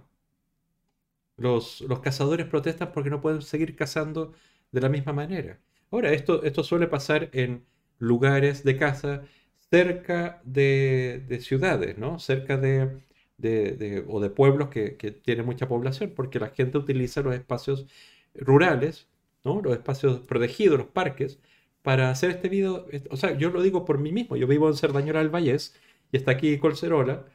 [1.36, 4.32] los, los, cazadores protestan porque no pueden seguir cazando
[4.72, 5.60] de la misma manera.
[5.94, 7.64] Ahora, esto, esto suele pasar en
[8.00, 9.22] lugares de caza
[9.70, 12.18] cerca de, de ciudades, ¿no?
[12.18, 17.34] Cerca de, o de pueblos que, que, tienen mucha población, porque la gente utiliza los
[17.34, 17.86] espacios
[18.34, 19.08] rurales,
[19.44, 19.62] ¿no?
[19.62, 21.38] Los espacios protegidos, los parques,
[21.82, 22.88] para hacer este video.
[23.10, 24.36] O sea, yo lo digo por mí mismo.
[24.36, 25.76] Yo vivo en Cerdañola del Vallés
[26.10, 27.26] y está aquí Colcerola.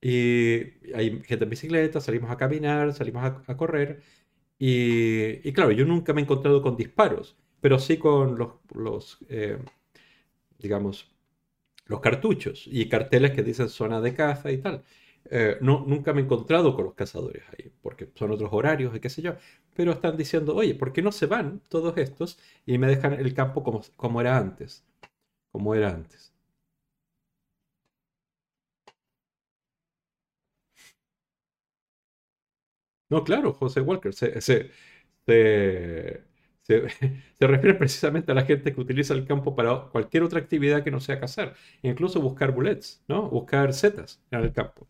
[0.00, 4.02] Y hay gente en bicicleta, salimos a caminar, salimos a, a correr.
[4.58, 9.18] Y, y, claro, yo nunca me he encontrado con disparos, pero sí con los, los
[9.28, 9.58] eh,
[10.58, 11.10] digamos,
[11.86, 14.84] los cartuchos y carteles que dicen zona de caza y tal.
[15.30, 19.00] Eh, no, nunca me he encontrado con los cazadores ahí, porque son otros horarios y
[19.00, 19.34] qué sé yo,
[19.74, 23.34] pero están diciendo, oye, ¿por qué no se van todos estos y me dejan el
[23.34, 24.84] campo como, como era antes?
[25.52, 26.32] Como era antes.
[33.10, 34.70] No, claro, José Walker, se,
[37.38, 40.90] se, refiere precisamente a la gente que utiliza el campo para cualquier otra actividad que
[40.90, 43.28] no sea cazar, incluso buscar bullets, ¿no?
[43.30, 44.86] Buscar setas en el campo.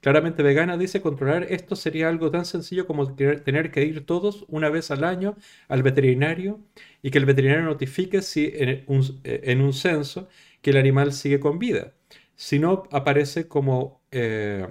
[0.00, 4.70] Claramente vegana dice controlar esto sería algo tan sencillo como tener que ir todos una
[4.70, 5.36] vez al año
[5.68, 6.60] al veterinario
[7.02, 10.28] y que el veterinario notifique si en un, en censo
[10.62, 11.92] que el animal sigue con vida.
[12.34, 14.66] Si no, aparece como eh,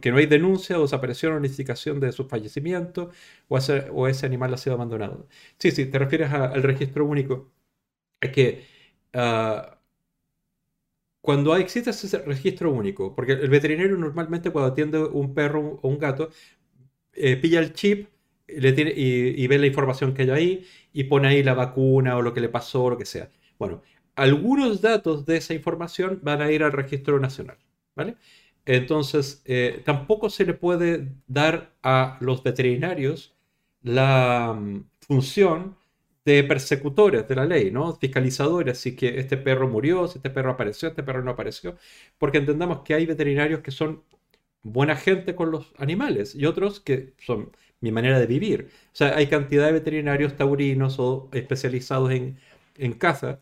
[0.00, 3.10] que no hay denuncia o desaparición o notificación de su fallecimiento
[3.48, 3.58] o
[4.08, 5.28] ese, animal ha sido abandonado.
[5.58, 7.52] Sí, sí, te refieres al registro único.
[8.20, 8.66] Es que
[9.14, 9.78] ah,
[11.22, 15.98] cuando existe ese registro único, porque el veterinario normalmente cuando atiende un perro o un
[15.98, 16.30] gato,
[17.14, 18.08] eh, pilla el chip
[18.46, 22.34] tiene, y, ve la información que hay ahí y pone ahí la vacuna o lo
[22.34, 23.30] que le pasó o lo que sea.
[23.58, 23.82] Bueno,
[24.16, 27.58] algunos datos de esa información van a ir al registro nacional,
[27.94, 28.16] ¿vale?
[28.66, 33.34] Entonces, eh, tampoco se le puede dar a los veterinarios
[33.82, 35.76] la mm, función
[36.24, 37.96] de persecutores de la ley, ¿no?
[37.96, 41.76] Fiscalizadores, si que este perro murió, si este perro apareció, este perro no apareció,
[42.18, 44.04] porque entendamos que hay veterinarios que son
[44.62, 47.50] buena gente con los animales y otros que son
[47.80, 48.70] mi manera de vivir.
[48.92, 52.38] O sea, hay cantidad de veterinarios taurinos o especializados en,
[52.78, 53.40] en caza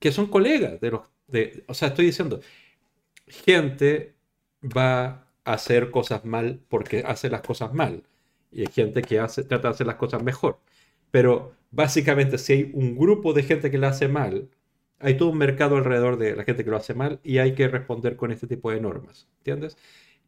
[0.00, 1.02] que son colegas de los...
[1.28, 2.40] De, o sea, estoy diciendo,
[3.26, 4.14] gente
[4.64, 8.04] va a hacer cosas mal porque hace las cosas mal.
[8.52, 10.58] Y hay gente que hace, trata de hacer las cosas mejor.
[11.10, 14.48] Pero básicamente si hay un grupo de gente que lo hace mal,
[15.00, 17.68] hay todo un mercado alrededor de la gente que lo hace mal y hay que
[17.68, 19.28] responder con este tipo de normas.
[19.38, 19.76] ¿Entiendes?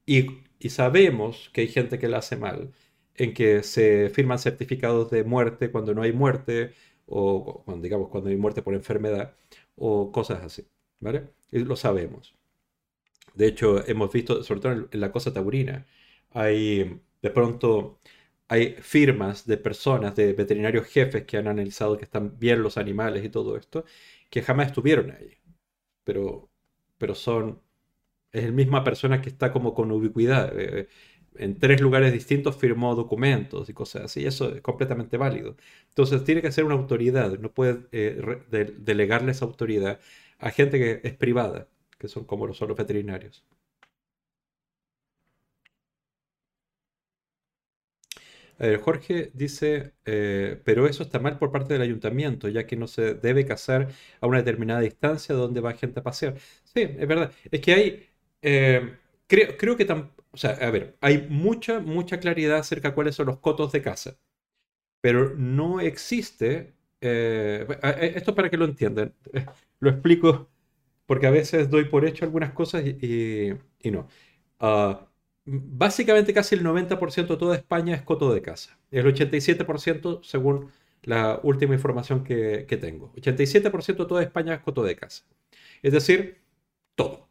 [0.06, 0.26] Y,
[0.70, 2.72] sabemos que hay gente que lo hace mal,
[3.16, 6.72] en que se firman certificados de muerte cuando no hay muerte,
[7.06, 9.34] o cuando, digamos cuando hay muerte por enfermedad,
[9.76, 10.66] o cosas así.
[11.00, 11.30] ¿Vale?
[11.50, 12.34] Y lo sabemos.
[13.34, 15.86] De hecho, hemos visto, sobre todo en la cosa taurina,
[16.30, 18.00] hay de pronto
[18.48, 23.24] hay firmas de personas, de veterinarios jefes que han analizado que están bien los animales
[23.24, 23.84] y todo esto,
[24.30, 25.38] que jamás estuvieron ahí.
[26.04, 26.50] Pero,
[26.98, 27.62] pero son,
[28.32, 30.52] es la misma persona que está como con ubicuidad.
[30.58, 30.88] Eh,
[31.36, 34.24] en tres lugares distintos firmó documentos y cosas así.
[34.26, 35.56] Eso es completamente válido.
[35.88, 37.38] Entonces tiene que ser una autoridad.
[37.38, 38.42] No puede eh,
[38.78, 40.00] delegarle esa autoridad
[40.38, 41.68] a gente que es privada,
[42.02, 43.44] que son como los, son los veterinarios.
[48.80, 53.14] Jorge dice, eh, pero eso está mal por parte del ayuntamiento, ya que no se
[53.14, 53.88] debe cazar
[54.20, 56.36] a una determinada distancia donde va gente a pasear.
[56.64, 57.32] Sí, es verdad.
[57.50, 58.06] Es que hay,
[58.42, 58.96] eh,
[59.26, 59.84] creo, creo que,
[60.30, 63.82] o sea, a ver, hay mucha, mucha claridad acerca de cuáles son los cotos de
[63.82, 64.16] caza,
[65.00, 67.66] pero no existe, eh,
[68.16, 69.14] esto para que lo entiendan,
[69.80, 70.50] lo explico
[71.12, 73.52] porque a veces doy por hecho algunas cosas y,
[73.84, 74.08] no.
[74.60, 74.96] Uh,
[75.44, 78.78] básicamente casi el 90% de toda España es coto de caza.
[78.90, 80.70] El 87% según
[81.02, 83.12] la última información que, tengo.
[83.16, 85.24] 87% de toda España es coto de caza.
[85.82, 86.40] Es decir,
[86.94, 87.28] todo.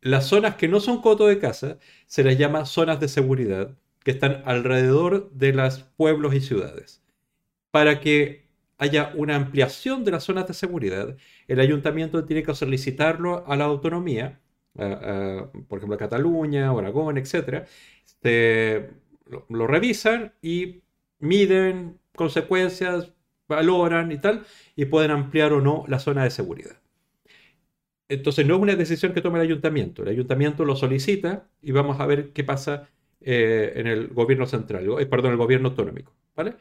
[0.00, 4.12] Las zonas que no son coto de caza se les llama zonas de seguridad que
[4.12, 7.02] están alrededor de los pueblos y ciudades.
[7.72, 8.43] Para que
[8.78, 11.16] haya una ampliación de las zonas de seguridad,
[11.48, 14.40] el ayuntamiento tiene que solicitarlo a la autonomía
[14.74, 17.66] por ejemplo, Cataluña, Aragón, etc.,
[19.48, 20.82] lo, revisan y
[21.18, 23.12] miden consecuencias,
[23.48, 24.44] valoran y tal,
[24.76, 26.76] y pueden ampliar o no la zona de seguridad.
[28.08, 32.00] Entonces no es una decisión que tome el ayuntamiento, el ayuntamiento lo solicita y vamos
[32.00, 32.88] a ver qué pasa
[33.20, 36.54] eh, en el gobierno central, eh, perdón, el gobierno autonómico, ¿vale?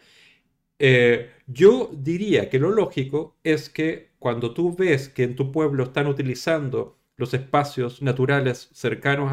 [0.79, 5.83] Eh, yo diría que lo lógico es que cuando tú ves que en tu pueblo
[5.83, 9.31] están utilizando los espacios naturales cercanos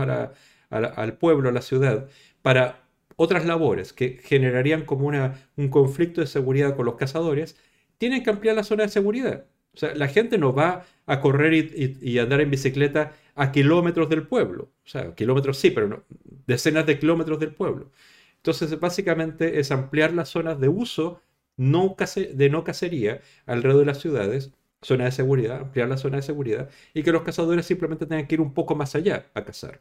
[0.70, 2.08] al pueblo, a la ciudad,
[2.42, 2.84] para
[3.16, 7.56] otras labores que generarían como una, un conflicto de seguridad con los cazadores,
[7.98, 9.46] tienen que ampliar la zona de seguridad.
[9.74, 14.26] O sea, la gente no va a correr y, andar en bicicleta a kilómetros del
[14.26, 14.72] pueblo.
[14.84, 16.04] O sea, kilómetros sí, pero
[16.46, 17.90] decenas de kilómetros del pueblo.
[18.36, 21.20] Entonces, básicamente es ampliar las zonas de uso
[21.60, 21.94] no
[22.34, 24.50] de no cacería alrededor de las ciudades
[24.82, 28.36] zona de seguridad, ampliar la zona de seguridad y que los cazadores simplemente tengan que
[28.36, 29.80] ir un poco más allá a cazar.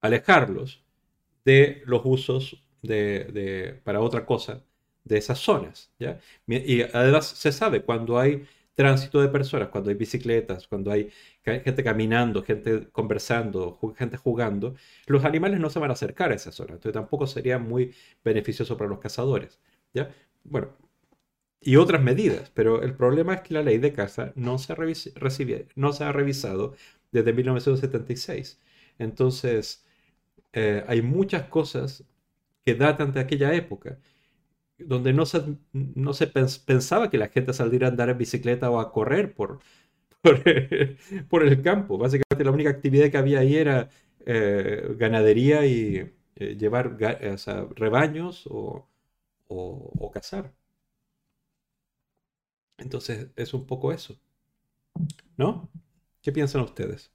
[0.00, 0.82] Alejarlos
[1.44, 4.62] de los usos de, para otra cosa
[5.04, 5.90] de esas zonas.
[5.98, 6.20] ¿ya?
[6.46, 11.10] Y además se sabe cuando hay tránsito de personas, cuando hay bicicletas, cuando hay
[11.44, 14.74] gente caminando, gente conversando, gente jugando,
[15.06, 16.74] los animales no se van a acercar a esa zona.
[16.74, 19.58] Entonces tampoco sería muy beneficioso para los cazadores.
[20.44, 20.68] Bueno,
[21.60, 24.74] y otras medidas, pero el problema es que la ley de caza no se,
[25.76, 26.74] no se ha revisado
[27.12, 28.60] desde 1976.
[28.98, 29.84] Entonces,
[30.52, 32.04] eh, hay muchas cosas
[32.64, 33.98] que datan de aquella época,
[34.78, 38.80] donde no se, no se pensaba que la gente saliera a andar en bicicleta o
[38.80, 39.60] a correr por,
[41.28, 41.98] por, el campo.
[41.98, 43.90] Básicamente la única actividad que había ahí era
[44.26, 46.96] eh, ganadería y eh, llevar
[47.76, 48.89] rebaños o,
[50.12, 50.52] cazar.
[52.78, 54.18] Entonces es un poco eso.
[55.36, 55.68] ¿No?
[56.22, 57.10] ¿Qué piensan ustedes?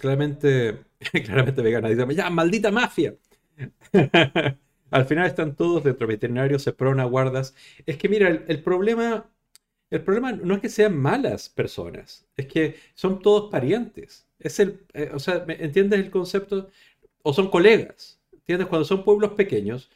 [0.00, 0.84] claramente,
[1.24, 1.88] claramente vegana.
[1.88, 3.14] Dice, ya, maldita mafia.
[4.90, 7.54] Al final están todos dentro veterinarios, seprona, guardas.
[7.86, 9.30] Es que mira, el, problema,
[9.90, 14.28] el problema no es que sean malas personas, es que son todos parientes.
[14.40, 16.70] Es el, eh, o sea, ¿entiendes el concepto?
[17.24, 18.19] O son colegas.
[18.40, 18.68] ¿Entiendes?
[18.68, 19.90] Cuando son pueblos pequeños,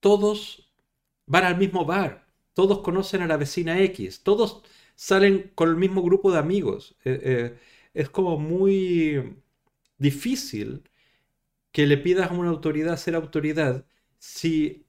[0.00, 0.72] todos
[1.26, 4.62] van al mismo bar, todos conocen a la vecina X, todos
[4.96, 6.96] salen con el mismo grupo de amigos.
[7.04, 7.58] Eh, eh,
[7.94, 9.36] es como muy
[9.98, 10.82] difícil
[11.72, 13.86] que le pidas a una autoridad ser autoridad
[14.18, 14.86] si,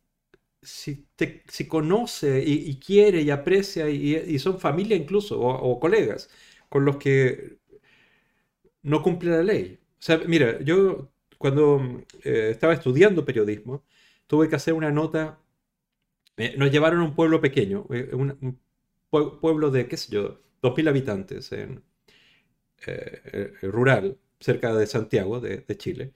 [0.61, 6.29] si, te, si conoce y, quiere y aprecia y, son familia incluso o, colegas
[6.69, 7.59] con los que
[8.81, 9.79] no cumple la ley.
[9.99, 11.12] O sea, mira, yo
[11.43, 13.83] cuando eh, estaba estudiando periodismo
[14.27, 15.39] tuve que hacer una nota.
[16.37, 18.59] Eh, nos llevaron a un pueblo pequeño, eh, un,
[19.09, 21.83] pueblo de, qué sé yo, 2.000 habitantes, en,
[23.61, 26.13] rural, cerca de Santiago, de Chile.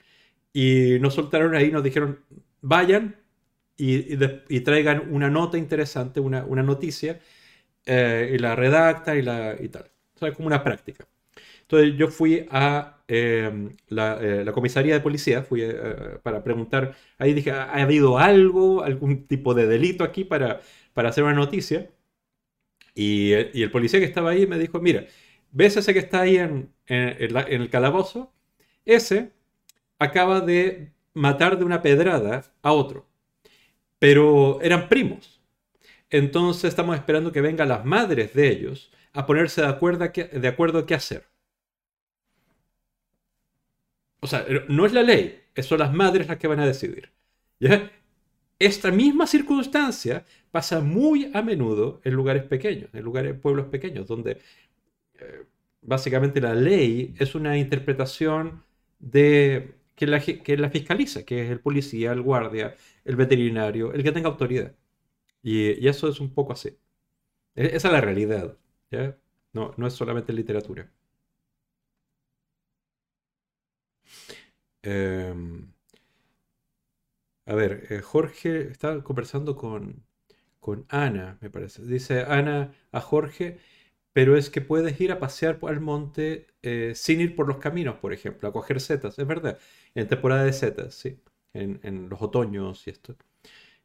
[0.53, 2.19] Y nos soltaron ahí, nos dijeron,
[2.61, 3.17] vayan
[3.77, 7.19] y, traigan una nota interesante, una, noticia,
[7.85, 9.91] eh, y la redacta y, la, y tal.
[10.15, 11.07] O sea, como una práctica.
[11.61, 15.63] Entonces yo fui a eh, eh, la, comisaría de policía, fui
[16.23, 20.61] para preguntar, ahí dije, ¿ha habido algo, algún tipo de delito aquí para,
[20.93, 21.89] para hacer una noticia?
[22.95, 25.05] Y, el policía que estaba ahí me dijo, mira,
[25.51, 28.33] ¿ves ese que está ahí en, el calabozo?
[28.85, 29.31] Ese
[29.99, 33.07] acaba de matar de una pedrada a otro.
[33.99, 35.41] Pero eran primos.
[36.09, 40.85] Entonces estamos esperando que vengan las madres de ellos a ponerse de acuerdo, de acuerdo
[40.85, 41.25] qué hacer.
[44.19, 47.11] O sea, no es la ley, son las madres las que van a decidir.
[48.59, 54.39] Esta misma circunstancia pasa muy a menudo en lugares pequeños, en lugares, pueblos pequeños, donde
[55.19, 55.45] eh,
[55.81, 58.63] básicamente la ley es una interpretación
[58.99, 64.03] de que la, que la fiscaliza, que es el policía, el guardia, el veterinario, el
[64.03, 64.73] que tenga autoridad.
[65.43, 66.69] Y, eso es un poco así.
[67.55, 68.57] E, esa es la realidad.
[69.53, 70.91] No, no es solamente literatura.
[74.87, 75.73] Em,
[77.45, 80.05] a ver, eh, Jorge está conversando con,
[80.59, 81.83] con Ana, me parece.
[81.83, 83.59] Dice Ana a Jorge,
[84.13, 87.97] pero es que puedes ir a pasear al monte eh, sin ir por los caminos,
[87.97, 89.59] por ejemplo, a coger setas, es verdad,
[89.95, 91.19] en temporada de setas, sí,
[91.53, 93.17] en, los otoños y esto.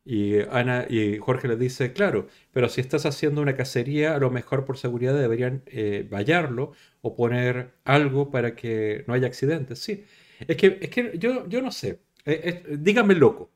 [0.05, 4.31] Y Ana y Jorge le dice, claro, pero si estás haciendo una cacería, a lo
[4.31, 6.73] mejor por seguridad deberían eh, vallarlo
[7.03, 9.79] o poner algo para que no haya accidentes.
[9.81, 10.05] Sí,
[10.49, 13.51] es que, es que yo, yo no sé, eh, dígame loco,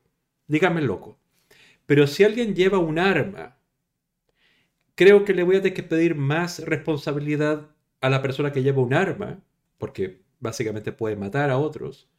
[0.47, 1.19] dígame loco,
[1.85, 3.57] pero si alguien lleva un arma
[4.97, 7.69] creo que le voy a tener que pedir más responsabilidad
[8.01, 9.39] a la persona que lleva un arma,
[9.77, 12.09] porque básicamente puede matar a otros,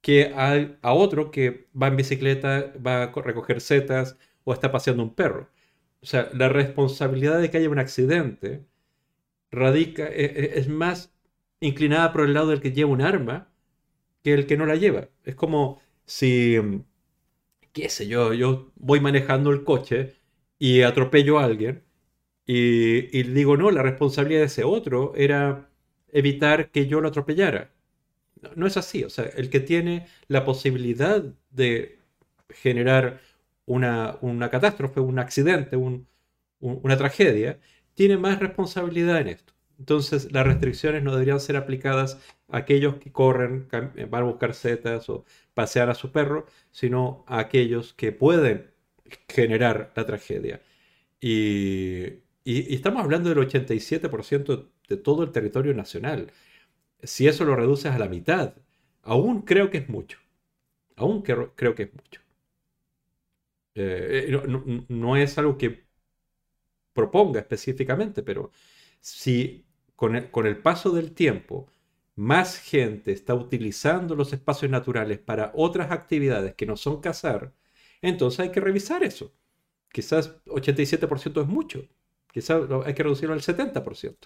[0.00, 5.14] que a, otro que va en bicicleta, va a recoger setas o está paseando un
[5.14, 5.48] perro.
[6.02, 8.64] O sea, la responsabilidad de que haya un accidente
[9.50, 11.14] radica, e, e, es, más
[11.60, 13.47] inclinada por el lado del que lleva un arma
[14.22, 15.08] que el que no la lleva.
[15.24, 16.56] Es como si,
[17.72, 20.14] qué sé yo, yo voy manejando el coche
[20.58, 21.84] y atropello a alguien
[22.46, 25.70] y, digo, no, la responsabilidad de ese otro era
[26.12, 27.72] evitar que yo lo atropellara.
[28.56, 31.98] No, es así, o sea, el que tiene la posibilidad de
[32.50, 33.20] generar
[33.66, 34.18] una,
[34.50, 37.60] catástrofe, un accidente, una tragedia,
[37.94, 39.54] tiene más responsabilidad en esto.
[39.78, 45.24] Entonces, las restricciones no deberían ser aplicadas aquellos que corren, van a buscar setas o
[45.54, 48.70] pasear a su perro, sino a aquellos que pueden
[49.28, 50.62] generar la tragedia.
[51.20, 56.32] Y, y, estamos hablando del 87% de todo el territorio nacional.
[57.02, 58.54] Si eso lo reduces a la mitad,
[59.02, 60.18] aún creo que es mucho.
[60.96, 62.20] Aún creo, que es mucho.
[63.74, 65.84] Eh, eh, no, es algo que
[66.92, 68.50] proponga específicamente, pero
[69.00, 69.64] si
[69.94, 71.68] con el, paso del tiempo
[72.18, 77.54] más gente está utilizando los espacios naturales para otras actividades que no son cazar,
[78.02, 79.32] entonces hay que revisar eso.
[79.92, 81.88] Quizás 87% es mucho.
[82.32, 84.16] Quizás hay que reducirlo al 70%.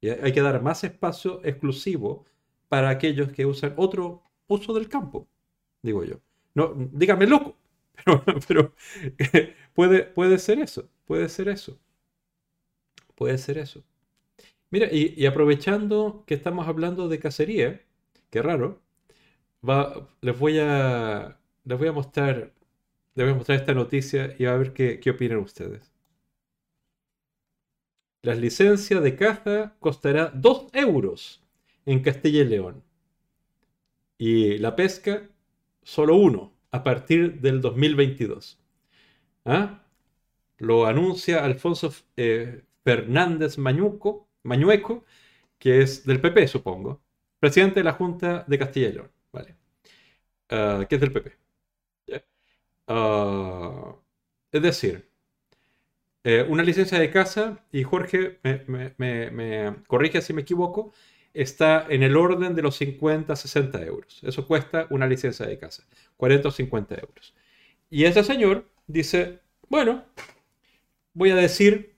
[0.00, 2.24] Y hay que dar más espacio exclusivo
[2.68, 5.28] para aquellos que usan otro uso del campo,
[5.82, 6.20] digo yo.
[6.54, 7.56] No, dígame loco,
[8.48, 8.74] pero,
[9.74, 11.78] puede, puede ser eso, puede ser eso.
[13.14, 13.84] Puede ser eso.
[14.72, 17.82] Mira, y, aprovechando que estamos hablando de cacería,
[18.30, 18.80] qué raro,
[19.68, 22.52] va, les voy a les voy a mostrar
[23.14, 25.92] les voy a mostrar esta noticia y a ver qué, qué opinan ustedes.
[28.22, 31.42] Las licencias de caza costará 2 euros
[31.86, 32.82] en Castilla y León.
[34.18, 35.28] Y la pesca,
[35.82, 38.58] solo uno, a partir del 2022.
[39.44, 39.82] ¿Ah?
[40.58, 45.04] Lo anuncia Alfonso eh, Fernández Mañuco, Mañueco,
[45.58, 47.00] que es del PP, supongo.
[47.40, 49.10] Presidente de la Junta de Castilla y León.
[49.32, 49.56] Vale.
[50.50, 51.36] Uh, que es del PP.
[52.88, 53.94] Uh,
[54.50, 55.08] es decir,
[56.24, 60.92] eh, una licencia de casa, y Jorge me, me, me, corrige si me equivoco,
[61.34, 64.20] está en el orden de los 50, 60 euros.
[64.22, 65.84] Eso cuesta una licencia de casa,
[66.16, 67.34] 40 o 50 euros.
[67.90, 70.04] Y ese señor dice, bueno,
[71.14, 71.94] voy a decir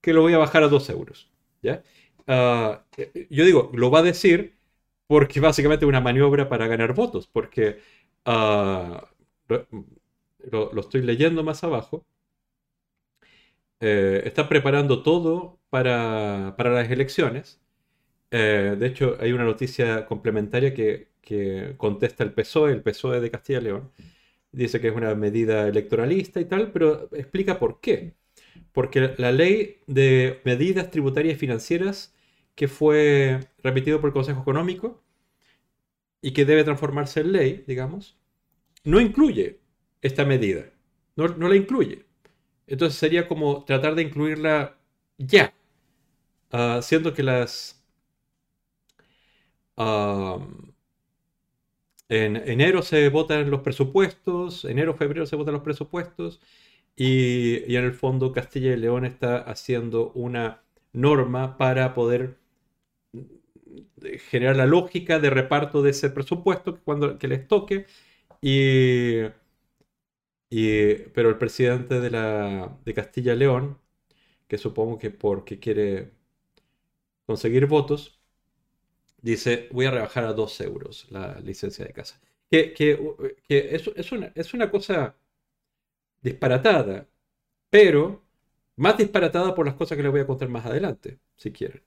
[0.00, 1.31] que lo voy a bajar a 2 euros.
[2.26, 2.84] Ah,
[3.30, 4.56] yo digo, lo va a decir
[5.06, 7.80] porque básicamente es una maniobra para ganar votos, porque
[8.26, 8.96] uh,
[10.50, 12.06] lo, estoy leyendo más abajo.
[13.80, 17.60] Eh, está preparando todo para, para las elecciones.
[18.30, 23.30] Eh, de hecho, hay una noticia complementaria que, que, contesta el PSOE, el PSOE de
[23.30, 23.92] Castilla y León.
[24.52, 28.14] Dice que es una medida electoralista y tal, pero explica por qué.
[28.72, 32.14] Porque la ley de medidas tributarias y financieras
[32.54, 35.02] que fue remitido por el Consejo Económico
[36.20, 38.16] y que debe transformarse en ley, digamos,
[38.84, 39.60] no incluye
[40.02, 40.70] esta medida.
[41.16, 42.06] No, la incluye.
[42.66, 44.78] Entonces sería como tratar de incluirla
[45.18, 45.54] ya,
[46.52, 47.78] uh, siendo que las...
[52.08, 56.40] en enero se votan los presupuestos, enero, febrero se votan los presupuestos,
[56.96, 60.62] y, en el fondo Castilla y León está haciendo una
[60.92, 62.38] norma para poder
[64.30, 67.86] generar la lógica de reparto de ese presupuesto cuando que les toque
[68.42, 69.22] y,
[70.50, 73.78] y pero el presidente de la de Castilla y León
[74.48, 76.12] que supongo que porque quiere
[77.26, 78.20] conseguir votos
[79.22, 82.20] dice voy a rebajar a 2 euros la licencia de casa
[82.50, 82.98] que, que,
[83.48, 85.16] que es, una, es una cosa
[86.22, 87.08] disparatada
[87.70, 88.22] pero
[88.76, 91.82] más disparatada por las cosas que les voy a contar más adelante si quieren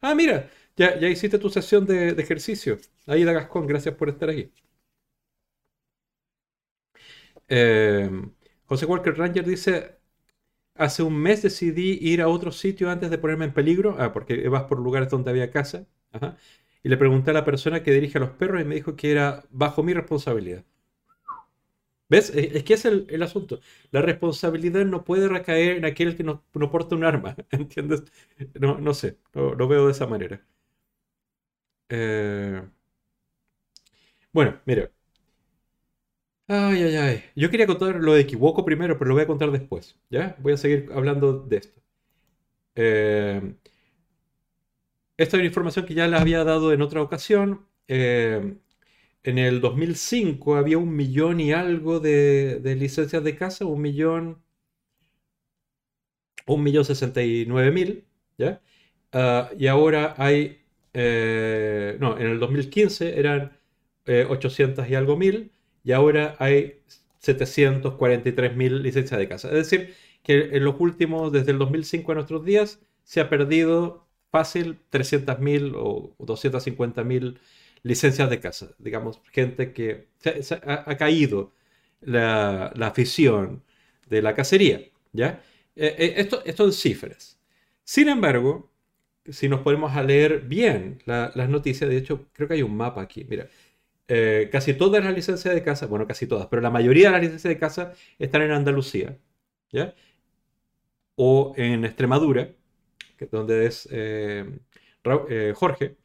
[0.00, 2.78] ah mira ya, hiciste tu sesión de, ejercicio.
[3.06, 4.50] Ahí, da Gascón, gracias por estar aquí.
[7.48, 8.32] Em,
[8.66, 9.96] José Walker Ranger dice,
[10.76, 14.48] hace un mes decidí ir a otro sitio antes de ponerme en peligro, ah, porque
[14.48, 15.86] vas por lugares donde había casa,
[16.82, 19.12] y le pregunté a la persona que dirige a los perros y me dijo que
[19.12, 20.64] era bajo mi responsabilidad.
[22.10, 22.30] ¿Ves?
[22.34, 23.60] Es que es el, asunto.
[23.92, 28.04] La responsabilidad no puede recaer en aquel que no, porta un arma, ¿entiendes?
[28.60, 30.44] No, no sé, lo veo de esa manera.
[31.88, 32.62] Eh,
[34.32, 34.90] bueno, mira.
[36.48, 37.24] Ay, ay, ay.
[37.36, 39.96] Yo quería contar lo de equivoco primero, pero lo voy a contar después.
[40.10, 40.36] ¿Ya?
[40.40, 41.80] Voy a seguir hablando de esto.
[42.74, 43.54] Eh,
[45.16, 47.66] esta es una información que ya la había dado en otra ocasión.
[47.88, 48.56] Eh,
[49.24, 54.42] en el 2005 había un millón y algo de, licencias de casa, un millón,
[56.46, 58.04] un millón sesenta y nueve mil,
[58.38, 58.60] ¿ya?
[59.12, 60.60] Ah, y ahora hay
[60.94, 63.52] eh, no, en el 2015 eran
[64.06, 65.52] 800 eh, y algo mil
[65.84, 66.80] y ahora hay
[67.18, 69.48] 743 mil licencias de casa.
[69.48, 74.06] Es decir, que en los últimos, desde el 2005 a nuestros días, se ha perdido
[74.30, 77.40] fácil 300 mil o 250 mil
[77.82, 78.74] licencias de casa.
[78.78, 80.08] Digamos, gente que
[80.66, 81.52] ha, caído
[82.00, 83.62] la, afición
[84.08, 84.82] de la cacería.
[85.12, 85.42] ¿ya?
[85.76, 87.38] Eh, esto, esto en cifras.
[87.84, 88.70] Sin embargo,
[89.28, 93.02] si nos ponemos a leer bien las noticias, de hecho, creo que hay un mapa
[93.02, 93.48] aquí, mira.
[94.08, 97.22] Eh, casi todas las licencias de casa, bueno, casi todas, pero la mayoría de las
[97.22, 99.16] licencias de casa están en Andalucía,
[99.70, 99.94] ¿ya?
[101.16, 102.50] O en Extremadura,
[103.16, 104.44] que donde es eh,
[105.28, 105.96] eh, Jorge.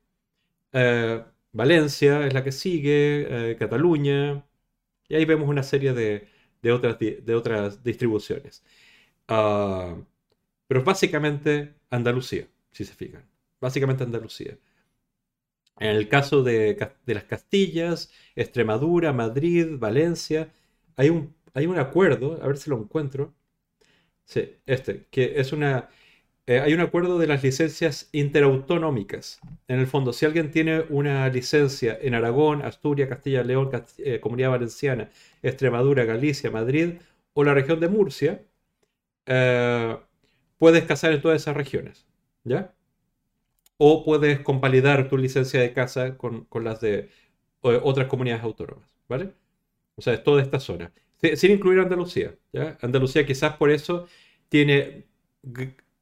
[1.55, 4.45] Valencia es la que sigue, Cataluña,
[5.07, 6.27] y ahí vemos una serie de,
[6.71, 8.63] otras, de otras distribuciones.
[9.27, 9.95] Ah,
[10.67, 13.23] pero básicamente Andalucía si se fijan.
[13.61, 14.57] Básicamente Andalucía.
[15.79, 20.51] En el caso de, las Castillas, Extremadura, Madrid, Valencia,
[20.97, 23.33] hay un, hay un acuerdo, a ver si lo encuentro.
[24.25, 25.89] Sí, este, que es una...
[26.47, 29.39] Eh, hay un acuerdo de las licencias interautonómicas.
[29.67, 34.51] En el fondo, si alguien tiene una licencia en Aragón, Asturias, Castilla León, eh, Comunidad
[34.51, 35.09] Valenciana,
[35.41, 36.95] Extremadura, Galicia, Madrid
[37.33, 38.43] o la región de Murcia,
[39.25, 39.97] eh,
[40.57, 42.05] puedes cazar en todas esas regiones.
[42.43, 42.75] ¿Ya?
[43.77, 47.09] o puedes convalidar tu licencia de casa con, las de
[47.61, 49.31] otras comunidades autónomas, ¿vale?
[49.95, 50.91] O sea, es toda esta zona,
[51.35, 52.77] sin incluir Andalucía, ¿ya?
[52.81, 54.07] Andalucía quizás por eso
[54.49, 55.05] tiene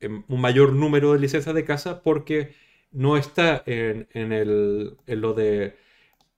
[0.07, 2.55] un mayor número de licencias de casa porque
[2.91, 5.75] no está en, el, en lo de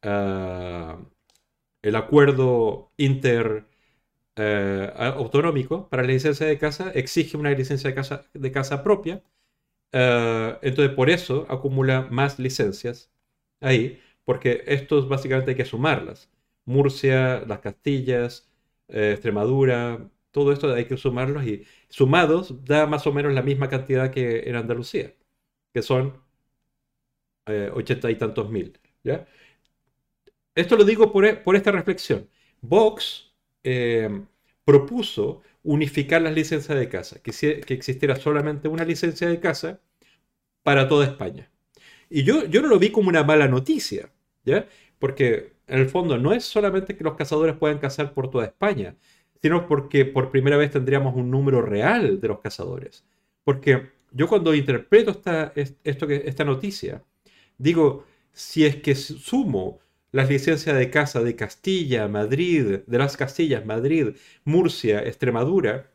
[0.04, 1.00] ah,
[1.82, 3.66] el acuerdo inter
[4.36, 9.24] eh, autonómico para la licencia de casa exige una licencia de casa, de casa propia.
[9.92, 13.12] Eh, entonces, por eso acumula más licencias
[13.62, 16.30] ahí, porque estos básicamente hay que sumarlas.
[16.66, 18.50] Murcia, las Castillas,
[18.90, 21.66] eh, Extremadura, todo esto hay que sumarlos y
[21.96, 25.14] sumados da más o menos la misma cantidad que en Andalucía,
[25.74, 26.22] que son
[27.74, 28.78] ochenta y tantos mil.
[29.02, 29.26] ¿ya?
[30.56, 32.28] Esto lo digo por, e, por esta reflexión.
[32.60, 33.32] Vox
[33.64, 34.10] eh,
[34.66, 37.32] propuso unificar las licencias de casa, que,
[37.62, 39.80] que, existiera solamente una licencia de casa
[40.64, 41.50] para toda España.
[42.10, 44.12] Y yo, yo no lo vi como una mala noticia,
[44.44, 44.68] ¿ya?
[45.00, 48.98] Porque en el fondo no es solamente que los cazadores puedan cazar por toda España,
[49.42, 53.06] sino porque por primera vez tendríamos un número real de los cazadores.
[53.44, 57.04] Porque yo cuando interpreto esta, esto, esta noticia,
[57.58, 59.80] digo, si es que sumo
[60.12, 65.92] las licencias de caza de Castilla, Madrid, de las Castillas, Madrid, Murcia, Extremadura,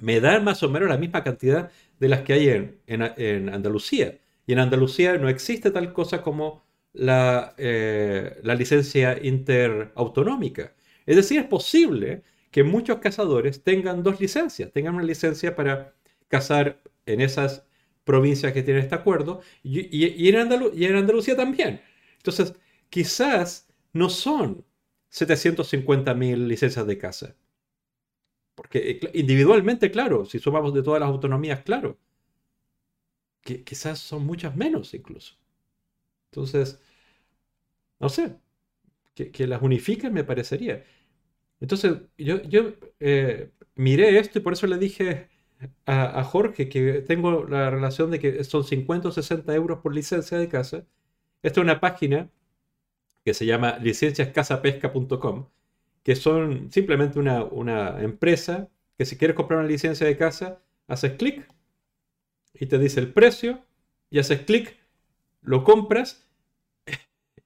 [0.00, 1.70] me dan más o menos la misma cantidad
[2.00, 4.18] de las que hay en, Andalucía.
[4.46, 10.74] Y en Andalucía no existe tal cosa como la, eh, la licencia interautonómica.
[11.06, 15.94] Es decir, es posible que muchos cazadores tengan dos licencias, tengan una licencia para
[16.28, 17.66] cazar en esas
[18.04, 21.82] provincias que tienen este acuerdo y, en, Andalucía también.
[22.16, 22.54] Entonces,
[22.90, 24.64] quizás no son
[25.10, 27.36] 750.000 licencias de casa.
[28.54, 31.98] Porque eh, individualmente, claro, si sumamos de todas las autonomías, claro,
[33.42, 35.36] que quizás son muchas menos incluso.
[36.30, 36.80] Entonces,
[38.00, 38.36] no sé,
[39.14, 40.84] que, las unifiquen me parecería.
[41.60, 42.36] Entonces, yo,
[43.00, 45.28] eh, miré esto y por eso le dije
[45.86, 49.94] a, a, Jorge que tengo la relación de que son 50 o 60 euros por
[49.94, 50.86] licencia de casa.
[51.42, 52.30] Esta es una página
[53.28, 55.48] que se llama licenciascasapesca.com,
[56.02, 61.46] que son simplemente una, empresa que si quieres comprar una licencia de casa, haces clic
[62.54, 63.62] y te dice el precio
[64.08, 64.76] y haces clic,
[65.42, 66.26] lo compras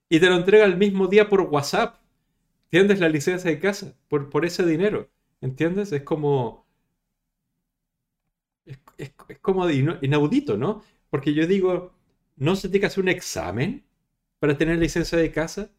[0.08, 1.96] y te lo entrega el mismo día por WhatsApp.
[2.72, 3.00] ¿Entiendes?
[3.00, 5.10] La licencia de casa por, ese dinero.
[5.42, 5.92] ¿Entiendes?
[5.92, 6.66] Es como...
[8.96, 9.10] Es,
[9.42, 10.82] como inaudito, ¿no?
[11.10, 11.92] Porque yo digo,
[12.36, 13.84] ¿no se tiene que hacer un examen
[14.38, 15.70] para tener licencia de casa,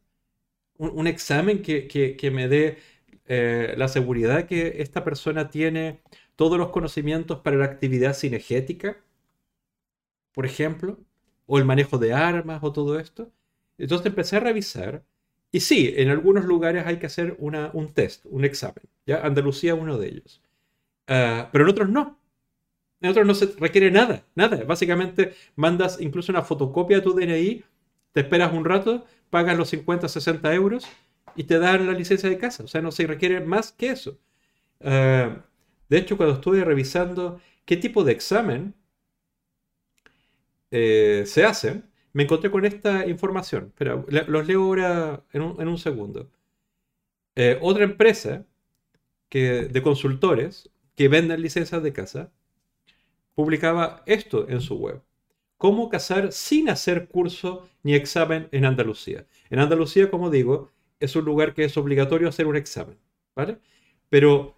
[0.78, 2.78] un, examen que, me dé
[3.26, 6.02] eh, la seguridad que esta persona tiene
[6.36, 8.98] todos los conocimientos para la actividad cinegética,
[10.34, 11.00] por ejemplo,
[11.48, 13.32] o el manejo de armas o todo esto.
[13.78, 15.04] Entonces empecé a revisar
[15.54, 18.84] y sí, en algunos lugares hay que hacer un test, un examen.
[19.06, 19.22] ¿ya?
[19.22, 20.42] Andalucía es uno de ellos.
[21.08, 22.20] Ah, pero en otros no.
[23.00, 24.64] En otros no se requiere nada, nada.
[24.64, 27.64] Básicamente mandas incluso una fotocopia de tu DNI
[28.14, 30.88] te esperas un rato, pagas los 50, 60 euros
[31.36, 32.64] y te dan la licencia de casa.
[32.64, 34.18] O sea, no se requiere más que eso.
[34.80, 35.36] Eh,
[35.88, 38.74] de hecho, cuando estuve revisando qué tipo de examen
[40.72, 43.74] eh, se hace, me encontré con esta información.
[43.78, 46.30] Pero los leo ahora en un, segundo.
[47.36, 48.46] Eh, otra empresa
[49.30, 52.32] que, de consultores que venden licencias de casa
[53.36, 55.02] publicaba esto en su web
[55.64, 59.26] cómo cazar sin hacer curso ni examen en Andalucía.
[59.50, 62.98] En Andalucía, como digo, es un lugar que es obligatorio hacer un examen,
[63.34, 63.60] ¿vale?
[64.10, 64.58] Pero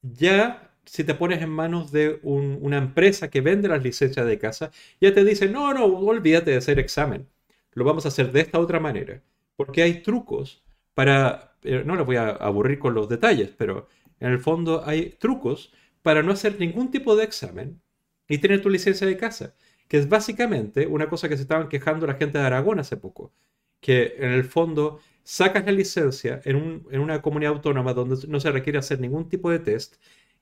[0.00, 4.70] ya si te pones en manos de una empresa que vende las licencias de casa,
[5.00, 7.28] ya te dice, no, no, olvídate de hacer examen.
[7.72, 9.22] Lo vamos a hacer de esta otra manera.
[9.56, 13.88] Porque hay trucos para, eh, no les voy a aburrir con los detalles, pero
[14.20, 17.80] en el fondo hay trucos para no hacer ningún tipo de examen
[18.28, 19.54] y tener tu licencia de casa
[19.88, 23.32] que es básicamente una cosa que se estaban quejando la gente de Aragón hace poco,
[23.80, 28.78] que en el fondo sacas la licencia en, una comunidad autónoma donde no se requiere
[28.78, 29.96] hacer ningún tipo de test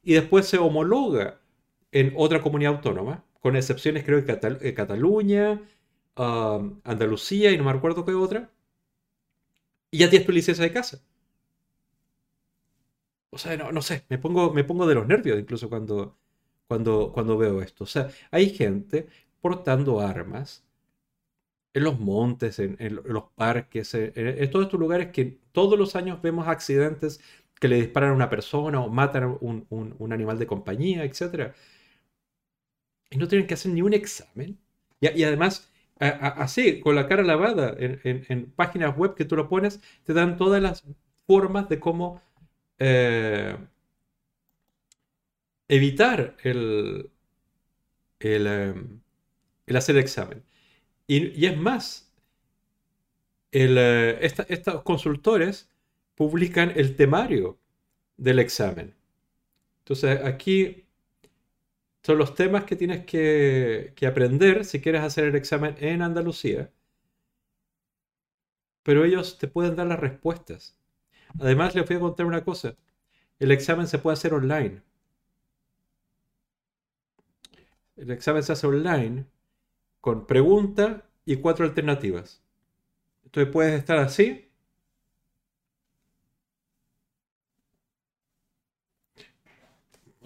[0.07, 1.41] y después se homologa
[1.91, 5.61] en otra comunidad autónoma, con excepciones creo que Cataluña,
[6.17, 8.49] um, Andalucía y no me acuerdo qué otra,
[9.91, 11.03] y ya tienes tu licencia de casa.
[13.31, 16.17] O sea, no, no sé, me pongo, me pongo de los nervios incluso cuando,
[16.69, 17.85] cuando, cuando veo esto.
[17.85, 19.09] O sea, hay gente
[19.41, 20.65] portando armas
[21.75, 26.49] en los montes, en, los parques, en, todos estos lugares que todos los años vemos
[26.49, 27.21] accidentes
[27.61, 31.53] que le disparan a una persona o matan un, un, animal de compañía, etc.
[33.11, 34.59] Y no tienen que hacer ni un examen.
[35.01, 40.13] Y, además, así, con la cara lavada, en, páginas web que tú lo pones, te
[40.13, 40.85] dan todas las
[41.27, 42.23] formas de cómo
[42.79, 43.57] eh,
[45.69, 47.11] evitar el,
[48.21, 49.01] el, em,
[49.77, 50.43] hacer el examen.
[51.07, 52.13] Y, es más,
[53.53, 54.19] eh,
[54.49, 55.71] estos consultores
[56.17, 57.59] publican el temario
[58.17, 58.95] del examen.
[59.81, 60.85] Entonces aquí
[62.03, 66.71] son los temas que tienes que, aprender si quieres hacer el examen en Andalucía.
[68.83, 70.77] Pero ellos te pueden dar las respuestas.
[71.41, 72.77] Además, les voy a contar una cosa.
[73.39, 74.83] El examen se puede hacer online.
[77.97, 79.27] El examen se hace online
[80.01, 82.43] con pregunta y cuatro alternativas.
[83.25, 84.46] Entonces puedes estar así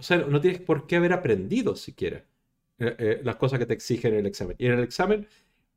[0.01, 2.25] O sea, no tienes por qué haber aprendido siquiera
[2.79, 4.57] eh, eh, las cosas que te exigen en el examen.
[4.59, 5.29] Y en el examen,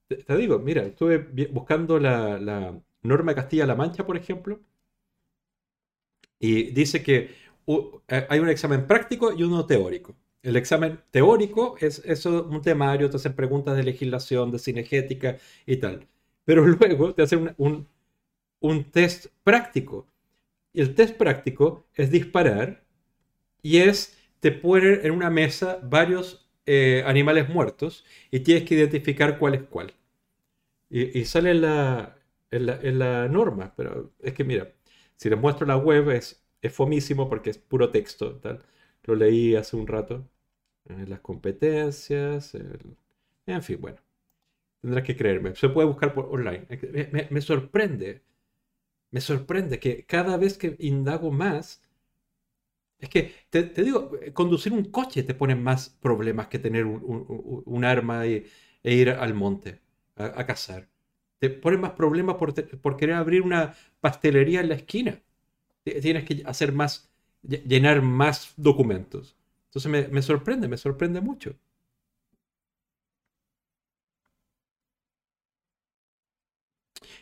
[0.08, 1.20] te, digo, mira, estuve
[1.52, 4.62] buscando la, norma de Castilla-La Mancha, por ejemplo,
[6.40, 7.32] y dice que
[8.08, 10.16] eh, hay un examen práctico y uno teórico.
[10.42, 15.78] El examen teórico es eso, un temario, te hacen preguntas de legislación, de cinegética y
[15.78, 16.08] tal.
[16.46, 17.88] Pero luego te hacen un,
[18.62, 20.08] un test práctico.
[20.74, 22.83] Y el test práctico es disparar
[23.64, 29.40] y es, te ponen en una mesa varios eh, animales muertos y tienes que identificar
[29.40, 29.94] cuál es cuál.
[30.90, 32.18] Y, sale en la,
[32.52, 34.74] la, norma, pero es que mira,
[35.16, 38.64] si les muestro la web es, es fomísimo porque es puro texto, tal.
[39.04, 40.30] Lo leí hace un rato.
[41.08, 42.56] las competencias,
[43.48, 43.98] en fin, bueno.
[44.82, 45.56] Tendrás que creerme.
[45.56, 46.68] Se puede buscar por online.
[47.12, 48.22] Me, me, sorprende.
[49.12, 51.82] Me sorprende que cada vez que indago más,
[53.04, 58.26] es que, te, digo, conducir un coche te pone más problemas que tener un, arma
[58.26, 58.46] e,
[58.84, 59.82] ir al monte
[60.16, 60.88] a, cazar.
[61.40, 65.22] Te pone más problemas por, querer abrir una pastelería en la esquina.
[65.84, 67.12] Tienes que hacer más,
[67.42, 69.36] llenar más documentos.
[69.66, 71.58] Entonces me, me sorprende, me sorprende mucho.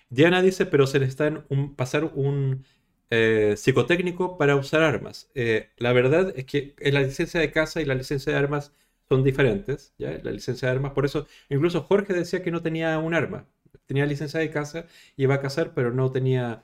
[0.09, 2.65] Diana dice, pero se le está en un, pasar un
[3.11, 5.31] eh, psicotécnico para usar armas.
[5.35, 8.73] Eh, la verdad es que la licencia de caza y la licencia de armas
[9.09, 10.19] son diferentes, ¿ya?
[10.23, 13.47] La licencia de armas, por eso incluso Jorge decía que no tenía un arma.
[13.87, 16.63] Tenía licencia de caza, iba a cazar, pero no tenía,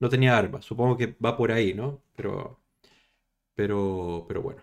[0.00, 0.64] no tenía armas.
[0.66, 2.02] Supongo que va por ahí, ¿no?
[2.16, 2.60] Pero,
[3.54, 4.62] pero, pero bueno.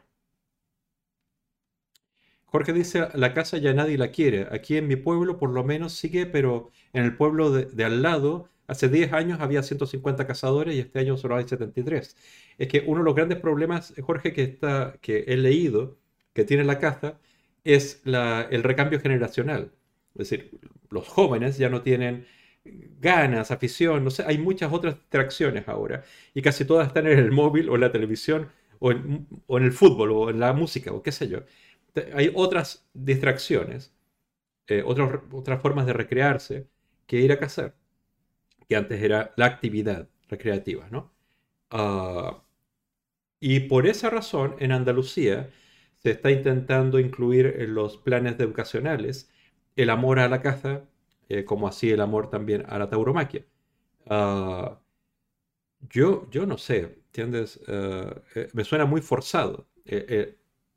[2.52, 4.48] Jorge dice, la casa ya nadie la quiere.
[4.52, 8.52] Aquí en mi pueblo por lo menos sigue, pero en el pueblo de al lado
[8.72, 12.16] Hace 10 años había 150 cazadores y este año solo hay 73.
[12.58, 15.98] Es que uno de los grandes problemas, Jorge, que, está, que he leído,
[16.32, 17.20] que tiene la caza,
[17.66, 19.74] es el recambio generacional.
[20.16, 20.52] Es decir,
[20.90, 22.26] los jóvenes ya no tienen
[23.00, 26.04] ganas, afición, no sé, hay muchas otras distracciones ahora
[26.34, 28.50] y casi todas están en el móvil o en la televisión
[28.80, 31.40] o en, el fútbol o en la música o qué sé yo.
[32.16, 33.94] Hay otras distracciones,
[34.68, 36.68] eh, otras formas de recrearse
[37.08, 37.76] que ir a cazar
[38.68, 41.14] que antes era la actividad recreativa, ¿no?
[41.72, 42.44] Ah,
[43.40, 45.50] y por esa razón, en Andalucía
[45.98, 49.30] se está intentando incluir en los planes educacionales
[49.76, 50.84] el amor a la caza,
[51.30, 53.46] eh, como así el amor también a la tauromaquia.
[54.08, 54.80] Ah,
[55.90, 57.60] yo, yo no sé, ¿entiendes?
[57.68, 59.68] Ah, eh, me suena muy forzado.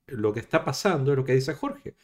[0.07, 1.95] Lo que está pasando es lo que dice Jorge.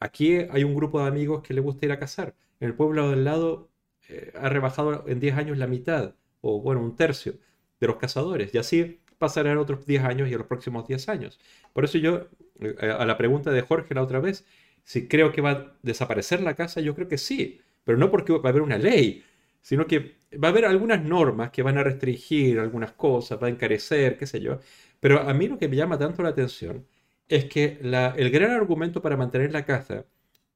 [0.00, 2.34] Aquí hay un grupo de amigos que le gusta ir a cazar.
[2.60, 3.70] En el pueblo del lado
[4.08, 7.34] eh, ha rebajado en 10 años la mitad, o bueno, un tercio
[7.80, 8.54] de los cazadores.
[8.54, 11.40] Y así pasarán otros 10 años y en los próximos 10 años.
[11.72, 12.28] Por eso yo,
[12.60, 14.44] eh, a la pregunta de Jorge la otra vez,
[14.84, 18.32] si creo que va a desaparecer la caza, yo creo que sí, pero no porque
[18.32, 19.24] va a haber una ley,
[19.62, 23.50] sino que va a haber algunas normas que van a restringir algunas cosas, va a
[23.50, 24.60] encarecer, qué sé yo.
[25.00, 26.86] Pero a mí lo que me llama tanto la atención
[27.28, 30.06] es que el gran argumento para mantener la caza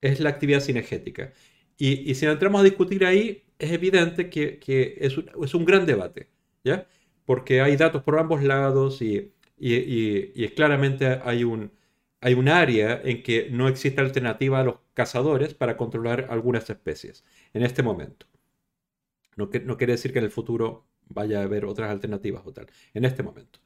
[0.01, 1.33] es la actividad cinegética.
[1.77, 6.29] Y, si entramos a discutir ahí, es evidente que, es, un, gran debate,
[6.65, 6.87] ¿ya?
[7.25, 11.73] Porque hay datos por ambos lados y, y, claramente hay un,
[12.21, 17.25] hay un área en que no existe alternativa a los cazadores para controlar algunas especies
[17.55, 18.27] en este momento.
[19.37, 22.67] No, no quiere decir que en el futuro vaya a haber otras alternativas o tal,
[22.95, 23.61] en este momento.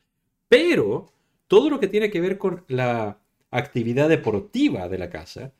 [0.48, 1.12] Pero
[1.52, 3.18] todo lo que tiene que ver con la
[3.50, 5.52] actividad deportiva de la caza,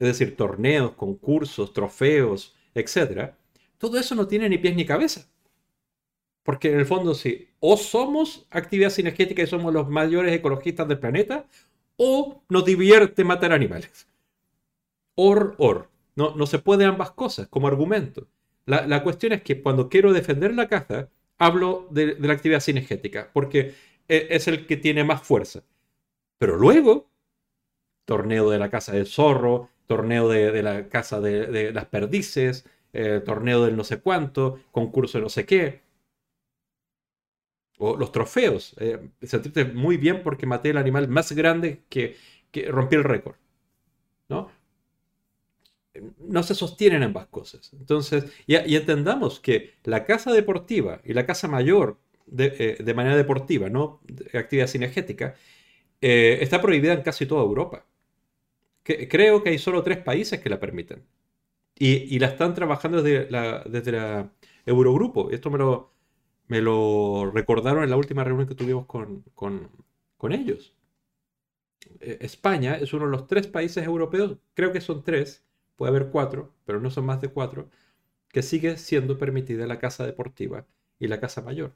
[0.00, 3.30] es decir, torneos, concursos, trofeos, etc.,
[3.78, 5.28] todo eso no tiene ni pies ni cabeza.
[6.42, 10.98] Porque en el fondo, sí, o somos actividad cinegética y somos los mayores ecologistas del
[10.98, 11.46] planeta,
[11.96, 14.08] o nos divierte matar animales.
[15.14, 15.88] Or, or.
[16.16, 18.26] No, no se puede ambas cosas como argumento.
[18.64, 21.08] La, cuestión es que cuando quiero defender la caza,
[21.38, 23.74] hablo de, la actividad cinegética, porque
[24.08, 25.62] es el que tiene más fuerza.
[26.38, 27.10] Pero luego,
[28.04, 33.64] torneo de la casa del zorro, torneo de, la casa de, las perdices, eh, torneo
[33.64, 35.82] del no sé cuánto, concurso de no sé qué.
[37.78, 38.74] O los trofeos.
[38.78, 42.16] Eh, sentirte muy bien porque maté el animal más grande que,
[42.50, 43.36] que rompí el récord.
[44.28, 44.50] ¿No?
[46.18, 47.72] no se sostienen ambas cosas.
[47.72, 53.70] Entonces, y, entendamos que la casa deportiva y la casa mayor de, eh, manera deportiva,
[53.70, 55.34] no de actividad cinegética,
[56.00, 57.86] eh, está prohibida en casi toda Europa.
[58.84, 61.04] creo que hay solo tres países que la permiten.
[61.78, 64.32] Y, la están trabajando desde la, desde la
[64.66, 65.30] Eurogrupo.
[65.30, 65.92] Esto me lo,
[66.48, 70.76] me lo recordaron en la última reunión que tuvimos con, con ellos.
[72.00, 75.44] Eh, España es uno de los tres países europeos, creo que son tres,
[75.76, 77.68] puede haber cuatro, pero no son más de cuatro,
[78.28, 80.66] que sigue siendo permitida la casa deportiva
[80.98, 81.74] y la casa mayor.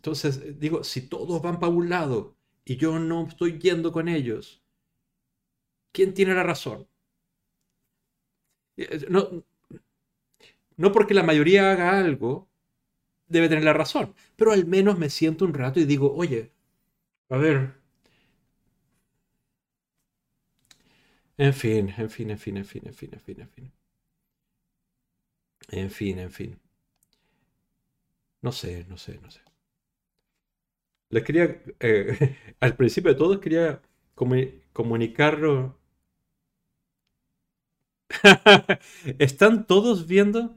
[0.00, 4.08] Entonces, eh, digo, si todos van para un lado y yo no estoy yendo con
[4.08, 4.62] ellos,
[5.92, 6.88] ¿quién tiene la razón?
[8.76, 9.44] Eh, no,
[10.76, 12.48] no porque la mayoría haga algo,
[13.28, 16.52] debe tener la razón, pero al menos me siento un rato y digo, oye,
[17.30, 17.74] a ver,
[21.46, 23.72] En fin, en fin, en fin, en fin, en fin, en fin, en fin.
[25.72, 26.60] En fin, en fin.
[28.42, 29.40] No sé, no sé, no sé.
[31.10, 33.80] Les quería, eh, al principio de todo, quería
[34.72, 35.76] comunicarlo.
[39.18, 40.56] ¿Están todos viendo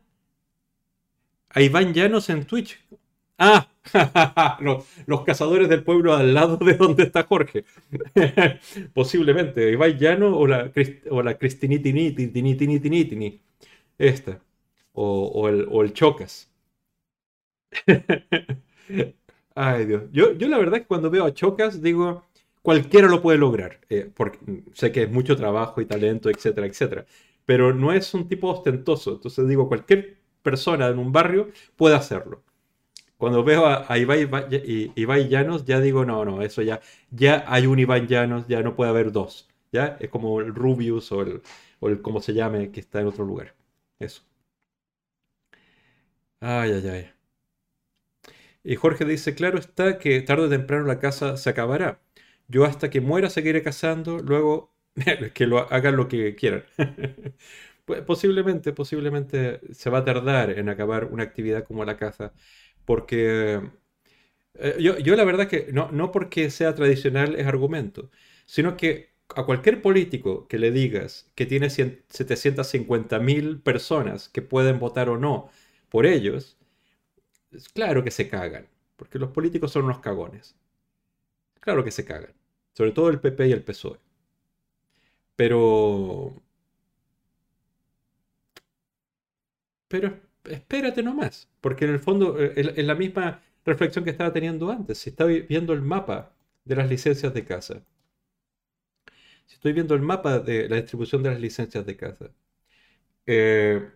[1.50, 2.80] a Iván Llanos en Twitch?
[3.38, 3.68] Ah,
[5.08, 7.66] los, cazadores del pueblo al lado de donde está Jorge.
[8.94, 9.72] Posiblemente.
[9.72, 10.72] Ibai Llano o la,
[11.10, 12.16] o la Cristinitini,
[13.98, 14.42] Esta.
[14.94, 16.50] O, el, o el Chocas.
[19.56, 20.04] Ay, Dios.
[20.12, 22.24] Yo, yo la verdad es que cuando veo a Chocas digo,
[22.62, 23.80] cualquiera lo puede lograr.
[23.90, 24.40] Eh, porque
[24.74, 27.06] sé que es mucho trabajo y talento, etcétera, etcétera.
[27.46, 29.14] Pero no es un tipo ostentoso.
[29.14, 32.44] Entonces digo, cualquier persona en un barrio puede hacerlo
[33.24, 38.06] cuando veo a, Ibai, Llanos, ya digo, no, no, eso ya, ya hay un Ibai
[38.06, 39.48] Llanos, ya no puede haber dos.
[39.72, 39.98] ¿Ya?
[40.02, 41.42] Es como el Rubius o el,
[41.80, 43.56] o el como se llame, que está en otro lugar.
[43.98, 44.24] Eso.
[46.42, 47.10] Ay, ay, ay.
[48.64, 52.02] Y Jorge dice, claro está que tarde o temprano la casa se acabará.
[52.48, 54.74] Yo hasta que muera seguiré cazando, luego
[55.34, 56.66] que lo hagan lo que quieran.
[57.86, 62.32] Pues, posiblemente, posiblemente se va a tardar en acabar una actividad como la caza
[62.86, 63.62] porque
[64.56, 68.12] eh, yo, la verdad que no, no porque sea tradicional es argumento,
[68.46, 74.80] sino que a cualquier político que le digas que tiene 750 mil personas que pueden
[74.80, 75.50] votar o no
[75.90, 76.58] por ellos,
[77.54, 80.56] es claro que se cagan, porque los políticos son unos cagones.
[81.60, 82.34] Claro que se cagan,
[82.74, 84.00] sobre todo el PP y el PSOE.
[85.36, 86.34] Pero...
[89.88, 94.70] Pero espérate nomás, porque en el fondo eh, es la misma reflexión que estaba teniendo
[94.72, 94.98] antes.
[94.98, 96.34] Si estoy viendo el mapa
[96.66, 97.84] de las licencias de casa,
[99.46, 102.32] si estoy viendo el mapa de la distribución de las licencias de casa,
[103.26, 103.92] eh,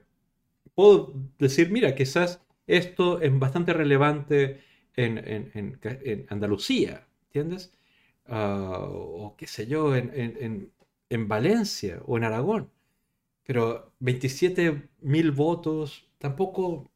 [0.76, 4.62] puedo decir, mira, quizás esto es bastante relevante
[4.96, 7.74] en, Andalucía, ¿entiendes?
[8.28, 10.72] Ah, o qué sé yo, en,
[11.28, 12.70] Valencia o en Aragón.
[13.46, 16.92] Pero 27.000 votos tampoco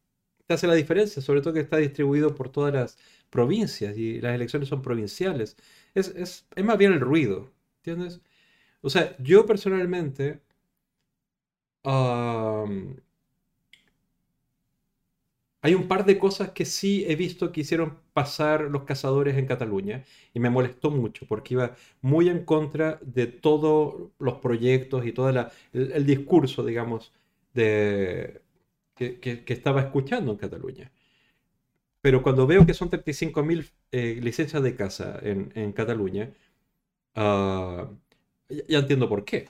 [0.47, 2.97] te hace la diferencia, sobre todo que está distribuido por todas las
[3.29, 5.57] provincias y las elecciones son provinciales.
[5.95, 8.21] Es, más bien el ruido, ¿entiendes?
[8.81, 10.41] O sea, yo personalmente
[15.61, 19.45] hay un par de cosas que sí he visto que hicieron pasar los cazadores en
[19.45, 25.11] Cataluña y me molestó mucho porque iba muy en contra de todos los proyectos y
[25.11, 25.29] todo
[25.73, 27.13] el discurso, digamos,
[27.53, 28.41] de,
[28.95, 30.91] que, estaba escuchando en Cataluña.
[32.01, 36.33] Pero cuando veo que son 35.000 eh, licencias de casa en, Cataluña,
[37.15, 37.89] ah,
[38.67, 39.49] ya, entiendo por qué.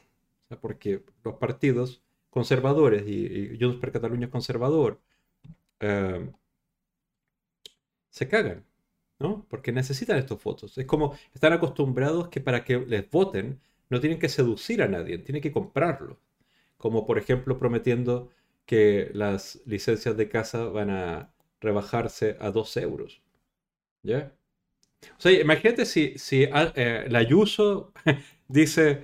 [0.61, 4.99] porque los partidos conservadores, y, yo Junts per Cataluña es conservador,
[5.81, 6.31] eh,
[8.09, 8.65] se cagan,
[9.19, 9.45] ¿no?
[9.49, 10.77] Porque necesitan estos votos.
[10.77, 13.59] Es como están acostumbrados que para que les voten
[13.89, 16.19] no tienen que seducir a nadie, tienen que comprarlo.
[16.77, 18.29] Como por ejemplo prometiendo
[18.65, 23.21] que las licencias de casa van a rebajarse a 2 euros.
[24.03, 24.33] ¿Ya?
[25.17, 27.93] O sea, imagínate si, si ah, eh, la Ayuso
[28.47, 29.03] dice,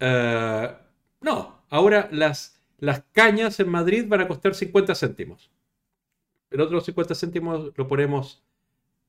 [0.00, 0.76] eh,
[1.20, 5.50] no, ahora las, las cañas en Madrid van a costar 50 céntimos.
[6.52, 8.42] El otro 50 céntimos lo ponemos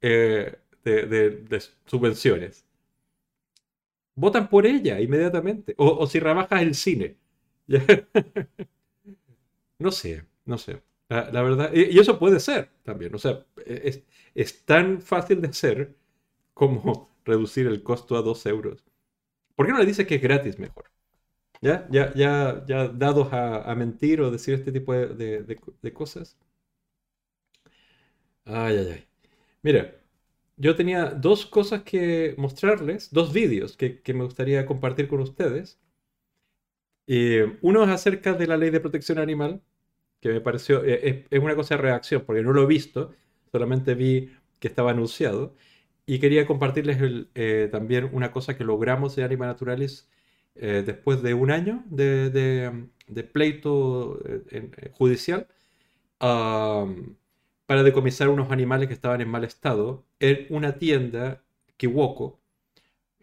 [0.01, 2.65] eh, de, subvenciones.
[4.15, 5.73] Votan por ella inmediatamente.
[5.77, 7.17] O, si rebajas el cine.
[9.79, 10.81] no sé, no sé.
[11.09, 13.13] La, verdad, y, eso puede ser también.
[13.13, 14.03] O sea, es,
[14.33, 15.95] es tan fácil de hacer
[16.53, 18.83] como reducir el costo a 2 euros.
[19.55, 20.85] ¿Por qué no le dices que es gratis mejor?
[21.61, 21.87] ¿Ya?
[21.89, 26.37] ¿Ya, ya, ya dados a, mentir o decir este tipo de, cosas?
[28.45, 29.07] Ay, ay, ay.
[29.63, 29.95] Mira,
[30.57, 35.79] yo tenía dos cosas que mostrarles, dos vídeos que, me gustaría compartir con ustedes.
[37.07, 39.61] Eh, uno es acerca de la ley de protección animal,
[40.21, 43.13] que me pareció, eh, es, una cosa de reacción, porque no lo he visto,
[43.51, 45.55] solamente vi que estaba anunciado.
[46.05, 46.99] Y quería compartirles
[47.35, 50.09] eh, también una cosa que logramos de Anima Naturalis
[50.55, 52.89] eh, después de un año de,
[53.33, 55.47] pleito eh, judicial
[57.73, 61.41] para decomisar unos animales que estaban en mal estado en una tienda
[61.77, 62.39] Kiwoko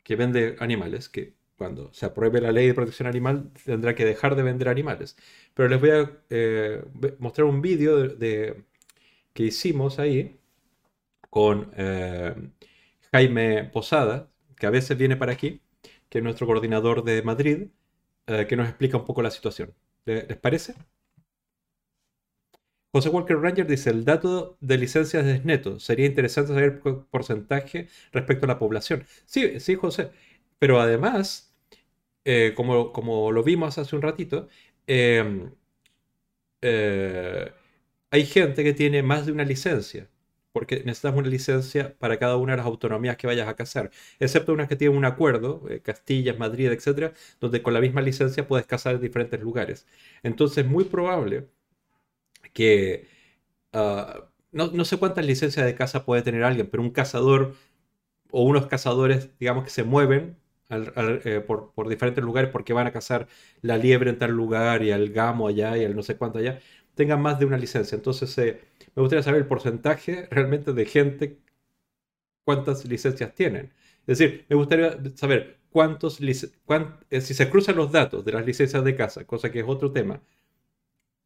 [0.03, 4.35] que vende animales, que cuando se apruebe la ley de protección animal tendrá que dejar
[4.35, 5.17] de vender animales.
[5.55, 6.11] Pero les voy a
[7.21, 8.65] mostrar un vídeo de,
[9.35, 10.37] que hicimos ahí
[11.31, 11.71] con
[13.13, 15.61] Jaime Posada, que a veces viene para aquí,
[16.09, 17.69] que es nuestro coordinador de Madrid,
[18.27, 19.73] eh, que nos explica un poco la situación.
[20.07, 20.75] ¿Les parece?
[22.93, 25.79] José Walker Ranger dice, el dato de licencias es neto.
[25.79, 29.05] Sería interesante saber el porcentaje respecto a la población.
[29.27, 30.11] Sí, sí, José.
[30.59, 31.55] Pero además,
[32.25, 34.49] eh, como, como, lo vimos hace un ratito,
[34.87, 35.53] em,
[36.63, 37.53] eh,
[38.11, 40.09] hay gente que tiene más de una licencia
[40.53, 44.53] porque necesitas una licencia para cada una de las autonomías que vayas a cazar, excepto
[44.53, 48.67] unas que tienen un acuerdo, eh, Castilla, Madrid, etcétera, donde con la misma licencia puedes
[48.67, 49.87] cazar en diferentes lugares.
[50.25, 51.49] Entonces, es muy probable
[52.53, 53.09] que
[53.73, 57.55] ah, no, sé cuántas licencias de caza puede tener alguien, pero un cazador
[58.31, 60.37] o unos cazadores, digamos, que se mueven
[60.71, 63.29] eh, por, por, diferentes lugares porque van a cazar
[63.63, 66.61] la liebre en tal lugar y el gamo allá y el no sé cuánto allá,
[66.95, 67.97] tengan más de una licencia.
[67.97, 68.61] Entonces, eh,
[68.95, 71.39] me gustaría saber el porcentaje realmente de gente,
[72.45, 73.73] cuántas licencias tienen.
[74.07, 78.85] Es decir, me gustaría saber cuántos, eh, si se cruzan los datos de las licencias
[78.85, 80.21] de casa, cosa que es otro tema,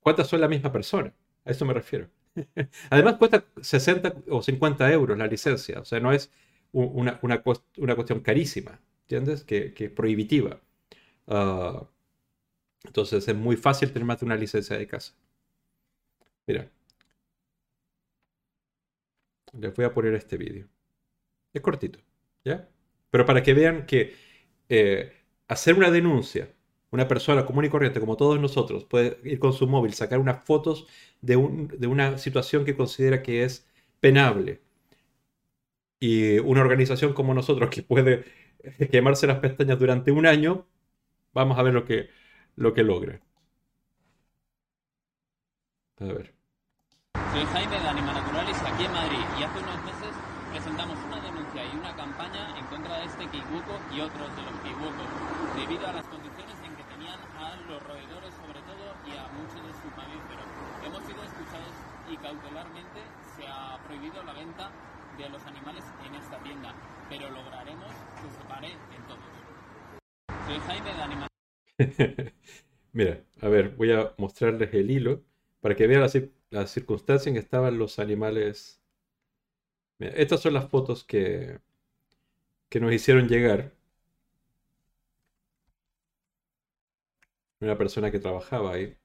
[0.04, 1.12] cuántas son la misma persona.
[1.44, 2.08] A eso me refiero.
[2.90, 6.30] Además, cuesta 60 o 50 euros la licencia, o sea, no es
[6.72, 9.44] una, una, cuestión carísima, ¿entiendes?
[9.44, 10.60] Que, es prohibitiva.
[11.26, 11.88] Ah,
[12.84, 15.14] entonces, es muy fácil tener más de una licencia de casa.
[16.46, 16.70] Mira,
[19.52, 20.68] les voy a poner este vídeo.
[21.52, 22.00] Es cortito,
[22.44, 22.68] ¿ya?
[23.10, 24.14] Pero para que vean que
[24.68, 25.12] eh,
[25.48, 26.52] hacer una denuncia,
[26.94, 30.44] una persona común y corriente como todos nosotros puede ir con su móvil, sacar unas
[30.44, 30.86] fotos
[31.20, 33.66] de, una situación que considera que es
[34.00, 34.60] penable.
[35.98, 38.24] Y una organización como nosotros que puede
[38.92, 40.66] quemarse las pestañas durante un año,
[41.32, 42.10] vamos a ver lo que,
[42.54, 43.20] lo que logra.
[45.98, 46.32] A ver.
[47.32, 50.14] Soy Jaime de Anima Naturalis aquí en Madrid y hace unos meses
[50.52, 54.54] presentamos una denuncia y una campaña en contra de este kiwuko y otros de los
[54.62, 55.10] kiwukos
[55.56, 59.62] debido a las condiciones en que tenían a los roedores sobre todo y a muchos
[59.66, 60.46] de sus mamíferos.
[60.82, 61.74] Hemos sido escuchados
[62.14, 63.00] y cautelarmente
[63.36, 64.70] se ha prohibido la venta
[65.18, 66.72] de los animales en esta tienda,
[67.08, 67.90] pero lograremos
[68.22, 69.24] que se pare en todos.
[70.46, 71.28] Soy Jaime de Anima
[72.92, 75.24] Mira, a ver, voy a mostrarles el hilo
[75.60, 76.06] para que vean
[76.50, 78.80] la circunstancia en que estaban los animales.
[79.98, 81.58] estas son las fotos que,
[82.68, 83.72] que nos hicieron llegar.
[87.60, 88.96] Una persona que trabajaba ahí.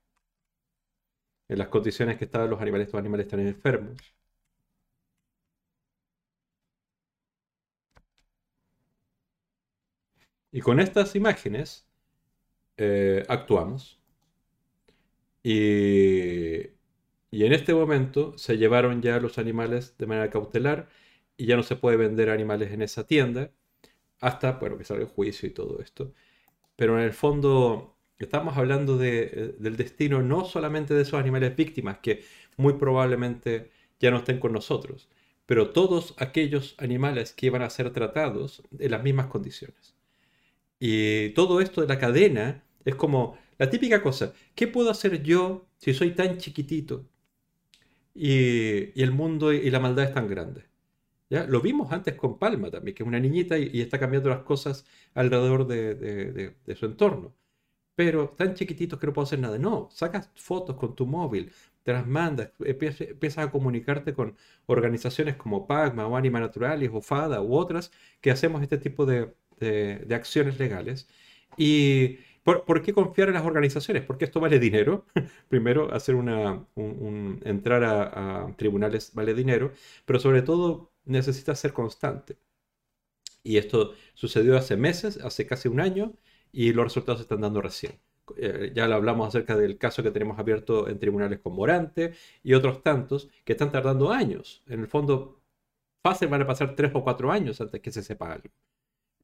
[1.50, 3.98] En las condiciones que estaban los animales, estos animales están enfermos.
[10.52, 11.88] Y con estas imágenes
[12.78, 14.00] eh, actuamos.
[15.44, 16.68] Y
[17.34, 20.90] y en este momento se llevaron ya los animales de manera cautelar
[21.38, 23.52] y ya no se puede vender animales en esa tienda
[24.22, 26.14] hasta, bueno, que salga el juicio y todo esto.
[26.78, 32.00] Pero en el fondo estamos hablando eh, del destino no solamente de esos animales víctimas
[32.00, 32.24] que
[32.58, 35.10] muy probablemente ya no estén con nosotros,
[35.46, 39.96] pero todos aquellos animales que iban a ser tratados en las mismas condiciones.
[40.80, 45.68] Y todo esto de la cadena es como la típica cosa, ¿qué puedo hacer yo
[45.78, 47.06] si soy tan chiquitito?
[48.20, 50.66] y, el mundo y la maldad es tan grande.
[51.30, 51.46] ¿Ya?
[51.46, 54.86] Lo vimos antes con Palma también, que es una niñita y, está cambiando las cosas
[55.14, 57.36] alrededor de, su entorno.
[58.00, 59.58] Pero tan chiquititos que no puedo hacer nada.
[59.58, 61.52] No, sacas fotos con tu móvil,
[61.84, 67.42] te las mandas, empiezas a comunicarte con organizaciones como PAGMA o Anima Naturalis o FADA
[67.42, 69.34] u otras que hacemos este tipo de,
[70.16, 71.10] acciones legales.
[71.58, 74.04] ¿Y por, qué confiar en las organizaciones?
[74.04, 75.06] Porque esto vale dinero.
[75.50, 76.66] Primero, hacer una,
[77.44, 79.74] entrar a, tribunales vale dinero,
[80.06, 82.38] pero sobre todo necesita ser constante.
[83.44, 86.14] Y esto sucedió hace meses, hace casi un año,
[86.52, 88.00] y los resultados se están dando recién.
[88.38, 92.14] Eh, ya lo hablamos acerca del caso que tenemos abierto en tribunales con Morante
[92.44, 94.64] y otros tantos que están tardando años.
[94.68, 95.42] En el fondo,
[96.04, 98.50] fácil van a pasar tres o cuatro años antes que se sepa algo.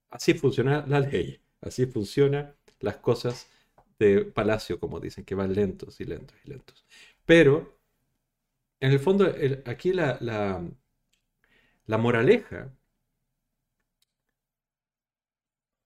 [0.10, 3.50] Así funciona la ley, así funcionan las cosas
[4.00, 6.86] de Palacio, como dicen, que van lentos y lentos y lentos.
[7.26, 7.78] Pero,
[8.80, 9.34] en el fondo,
[9.66, 10.18] aquí la,
[11.86, 12.72] la moraleja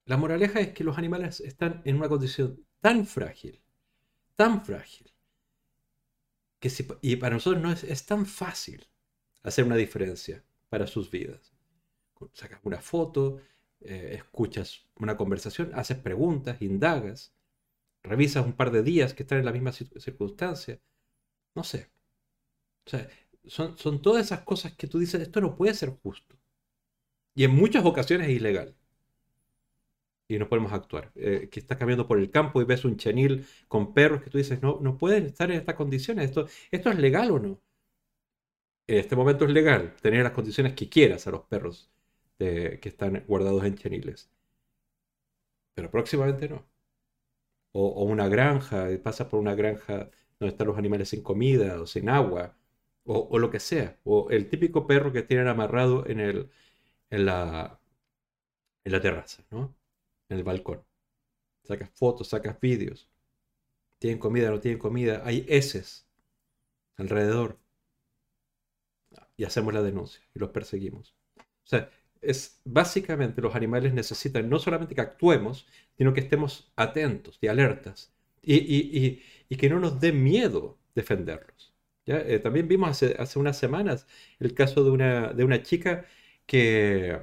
[0.09, 3.61] La moraleja es que los animales están en una condición tan frágil,
[4.35, 5.13] tan frágil,
[6.59, 6.71] que
[7.01, 8.87] y para nosotros no es, tan fácil
[9.43, 11.53] hacer una diferencia para sus vidas.
[12.33, 13.39] Sacas una foto,
[13.81, 17.31] eh, escuchas una conversación, haces preguntas, indagas,
[18.01, 20.81] revisas un par de días que están en la misma circunstancia.
[21.53, 21.91] No sé.
[23.45, 26.35] Son, son todas esas cosas que tú dices, esto no puede ser justo.
[27.35, 28.78] Y en muchas ocasiones es ilegal
[30.29, 31.11] y no podemos actuar.
[31.15, 34.37] Eh, que estás caminando por el campo y ves un chenil con perros que tú
[34.37, 36.25] dices, no, no pueden estar en estas condiciones.
[36.25, 37.61] ¿Esto, ¿Esto es legal o no?
[38.87, 41.89] En este momento es legal tener las condiciones que quieras a los perros
[42.37, 44.29] que están guardados en cheniles.
[45.73, 46.63] Pero próximamente no.
[47.71, 52.09] O, una granja, pasas por una granja donde están los animales sin comida o sin
[52.09, 52.55] agua,
[53.05, 53.99] o, o lo que sea.
[54.03, 56.49] O el típico perro que tienen amarrado en, el,
[57.11, 57.79] en, la,
[58.83, 59.73] en la terraza, ¿no?
[60.29, 60.83] En el balcón.
[61.63, 63.09] Sacas fotos, sacas vídeos.
[63.99, 65.21] ¿Tienen comida no tienen comida?
[65.25, 66.07] Hay heces
[66.95, 67.59] alrededor.
[69.35, 71.15] Y hacemos la denuncia y los perseguimos.
[71.37, 71.89] O sea,
[72.21, 78.13] es básicamente los animales necesitan no solamente que actuemos, sino que estemos atentos y alertas
[78.41, 79.21] y,
[79.57, 81.73] que no nos dé miedo defenderlos.
[82.05, 82.19] ¿ya?
[82.19, 84.07] Eh, también vimos hace, hace, unas semanas
[84.39, 86.05] el caso de una, de una chica
[86.45, 87.19] que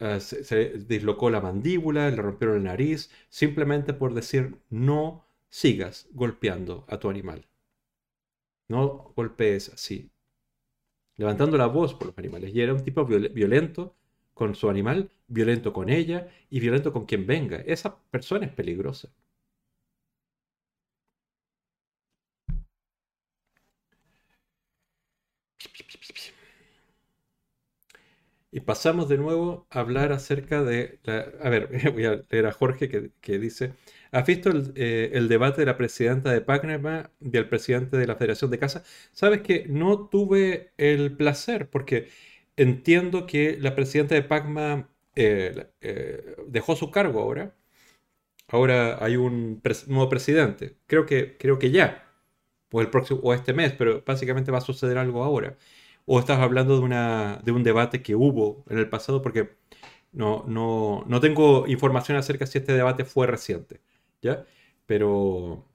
[0.00, 6.84] eh, se, dislocó la mandíbula, le rompieron la nariz, simplemente por decir no sigas golpeando
[6.88, 7.46] a tu animal.
[8.68, 10.10] No golpees así.
[11.16, 12.54] Levantando la voz por los animales.
[12.54, 13.94] Y era un tipo violento
[14.32, 17.58] con su animal, violento con ella y violento con quien venga.
[17.58, 19.10] Esa persona es peligrosa.
[28.52, 30.98] Y pasamos de nuevo a hablar acerca de...
[31.40, 32.88] a ver, voy a leer a Jorge
[33.20, 33.74] que, dice,
[34.10, 38.16] ¿has visto eh, el, debate de la presidenta de PACNEMA y el presidente de la
[38.16, 38.82] Federación de Casa?
[39.12, 42.08] Sabes que no tuve el placer porque
[42.56, 47.54] entiendo que la presidenta de PACMA eh, eh, dejó su cargo ahora.
[48.48, 50.76] Ahora hay un nuevo presidente.
[50.86, 52.06] Creo que, creo que ya.
[52.72, 55.56] O, el próximo, o este mes, pero básicamente va a suceder algo ahora
[56.06, 59.56] o estás hablando de, una, de un debate que hubo en el pasado, porque
[60.12, 63.80] no, no, no tengo información acerca si este debate fue reciente,
[64.22, 64.44] ¿ya?
[64.86, 65.66] Pero,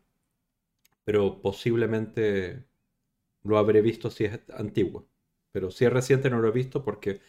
[1.03, 2.63] pero posiblemente
[3.43, 5.07] lo habré visto si es antiguo.
[5.51, 7.21] Pero si es reciente no lo he visto porque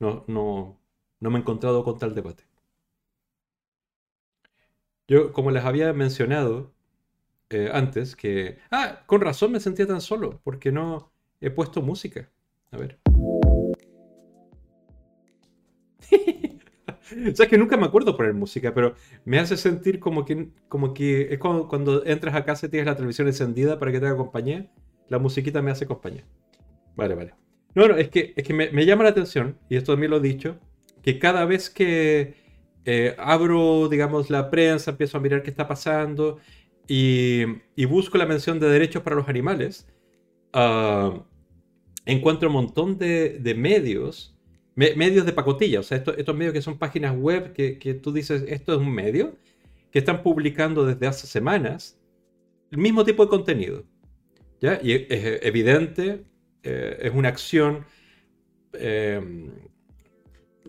[0.00, 0.80] no, no,
[1.20, 2.44] no me he encontrado con tal debate.
[5.08, 6.72] Yo, como les había mencionado
[7.50, 8.58] eh, antes, que...
[8.72, 12.30] Ah, con razón me sentía tan solo, porque no he puesto música.
[12.74, 12.98] A ver.
[17.32, 20.92] o sea, que nunca me acuerdo poner música, pero me hace sentir como que, como
[20.92, 24.06] que es como cuando entras a casa y tienes la televisión encendida para que te
[24.06, 24.68] haga compañía.
[25.08, 26.24] La musiquita me hace compañía.
[26.96, 27.34] Vale, vale.
[27.74, 30.20] No, no, es que, es que me, llama la atención, y esto también lo he
[30.20, 30.58] dicho,
[31.02, 32.34] que cada vez que
[32.84, 36.38] eh, abro, digamos, la prensa, empiezo a mirar qué está pasando
[36.86, 37.42] y,
[37.74, 39.88] y busco la mención de derechos para los animales,
[40.54, 41.20] uh,
[42.06, 44.34] encuentro un montón de, medios,
[44.74, 48.74] medios de pacotilla, o sea, estos, medios que son páginas web que, tú dices, esto
[48.74, 49.36] es un medio,
[49.90, 51.98] que están publicando desde hace semanas
[52.70, 53.84] el mismo tipo de contenido.
[54.60, 54.80] ¿ya?
[54.82, 56.24] Y es evidente,
[56.62, 57.84] eh, es una acción
[58.72, 59.50] em,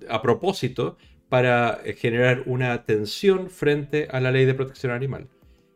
[0.07, 0.98] a propósito
[1.28, 5.28] para generar una tensión frente a la ley de protección animal.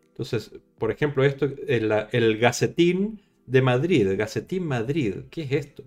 [0.09, 5.15] Entonces, por ejemplo, esto, el, el gacetín de Madrid, Gacetín Madrid.
[5.29, 5.83] ¿Qué es esto?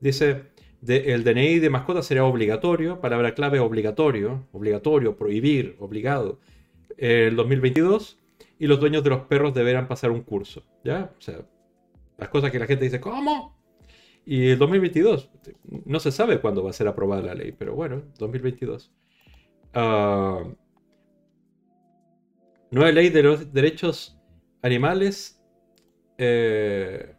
[0.00, 0.52] Dice,
[0.86, 6.40] el DNI de mascota será obligatorio, palabra clave obligatorio, obligatorio, prohibir, obligado.
[6.96, 8.18] el 2022
[8.58, 10.62] y los dueños de los perros deberán pasar un curso.
[10.84, 11.12] ¿Ya?
[11.18, 11.46] O sea,
[12.16, 13.58] las cosas que la gente dice, ¿cómo?
[14.24, 15.30] Y el 2022,
[15.84, 18.92] no se sabe cuándo va a ser aprobada la ley, pero bueno, 2022.
[19.74, 20.54] Uh,
[22.70, 24.16] nueva ley de los derechos
[24.62, 25.41] animales.
[26.24, 27.16] Eh,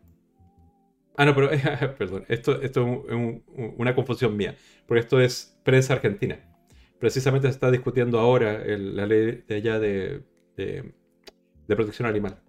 [1.17, 1.49] ah, no, pero,
[1.97, 4.55] perdón, esto, es una confusión mía,
[4.87, 6.39] porque esto es prensa argentina.
[6.99, 10.23] Precisamente se está discutiendo ahora la ley de allá de,
[11.67, 12.39] protección animal.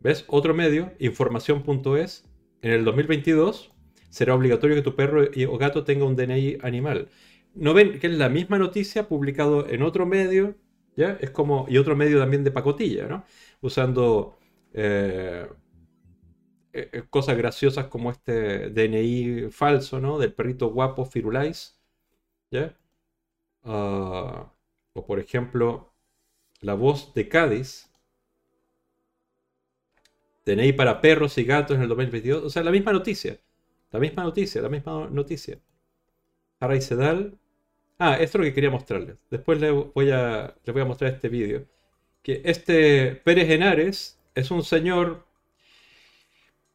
[0.00, 0.24] ¿Ves?
[0.28, 2.24] Otro medio, información.es,
[2.62, 3.72] en el 2022
[4.10, 7.08] será obligatorio que tu perro o gato tenga un DNI animal.
[7.54, 10.54] ¿No ven que es la misma noticia publicado en otro medio?
[10.96, 11.18] ¿Ya?
[11.20, 13.24] Es como, y otro medio también de pacotilla, ¿no?
[13.60, 14.38] Usando
[14.74, 15.48] eh,
[16.72, 20.18] eh, eh, cosas graciosas como este DNI falso, ¿no?
[20.18, 21.78] Del perrito guapo Firulais,
[22.50, 22.76] ¿ya?
[23.64, 24.52] Ah,
[24.94, 25.92] o por ejemplo,
[26.60, 27.90] la voz de Cádiz,
[30.46, 32.44] DNI para perros y gatos en el 2022.
[32.44, 33.38] O sea, la misma noticia.
[33.92, 35.58] La misma noticia, la misma noticia.
[36.60, 37.38] Harry Sedal.
[37.98, 39.16] Ah, esto es lo que quería mostrarles.
[39.30, 41.66] Después les voy a, les voy a mostrar este vídeo.
[42.22, 45.24] Que este Pérez Henares es un señor.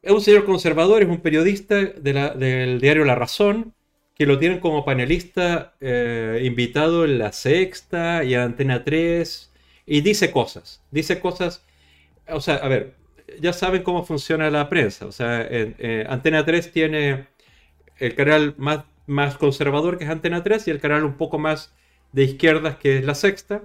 [0.02, 3.74] Es un señor conservador, es un periodista del diario La Razón,
[4.14, 9.52] que lo tienen como panelista eh, invitado en La Sexta y a Antena 3.
[9.86, 10.82] Y dice cosas.
[10.90, 11.64] Dice cosas.
[12.28, 12.94] O sea, a ver,
[13.40, 15.06] ya saben cómo funciona la prensa.
[15.06, 17.26] O sea, eh, Antena 3 tiene
[17.98, 21.74] el canal más, más conservador que es Antena 3 y el canal un poco más
[22.12, 23.62] de izquierdas que es La Sexta.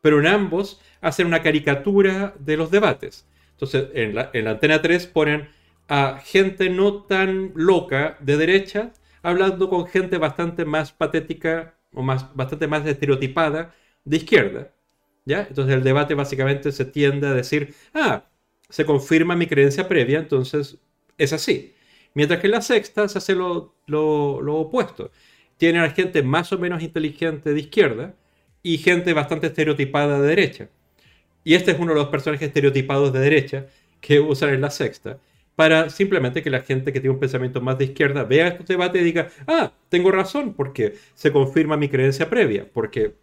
[0.00, 3.26] Pero en ambos hacen una caricatura de los debates.
[3.64, 5.48] Entonces, en la, en la Antena 3 ponen
[5.88, 8.92] a gente no tan loca de derecha
[9.22, 13.74] hablando con gente bastante más patética o más, bastante más estereotipada
[14.04, 14.70] de izquierda.
[15.24, 15.46] ¿Ya?
[15.48, 18.26] Entonces el debate básicamente se tiende a decir, ah,
[18.68, 20.78] se confirma mi creencia previa, entonces
[21.16, 21.74] es así.
[22.12, 25.10] Mientras que en la sexta se hace lo, opuesto.
[25.56, 28.14] Tiene a gente más o menos inteligente de izquierda
[28.62, 30.68] y gente bastante estereotipada de derecha.
[31.44, 33.66] Y este es uno de los personajes estereotipados de derecha
[34.00, 35.18] que usan en la sexta
[35.56, 39.00] para simplemente que la gente que tiene un pensamiento más de izquierda vea este debate
[39.00, 43.14] y diga, ah, tengo razón, porque se confirma mi creencia previa, porque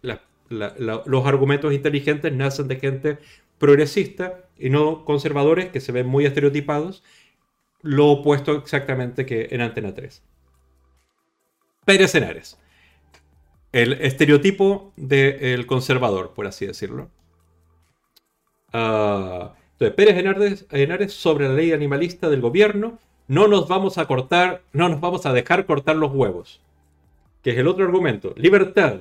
[0.48, 3.18] los argumentos inteligentes nacen de gente
[3.58, 7.02] progresista y no conservadores que se ven muy estereotipados,
[7.82, 10.22] lo opuesto exactamente que en Antena 3.
[11.84, 12.58] Pérez Henares,
[13.72, 17.10] el estereotipo del conservador, por así decirlo.
[18.72, 19.50] Uh,
[19.82, 24.88] entonces, Pérez Henares, sobre la ley animalista del gobierno, no nos vamos a cortar, no
[24.88, 26.60] nos vamos a dejar cortar los huevos.
[27.42, 28.32] Que es el otro argumento.
[28.36, 29.00] Libertad,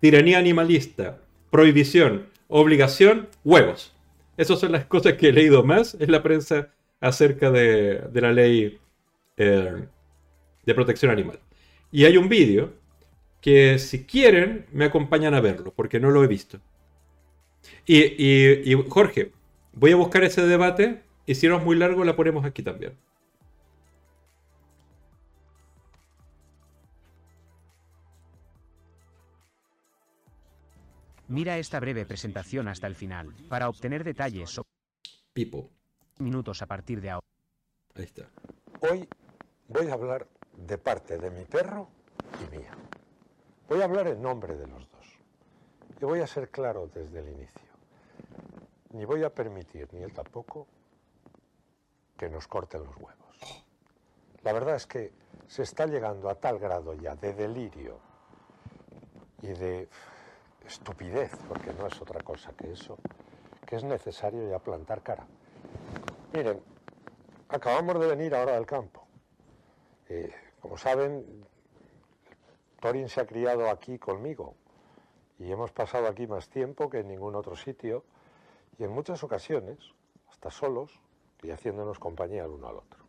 [0.00, 1.18] tiranía animalista,
[1.50, 3.92] prohibición, obligación, huevos.
[4.36, 6.68] Esas son las cosas que he leído más en la prensa
[7.00, 8.78] acerca de, la ley
[9.36, 9.84] eh,
[10.64, 11.38] de protección animal.
[11.92, 12.72] Y hay un vídeo
[13.40, 16.58] que si quieren me acompañan a verlo, porque no lo he visto.
[17.86, 19.32] Y, Jorge,
[19.72, 22.96] voy a buscar ese debate y si no es muy largo la ponemos aquí también.
[31.28, 34.68] Mira esta breve presentación hasta el final, para obtener detalles sobre
[35.32, 35.70] Pipo.
[36.18, 37.26] minutos a partir de ahora.
[37.96, 38.30] Ahí está.
[38.80, 39.08] Hoy
[39.68, 41.88] voy a hablar de parte de mi perro
[42.40, 42.70] y mía.
[43.68, 44.95] Voy a hablar en nombre de los dos.
[46.00, 47.62] Y voy a ser claro desde el inicio.
[48.90, 50.66] Ni voy a permitir, ni él tampoco,
[52.16, 53.64] que nos corten los huevos.
[54.42, 55.12] La verdad es que
[55.46, 57.98] se está llegando a tal grado ya de delirio
[59.42, 59.88] y de
[60.66, 62.98] estupidez, porque no es otra cosa que eso,
[63.66, 65.26] que es necesario ya plantar cara.
[66.32, 66.60] Miren,
[67.48, 69.06] acabamos de venir ahora del campo.
[70.08, 71.44] Eh, como saben,
[72.80, 74.54] Torin se ha criado aquí conmigo
[75.38, 78.04] y hemos pasado aquí más tiempo que en ningún otro sitio
[78.78, 79.78] y en muchas ocasiones,
[80.28, 81.00] hasta solos
[81.42, 83.04] y haciéndonos compañía el uno al otro.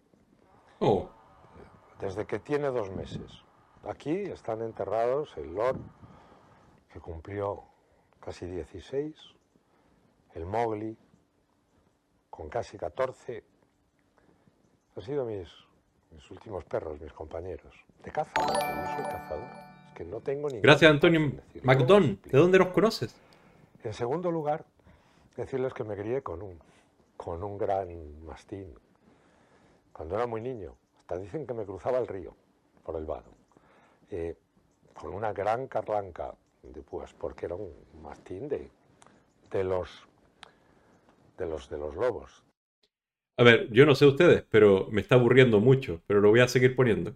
[0.79, 1.09] Oh.
[1.99, 3.43] Desde que tiene dos meses.
[3.83, 5.79] Aquí están enterrados el Lord
[6.91, 7.63] que cumplió
[8.19, 9.15] casi 16,
[10.33, 10.97] el Mowgli,
[12.29, 13.43] con casi 14,
[14.95, 15.49] han sido mis,
[16.11, 17.73] mis últimos perros, mis compañeros.
[18.03, 19.66] De caza, no soy cazador.
[19.97, 20.59] Es que no tengo ni.
[20.59, 21.31] Gracias, Antonio
[21.63, 22.21] McDonald.
[22.21, 23.15] ¿De dónde los conoces?
[23.83, 24.65] En segundo lugar,
[25.35, 26.59] decirles que me crié con un,
[27.15, 28.73] con un gran mastín.
[29.93, 32.35] Cuando era muy niño, hasta dicen que me cruzaba el río
[32.83, 33.31] por el vado.
[34.11, 34.35] Eh,
[34.93, 38.69] con una gran carlanca de pues porque era un mastín de
[39.51, 40.07] de los
[41.37, 42.43] de los de los lobos.
[43.37, 46.47] A ver, yo no sé ustedes, pero me está aburriendo mucho, pero lo voy a
[46.47, 47.15] seguir poniendo.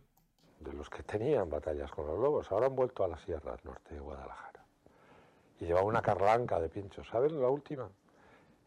[0.63, 3.93] De los que tenían batallas con los lobos, ahora han vuelto a las sierras norte
[3.95, 4.63] de Guadalajara.
[5.59, 7.07] Y lleva una carlanca de pinchos.
[7.07, 7.89] ¿Saben la última?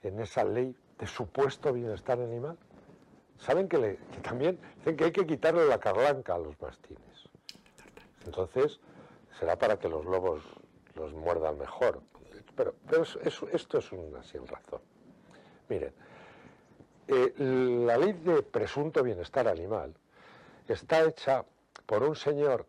[0.03, 2.59] En esa ley de supuesto bienestar animal.
[3.39, 7.29] ¿Saben que, también dicen que hay que quitarle la carlanca a los mastines?
[8.25, 8.81] Entonces,
[9.39, 10.43] será para que los lobos
[10.95, 12.01] los muerdan mejor.
[12.57, 14.81] Pero, pero es- es- esto es una sin razón.
[15.69, 15.93] Miren,
[17.09, 19.93] eh, la ley de presunto bienestar animal
[20.69, 21.45] está hecha
[21.87, 22.67] por un señor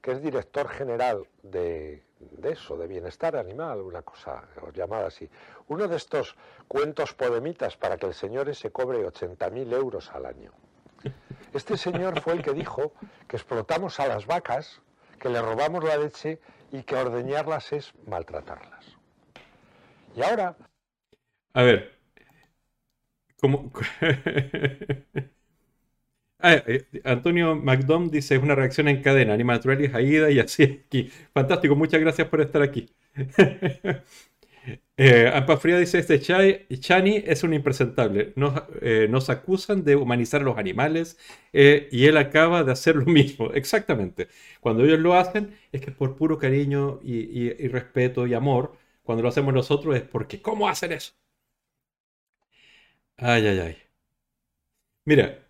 [0.00, 5.28] que es director general de, de eso, de bienestar animal, una cosa llamada así.
[5.68, 6.36] Uno de estos
[6.66, 10.52] cuentos podemitas para que el señor ese cobre 80.000 euros al año.
[11.52, 12.92] Este señor fue el que dijo
[13.26, 14.80] que explotamos a las vacas,
[15.18, 16.40] que le robamos la leche
[16.72, 18.96] y que ordeñarlas es maltratarlas.
[20.14, 20.56] Y ahora
[21.54, 21.98] A ver.
[23.40, 23.70] ¿Cómo?
[26.40, 30.82] Ah, eh, Antonio McDom dice, es una reacción en cadena, Anima Naturalis, Aida y así
[30.86, 31.10] aquí.
[31.34, 32.88] Fantástico, muchas gracias por estar aquí.
[34.96, 38.32] Eh, Ampa Fría dice, este Chani es un impresentable.
[38.36, 41.18] Nos, eh, nos acusan de humanizar a los animales
[41.52, 43.50] eh, y él acaba de hacer lo mismo.
[43.54, 44.28] Exactamente.
[44.60, 48.72] Cuando ellos lo hacen es que por puro cariño y, y- y respeto y amor.
[49.02, 51.12] Cuando lo hacemos nosotros es porque, ¿cómo hacen eso?
[53.16, 53.76] Ay, ay, ay.
[55.06, 55.47] Mira,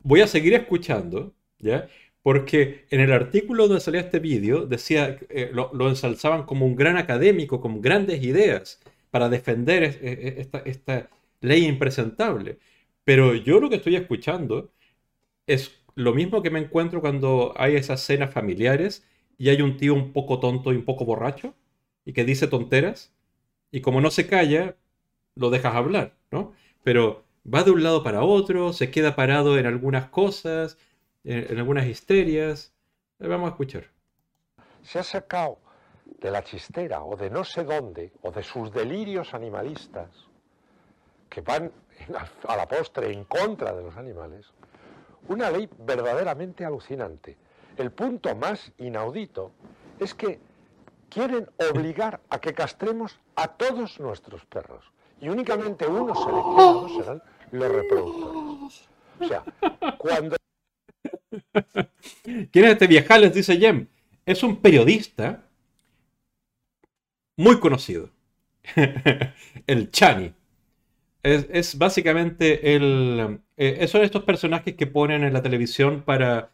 [0.00, 1.88] voy a seguir escuchando, ¿ya?
[2.22, 6.96] Porque en el artículo donde salía este vídeo decía, eh, lo, ensalzaban como un gran
[6.96, 8.80] académico, con grandes ideas
[9.10, 12.58] para defender eh, eh, esta, esta ley impresentable.
[13.04, 14.72] Pero yo lo que estoy escuchando
[15.46, 19.06] es lo mismo que me encuentro cuando hay esas cenas familiares
[19.38, 21.54] y hay un tío un poco tonto y un poco borracho
[22.04, 23.12] y que dice tonteras
[23.70, 24.76] y como no se calla,
[25.34, 26.52] lo dejas hablar, ¿no?
[26.82, 30.78] Pero va de un lado para otro, se queda parado en algunas cosas,
[31.24, 32.72] en, algunas histerias.
[33.18, 33.84] Eh, Vamos a escuchar.
[34.82, 35.58] se ha sacado
[36.20, 40.08] de la chistera o de no sé dónde, o de sus delirios animalistas,
[41.28, 41.72] que van
[42.48, 44.46] a la postre en contra de los animales,
[45.28, 47.36] una ley verdaderamente alucinante.
[47.76, 49.52] El punto más inaudito
[49.98, 50.40] es que
[51.08, 54.91] quieren obligar a que castremos a todos nuestros perros
[55.22, 57.22] y únicamente unos seleccionados serán
[57.52, 58.88] los reproductores.
[59.20, 59.44] O sea,
[59.96, 60.36] cuando
[62.50, 63.32] ¿Quién es este viejales?
[63.32, 63.86] Dice Jem.
[64.26, 65.44] Es un periodista
[67.36, 68.10] muy conocido.
[69.66, 70.32] el Chani.
[71.22, 73.40] Es, es básicamente el...
[73.56, 76.50] eh, son estos personajes que ponen en la televisión para,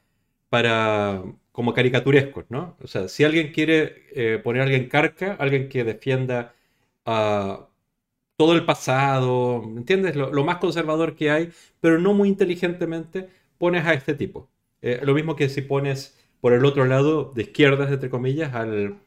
[0.50, 1.22] para
[1.52, 2.76] como caricaturescos, ¿no?
[2.82, 6.54] O sea, si alguien quiere eh, poner a alguien carca, alguien que defienda
[7.06, 7.68] a
[8.38, 10.16] todo el pasado, ¿entiendes?
[10.16, 11.50] Lo, más conservador que hay,
[11.82, 13.28] pero no muy inteligentemente,
[13.58, 14.48] pones a este tipo.
[14.82, 18.98] Eh, lo mismo que si pones por el otro lado, de izquierdas, entre comillas, al,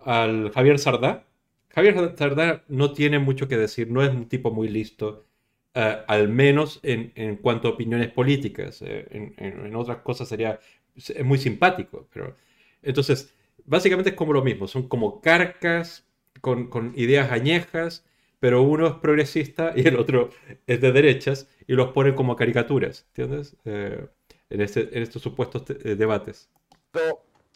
[0.00, 1.24] al Javier Sardá.
[1.70, 5.26] Javier Sardá no tiene mucho que decir, no es un tipo muy listo,
[5.74, 8.82] eh, al menos en, en cuanto a opiniones políticas.
[8.82, 10.60] Eh, en, en- en otras cosas sería
[10.96, 12.36] es muy simpático, pero
[12.82, 13.34] entonces
[13.64, 16.06] básicamente es como lo mismo, son como carcas
[16.40, 18.04] con, con ideas añejas,
[18.44, 20.28] pero uno es progresista y el otro
[20.66, 23.56] es de derechas y los pone como caricaturas, ¿entiendes?
[23.64, 24.06] Eh,
[24.50, 26.50] en, este- en estos supuestos te- eh, debates.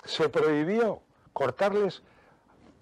[0.02, 1.02] se prohibió
[1.34, 2.02] cortarles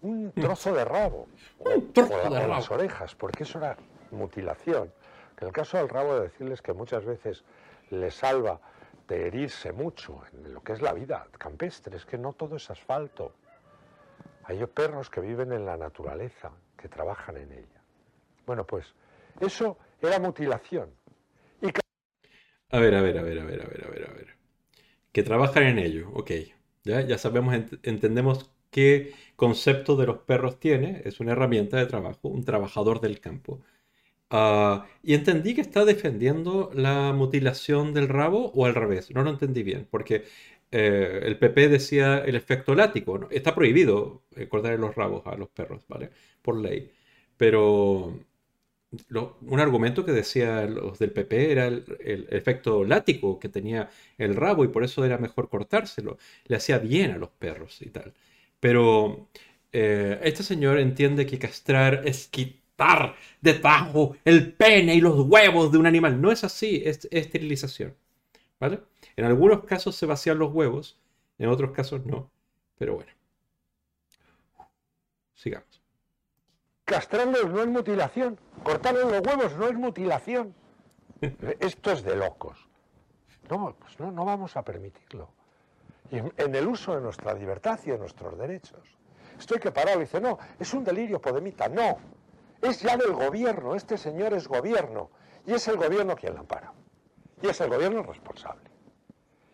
[0.03, 1.27] un trozo de rabo
[1.59, 3.77] Un trozo o de o las orejas, porque eso era
[4.13, 4.93] mutilación.
[5.41, 7.43] En el caso del rabo, de decirles que muchas veces
[7.91, 8.61] les salva
[9.09, 12.71] de herirse mucho en lo que es la vida campestre, es que no todo es
[12.71, 13.33] asfalto.
[14.45, 17.76] Hay perros que viven en la naturaleza, que trabajan en ella.
[18.47, 18.95] Bueno, pues
[19.41, 20.91] eso era mutilación.
[22.71, 24.27] A ver, a ver, a ver, a ver, a ver, a ver, a ver.
[25.13, 26.33] Que trabajan en ello, ok.
[26.85, 31.03] Ya, sabemos, ent- entendemos qué concepto de los perros tiene.
[31.07, 33.63] Es una herramienta de trabajo, un trabajador del campo.
[34.31, 39.11] Ah, y entendí que está defendiendo la mutilación del rabo o al revés.
[39.13, 40.25] No lo entendí bien, porque
[40.73, 43.19] eh, el PP decía el efecto látigo.
[43.19, 43.29] ¿no?
[43.31, 46.11] Está prohibido eh, cortarle los rabos a los perros, ¿vale?
[46.43, 46.93] Por ley.
[47.37, 48.19] Pero
[49.11, 54.37] un argumento que decía los del PP era el, el efecto látigo que tenía el
[54.37, 56.19] rabo y por eso era mejor cortárselo.
[56.47, 58.15] Le hacía bien a los perros y tal.
[58.61, 59.29] Pero
[59.73, 65.73] eh, este señor entiende que castrar es quitar de tajo el pene y los huevos
[65.73, 66.21] de un animal.
[66.21, 67.95] No es así, es esterilización.
[68.61, 68.81] ¿Vale?
[69.17, 70.99] En algunos casos se vacían los huevos,
[71.39, 72.31] en otros casos no.
[72.79, 73.13] Pero bueno.
[75.35, 75.66] Sigamos.
[76.87, 78.39] Castrarlos no es mutilación.
[78.63, 80.55] Cortarles los huevos no es mutilación.
[81.61, 82.57] Esto es de locos.
[83.51, 85.29] No, pues no, no vamos a permitirlo.
[86.13, 88.81] Y en, en el uso de nuestra libertad y de nuestros derechos.
[89.37, 91.69] Estoy que parado y dice, no, es un delirio podemita.
[91.69, 91.99] No,
[92.63, 93.75] es ya del gobierno.
[93.75, 95.11] Este señor es gobierno.
[95.45, 96.73] Y es el gobierno quien la ampara.
[97.43, 98.71] Y es el gobierno responsable.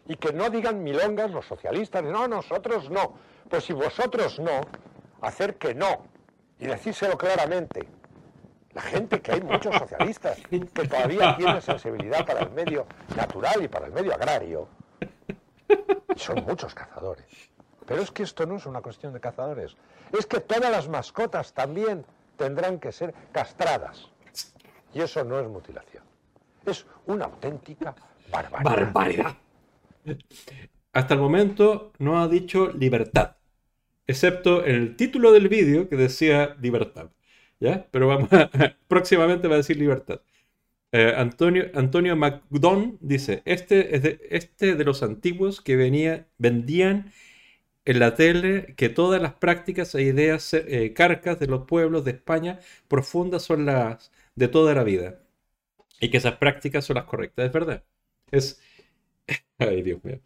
[0.06, 3.14] Y que no digan milongas los socialistas, no, nosotros no.
[3.48, 4.60] Pues si vosotros no,
[5.22, 6.11] hacer que no.
[6.58, 7.88] Y decírselo claramente.
[8.74, 13.68] La gente que hay muchos socialistas que todavía tienen sensibilidad para el medio natural y
[13.68, 14.68] para el medio agrario.
[16.14, 17.26] Y son muchos cazadores.
[17.86, 19.76] Pero es que esto no es una cuestión de cazadores.
[20.12, 22.04] Es que todas las mascotas también
[22.36, 24.08] tendrán que ser castradas.
[24.94, 26.02] Y eso no es mutilación.
[26.64, 27.94] Es una auténtica
[28.30, 28.70] barbaridad.
[28.70, 29.36] Barbaridad.
[30.92, 33.36] Hasta el momento no ha dicho libertad,
[34.06, 37.10] excepto en el título del vídeo que decía libertad.
[37.60, 37.86] ¿Ya?
[37.90, 38.50] Pero vamos a-
[38.88, 40.20] próximamente va a decir libertad.
[40.92, 47.12] Eh, Antonio, Antonio McDon dice, este es de, este de los antiguos que venía, vendían
[47.84, 52.12] en la tele que todas las prácticas e ideas eh, carcas de los pueblos de
[52.12, 55.20] España profundas son las de toda la vida
[56.00, 57.46] y que esas prácticas son las correctas.
[57.46, 57.84] Es verdad.
[58.30, 58.60] Es...
[59.58, 60.20] Ay, Dios mío.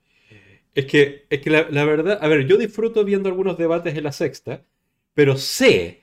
[0.77, 4.12] Es que, es que la, verdad, a ver, yo disfruto viendo algunos debates en la
[4.12, 4.62] sexta,
[5.15, 6.03] pero sé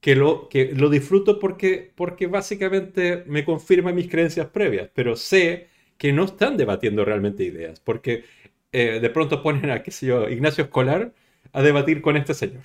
[0.00, 5.68] que lo, que lo disfruto porque, porque básicamente me confirma mis creencias previas, pero sé
[5.96, 8.24] que no están debatiendo realmente ideas, porque
[8.72, 11.12] eh, de pronto ponen a, qué sé yo, Ignacio Escolar
[11.52, 12.64] a debatir con este señor.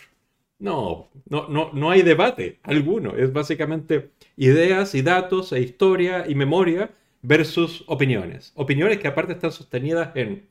[0.57, 6.33] No, no, no, no hay debate alguno, es básicamente ideas y datos e historia y
[6.33, 8.53] memoria versus opiniones.
[8.55, 10.47] Opiniones que aparte están sostenidas en...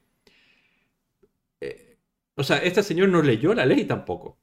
[2.36, 4.38] o sea, este señor no leyó la ley tampoco.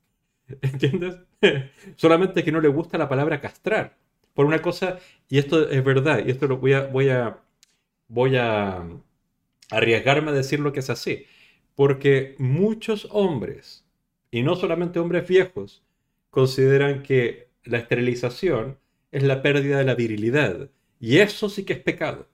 [0.62, 1.18] ¿Entiendes?
[1.96, 3.98] Solamente que no le gusta la palabra castrar.
[4.34, 7.40] Por una cosa, y esto es verdad, y esto lo voy a, voy a,
[8.08, 8.84] voy a
[9.72, 11.26] arriesgarme a decir lo que es así.
[11.76, 13.86] Porque muchos hombres,
[14.32, 15.84] y no solamente hombres viejos,
[16.30, 18.78] consideran que la esterilización
[19.12, 20.70] es la pérdida de la virilidad.
[21.00, 22.28] Y eso sí que es pecado.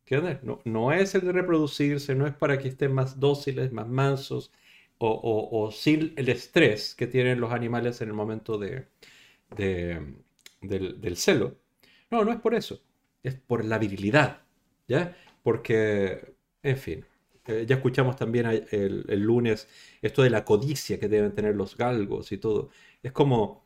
[0.00, 0.42] ¿Entiendes?
[0.42, 4.52] No, no es el de reproducirse, no es para que estén más dóciles, más mansos,
[5.10, 8.86] o, sin el estrés que tienen los animales en el momento de,
[9.56, 10.00] de-
[10.60, 11.56] del, celo.
[12.10, 12.80] No, no es por eso.
[13.22, 14.42] Es por la virilidad.
[14.88, 15.16] ¿Ya?
[15.42, 17.04] Porque, en fin,
[17.46, 19.68] eh, ya escuchamos también el, el lunes
[20.02, 22.70] esto de la codicia que deben tener los galgos y todo.
[23.02, 23.64] Es como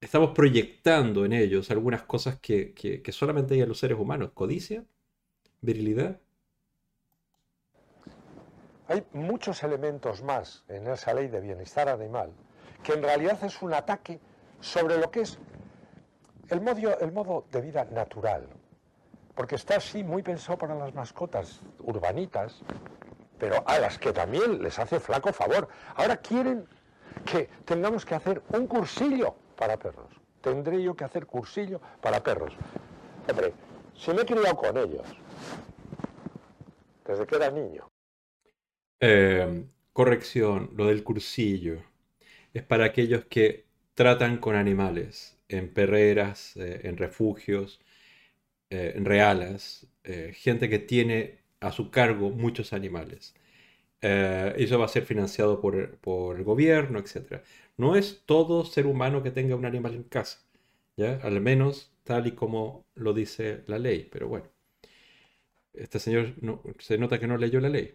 [0.00, 4.30] estamos proyectando en ellos algunas cosas que, que- que solamente hay en los seres humanos.
[4.32, 4.84] Codicia,
[5.62, 6.20] virilidad.
[8.88, 12.30] Hay muchos elementos más en esa ley de bienestar animal
[12.82, 14.20] que en realidad es un ataque
[14.60, 15.38] sobre lo que es
[16.50, 18.46] el modo, el modo de vida natural.
[19.34, 22.60] Porque está así muy pensado para las mascotas urbanitas,
[23.38, 25.66] pero a las que también les hace flaco favor.
[25.96, 26.68] Ahora quieren
[27.24, 30.12] que tengamos que hacer un cursillo para perros.
[30.42, 32.54] Tendré yo que hacer cursillo para perros.
[33.28, 33.54] Hombre,
[33.96, 35.06] si me he criado con ellos
[37.06, 37.93] desde que era niño.
[39.00, 41.82] Eh, corrección, lo del cursillo.
[42.54, 47.80] Es para aquellos que tratan con animales en perreras, eh, en refugios,
[48.70, 53.34] eh, en realas, eh, gente que tiene a su cargo muchos animales.
[54.02, 57.42] Eso va a ser financiado por, por el gobierno, etc.
[57.78, 60.40] No es todo ser humano que tenga un animal en casa,
[60.96, 61.16] ¿ya?
[61.22, 64.46] Al menos tal y como lo dice la ley, pero bueno.
[65.74, 67.94] Este señor no- se nota que no leyó la ley.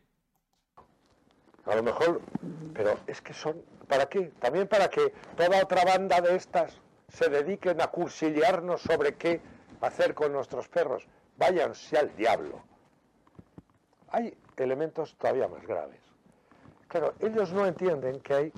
[1.70, 2.22] A lo mejor,
[2.74, 4.32] pero es que son, ¿para qué?
[4.40, 6.74] También para que toda otra banda de estas
[7.10, 9.40] se dediquen a cursillearnos sobre qué
[9.82, 11.08] hacer con nuestros perros.
[11.38, 12.64] Váyanse al diablo.
[14.10, 16.02] Hay elementos todavía más graves.
[16.88, 18.54] Claro, ellos no entienden que hay,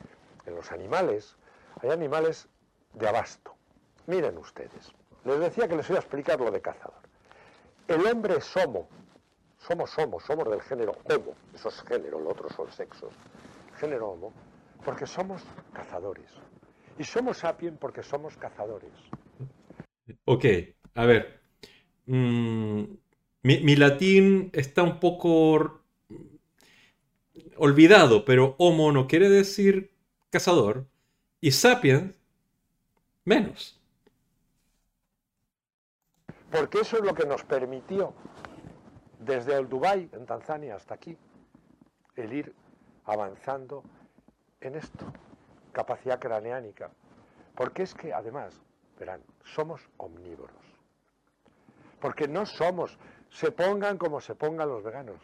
[0.46, 1.36] en los animales,
[1.82, 2.48] hay animales
[2.94, 3.54] de abasto.
[4.08, 4.94] Miren ustedes,
[5.26, 7.02] les decía que les voy a explicar lo de cazador.
[7.88, 8.88] El hombre es homo,
[9.68, 13.14] somos homo, somos del género homo, eso es género, lo otro son sexos.
[13.80, 14.34] Género homo,
[14.84, 15.44] porque somos
[15.74, 16.30] cazadores.
[16.98, 18.92] Y somos sapiens porque somos cazadores.
[20.26, 20.46] Ok,
[20.96, 21.42] a ver.
[22.06, 22.84] Mm,
[23.44, 25.82] mi, mi latín está un poco
[27.58, 29.92] olvidado, pero homo no quiere decir
[30.30, 30.88] cazador
[31.40, 32.16] y sapiens
[33.24, 33.80] menos.
[36.52, 38.14] Porque eso es lo que nos permitió,
[39.22, 41.18] desde el Dubái, en Tanzania, hasta aquí,
[42.16, 42.54] el ir
[43.06, 43.84] avanzando
[44.60, 45.06] en esto.
[45.72, 46.90] Capacidad craneánica,
[47.56, 48.60] Porque es que además,
[49.00, 50.56] verán, somos omnívoros.
[52.00, 52.98] Porque no somos,
[53.30, 55.18] se pongan como se pongan los veganos.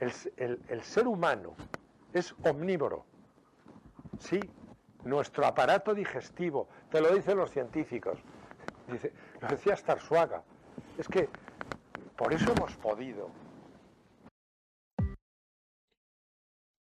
[0.00, 0.12] El,
[0.68, 1.54] el- ser humano
[2.12, 3.04] es omnívoro.
[4.18, 4.40] Sí,
[5.04, 8.18] nuestro aparato digestivo, te lo dicen los científicos.
[8.90, 10.42] Dice, lo decía Starsuaga.
[10.98, 11.28] Es que
[12.16, 13.28] por eso hemos podido.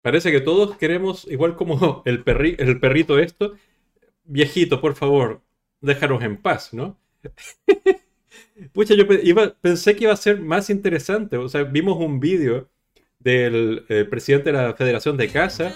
[0.02, 3.54] Parece que todos queremos, igual como el, perri- el perrito esto,
[4.24, 5.42] viejito, por favor,
[5.80, 6.98] déjanos en paz, ¿no?
[8.72, 11.36] Pucha, yo iba- pensé que iba a ser más interesante.
[11.36, 12.68] O sea, vimos un vídeo
[13.18, 15.74] del eh, presidente de la Federación de Casa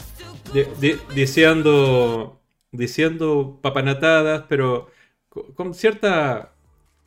[0.52, 2.40] di- di- diciendo,
[2.72, 4.90] diciendo papanatadas, pero
[5.28, 6.54] co- con cierta,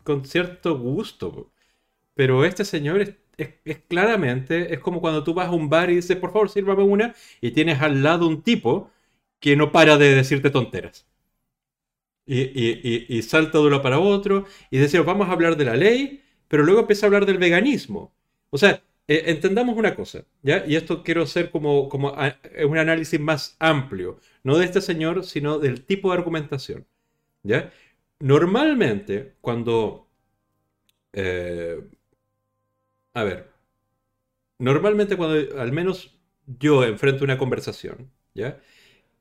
[0.03, 1.51] con cierto gusto.
[2.15, 5.95] Pero este señor es, es- claramente, es como cuando tú vas a un bar y
[5.95, 8.91] dices, por favor, sírvame una, y tienes al lado un tipo
[9.39, 11.07] que no para de decirte tonteras.
[12.25, 15.63] Y, y- y- y salta de uno para otro, y decimos, vamos a hablar de
[15.65, 18.13] la ley, pero luego empieza a hablar del veganismo.
[18.49, 20.65] O sea, eh, entendamos una cosa, ¿ya?
[20.67, 22.37] Y esto quiero hacer como, como a-
[22.67, 26.85] un análisis más amplio, no de este señor, sino del tipo de argumentación,
[27.43, 27.71] ¿ya?
[28.19, 30.07] Normalmente, cuando...
[31.13, 31.81] eh,
[33.19, 33.39] a ver,
[34.59, 38.59] normalmente cuando al menos yo enfrento una conversación, ¿ya?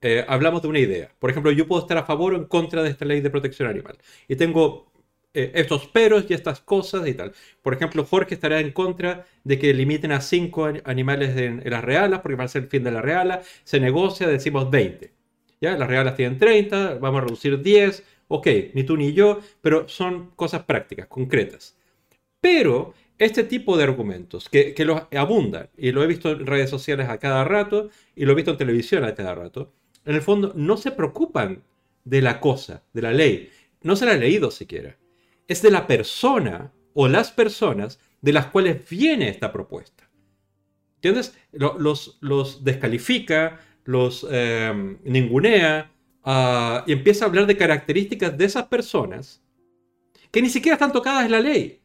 [0.02, 1.12] Eh, hablamos de una idea.
[1.18, 3.68] Por ejemplo, yo puedo estar a favor o en contra de esta ley de protección
[3.68, 3.98] animal.
[4.28, 4.92] Y tengo
[5.34, 7.32] eh, estos peros y estas cosas y tal.
[7.62, 11.84] Por ejemplo, Jorge estará en contra de que limiten a 5 animales en, en las
[11.84, 13.42] realas, porque va a ser el fin de la reala.
[13.64, 15.12] Se negocia, decimos 20.
[15.60, 15.76] ¿Ya?
[15.78, 18.04] Las realas tienen 30, vamos a reducir 10.
[18.28, 21.76] Ok, ni tú ni yo, pero son cosas prácticas, concretas.
[22.40, 26.68] Pero este tipo de argumentos, que, que los abundan, y lo he visto en redes
[26.70, 29.72] sociales a cada rato, y lo he visto en televisión a cada rato,
[30.04, 31.62] en el fondo no se preocupan
[32.04, 33.50] de la cosa, de la ley.
[33.82, 34.96] No se la han leído siquiera.
[35.48, 40.08] Es de la persona o las personas de las cuales viene esta propuesta.
[40.96, 41.36] ¿Entiendes?
[41.52, 45.90] Lo- Los, descalifica, los eh, ningunea,
[46.24, 49.42] ah, y empieza a hablar de características de esas personas
[50.30, 51.80] que ni siquiera están tocadas en la ley.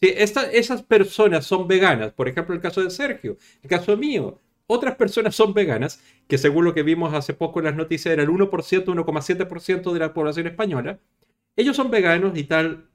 [0.00, 4.40] Si esta- esas personas son veganas, por ejemplo el caso de Sergio, el caso mío,
[4.66, 8.22] otras personas son veganas, que según lo que vimos hace poco en las noticias era
[8.22, 10.98] el 1%, 1,7% de la población española,
[11.56, 12.88] ellos son veganos y tal,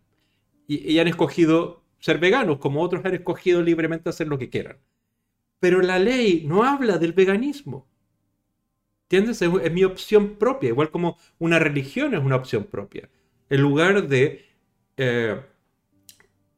[0.68, 4.78] y, han escogido ser veganos, como otros han escogido libremente hacer lo que quieran.
[5.60, 7.88] Pero la ley no habla del veganismo.
[9.10, 9.42] ¿Entiendes?
[9.42, 13.10] Es, es mi opción propia, igual como una religión es una opción propia.
[13.50, 14.46] En lugar de
[14.98, 15.42] eh,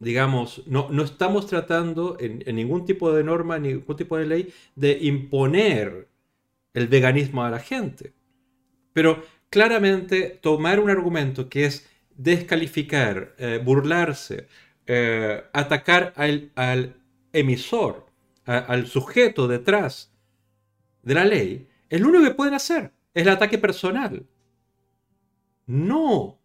[0.03, 4.25] digamos, no, no estamos tratando en, en ningún tipo de norma, ni ningún tipo de
[4.25, 6.07] ley, de imponer
[6.73, 8.13] el veganismo a la gente.
[8.93, 14.47] Pero claramente tomar un argumento que es descalificar, eh, burlarse,
[14.85, 16.95] eh, atacar al, al
[17.31, 18.05] emisor,
[18.45, 20.11] al sujeto detrás
[21.01, 22.91] de la ley, es lo único que pueden hacer.
[23.13, 24.25] Es el ataque personal.
[25.65, 26.39] No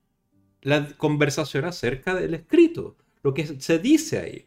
[0.62, 4.44] la conversación acerca del escrito, lo que se dice ahí.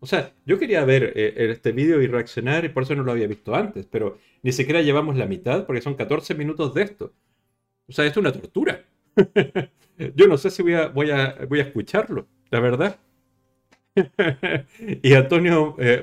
[0.00, 3.12] O sea, yo quería ver eh, este vídeo y reaccionar y por eso no lo
[3.12, 7.12] había visto antes, pero ni siquiera llevamos la mitad porque son 14 minutos de esto.
[7.88, 8.84] O sea, esto es una tortura.
[10.14, 12.98] yo no sé si voy a, voy a, voy a escucharlo, la verdad.
[15.02, 16.02] y Antonio eh,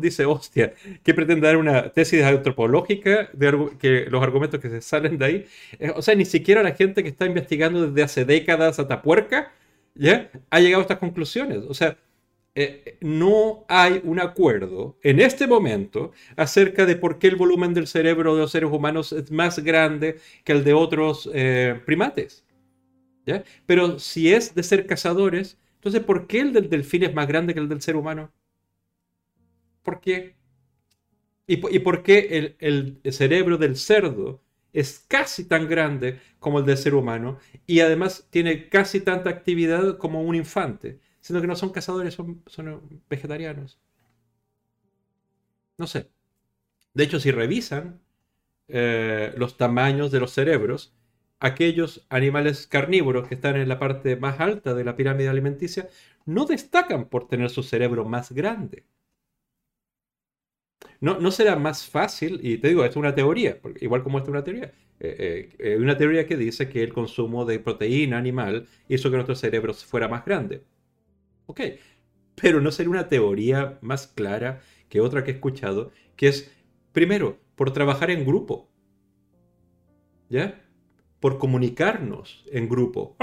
[0.00, 0.74] dice, hostia,
[1.04, 5.46] que pretende dar una tesis antropológica de que los argumentos que se salen de ahí.
[5.78, 9.52] Eh, o sea, ni siquiera la gente que está investigando desde hace décadas a Tapuerca,
[9.98, 10.30] ¿ya?
[10.50, 11.58] Ha llegado a estas conclusiones.
[11.68, 11.98] O sea,
[12.54, 17.86] eh, no hay un acuerdo en este momento acerca de por qué el volumen del
[17.86, 22.44] cerebro de los seres humanos es más grande que el de otros eh, primates.
[23.26, 23.44] ¿ya?
[23.66, 27.54] Pero si es de ser cazadores, entonces ¿por qué el del delfín es más grande
[27.54, 28.32] que el del ser humano?
[29.82, 30.36] ¿Por qué?
[31.46, 34.40] ¿Y, po- y por qué el cerebro del cerdo
[34.80, 39.98] es casi tan grande como el del ser humano y además tiene casi tanta actividad
[39.98, 41.00] como un infante?
[41.20, 43.78] Siendo que no son cazadores, son, son vegetarianos.
[45.78, 46.10] No sé.
[46.94, 48.00] De hecho, si revisan
[48.68, 50.94] eh, los tamaños de los cerebros,
[51.40, 55.88] aquellos animales carnívoros que están en la parte más alta de la pirámide alimenticia
[56.26, 58.84] no destacan por tener su cerebro más grande.
[61.00, 64.30] No, no será más fácil, y te digo, esto es una teoría, igual como esto
[64.30, 68.18] es una teoría, eh, eh, hay una teoría que dice que el consumo de proteína
[68.18, 70.64] animal hizo que nuestro cerebro fuera más grande.
[71.46, 71.60] Ok,
[72.40, 76.52] pero no sería una teoría más clara que otra que he escuchado, que es,
[76.92, 78.68] primero, por trabajar en grupo.
[80.28, 80.62] ¿Ya?
[81.20, 83.16] por comunicarnos en grupo.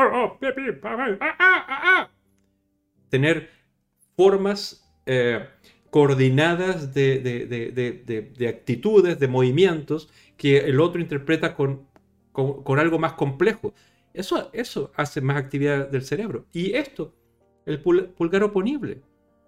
[3.10, 3.50] Tener
[4.16, 5.48] formas eh,
[5.96, 11.88] coordinadas de, de, actitudes, de movimientos que el otro interpreta con,
[12.34, 13.74] con, algo más complejo.
[14.14, 16.48] Eso, eso hace más actividad del cerebro.
[16.52, 17.16] Y esto,
[17.66, 19.04] el pulgar oponible,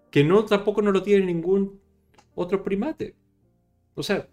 [0.10, 1.82] que no tampoco no lo tiene ningún
[2.34, 3.14] otro primate.
[3.94, 4.26] O sea,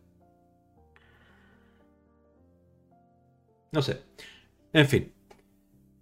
[3.72, 4.02] no sé.
[4.72, 5.12] En fin.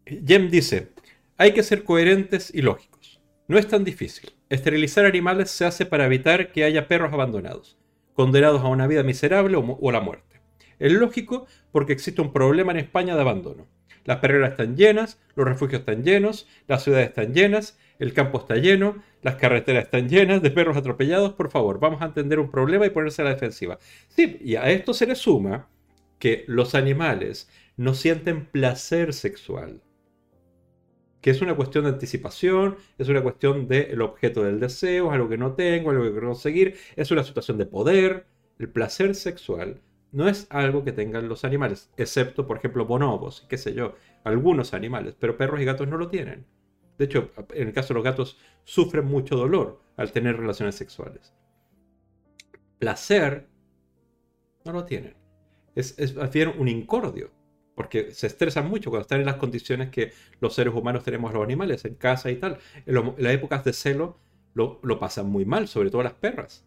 [0.04, 0.92] Jem dice,
[1.38, 3.18] hay que ser coherentes y lógicos.
[3.48, 4.30] No es tan difícil.
[4.52, 7.78] Esterilizar animales se hace para evitar que haya perros abandonados,
[8.12, 10.42] condenados a una vida miserable o, a la muerte.
[10.78, 13.66] Es lógico porque existe un problema en España de abandono.
[14.04, 18.56] Las perreras están llenas, los refugios están llenos, las ciudades están llenas, el campo está
[18.56, 21.32] lleno, las carreteras están llenas de perros atropellados.
[21.32, 23.78] Por favor, vamos a entender un problema y ponerse a la defensiva.
[24.08, 25.70] Sí, y a esto se le suma
[26.18, 27.48] que los animales
[27.78, 29.80] no sienten placer sexual
[31.22, 35.28] que es una cuestión de anticipación, es una cuestión del objeto del deseo, es algo
[35.28, 38.26] que no tengo, algo que quiero conseguir, es una situación de poder.
[38.58, 39.80] El placer sexual
[40.10, 43.94] no es algo que tengan los animales, excepto, por ejemplo, bonobos, qué sé yo,
[44.24, 46.44] algunos animales, pero perros y gatos no lo tienen.
[46.98, 51.32] De hecho, en el caso de los gatos, sufren mucho dolor al tener relaciones sexuales.
[52.80, 53.46] Placer
[54.64, 55.14] no lo tienen.
[55.76, 56.14] Es, es
[56.58, 57.30] un incordio
[57.82, 61.42] porque se estresan mucho cuando están en las condiciones que los seres humanos tenemos los
[61.42, 62.58] animales, en casa y tal.
[62.86, 64.20] En, las épocas de celo
[64.54, 66.64] lo, pasan muy mal, sobre todo las perras.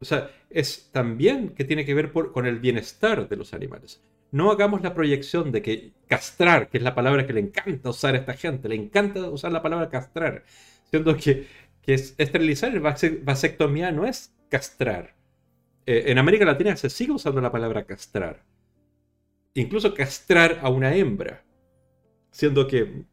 [0.00, 4.00] O sea, es también que tiene que ver con el bienestar de los animales.
[4.30, 8.14] No hagamos la proyección de que castrar, que es la palabra que le encanta usar
[8.14, 10.44] a esta gente, le encanta usar la palabra castrar,
[10.90, 11.48] siendo que,
[11.82, 15.16] que es esterilizar, vasectomía no es castrar.
[15.86, 18.44] Eh, en América Latina se sigue usando la palabra castrar
[19.60, 21.44] incluso castrar a una hembra,
[22.30, 23.04] siendo que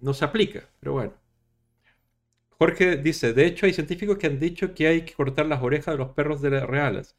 [0.00, 1.14] no se aplica, pero bueno.
[2.50, 5.94] Jorge dice, de hecho hay científicos que han dicho que hay que cortar las orejas
[5.94, 7.16] de los perros de las reales.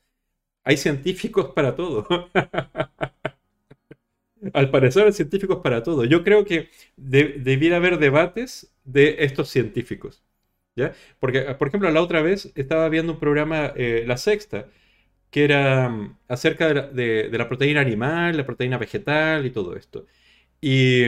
[0.63, 2.07] Hay científicos para todo.
[4.53, 6.05] Al parecer hay científicos para todo.
[6.05, 10.23] Yo creo que debiera haber debates de estos científicos.
[10.75, 10.93] ¿ya?
[11.19, 14.67] Porque, por ejemplo, la otra vez estaba viendo un programa, eh, La Sexta,
[15.31, 20.05] que era mm, acerca de la, proteína animal, la proteína vegetal y todo esto.
[20.61, 21.03] Y,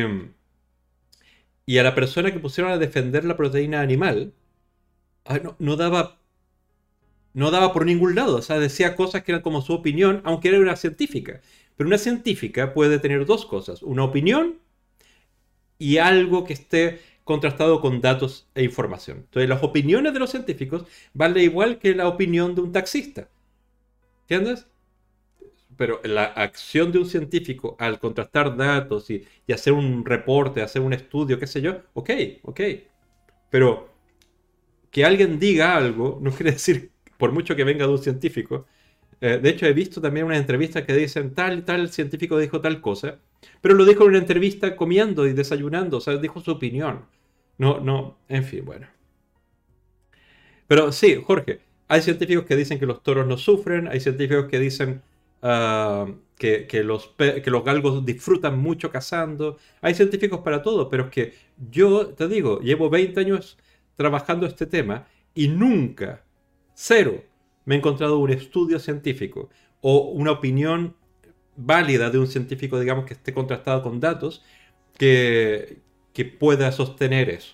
[1.66, 4.34] y a la persona que pusieron a defender la proteína animal,
[5.26, 6.20] ah, no, daba
[7.34, 10.50] no daba por ningún lado, o sea, decía cosas que eran como su opinión, aunque
[10.50, 11.42] era una científica.
[11.78, 14.60] Pero una científica puede tener dos cosas, una opinión
[15.80, 19.20] y algo que esté contrastado con datos e información.
[19.20, 23.30] Entonces, las opiniones de los científicos valen igual que la opinión de un taxista.
[24.32, 24.66] ¿Entiendes?
[25.76, 30.94] Pero la acción de un científico al contrastar datos y, hacer un reporte, hacer un
[30.94, 32.10] estudio, qué sé yo, ok,
[32.44, 32.62] ok.
[33.50, 33.90] Pero
[34.90, 38.68] que alguien diga algo no quiere decir, por mucho que venga de un científico.
[39.20, 42.62] Eh, de hecho, he visto también unas entrevistas que dicen tal y tal científico dijo
[42.62, 43.20] tal cosa,
[43.60, 47.06] pero lo dijo en una entrevista comiendo y desayunando, o sea, dijo su opinión.
[47.58, 48.88] No, no, en fin, bueno.
[50.68, 51.60] Pero sí, Jorge,
[51.92, 55.02] hay científicos que dicen que los toros no sufren, hay científicos que dicen
[55.42, 56.08] ah,
[56.38, 57.14] que, los,
[57.66, 59.58] galgos disfrutan mucho cazando.
[59.82, 61.34] Hay científicos para todo, pero es que
[61.70, 63.58] yo te digo, llevo 20 años
[63.98, 65.06] trabajando este tema
[65.36, 66.24] y nunca,
[66.74, 67.26] cero,
[67.66, 69.50] me he encontrado un estudio científico
[69.82, 70.96] o una opinión
[71.58, 74.46] válida de un científico, digamos, que esté contrastado con datos,
[74.98, 75.80] que,
[76.14, 77.54] que pueda sostener eso.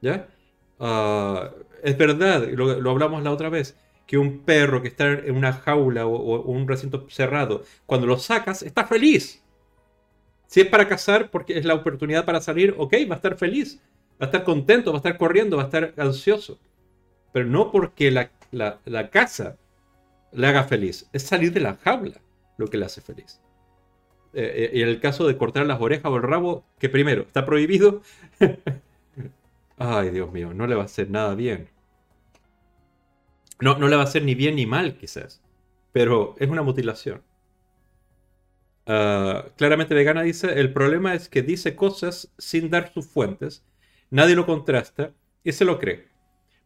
[0.00, 0.28] ¿Ya?
[0.78, 1.48] Uh,
[1.82, 3.76] es verdad, lo, hablamos la otra vez,
[4.06, 8.62] que un perro que está en una jaula o, un recinto cerrado, cuando lo sacas,
[8.62, 9.42] está feliz.
[10.46, 13.80] Si es para cazar, porque es la oportunidad para salir, ok, va a estar feliz,
[14.20, 16.58] va a estar contento, va a estar corriendo, va a estar ansioso.
[17.32, 19.56] Pero no porque la, la, casa
[20.32, 22.20] le haga feliz, es salir de la jaula
[22.56, 23.40] lo que le hace feliz.
[24.32, 27.44] Eh, eh, en el caso de cortar las orejas o el rabo, que primero está
[27.44, 28.02] prohibido,
[29.78, 31.68] Ay, Dios mío, no le va a hacer nada bien.
[33.60, 35.42] No, no le va a hacer ni bien ni mal, quizás.
[35.92, 37.22] Pero es una mutilación.
[38.86, 43.64] Ah, claramente vegana dice, el problema es que dice cosas sin dar sus fuentes,
[44.10, 45.12] nadie lo contrasta
[45.42, 46.08] y se lo cree.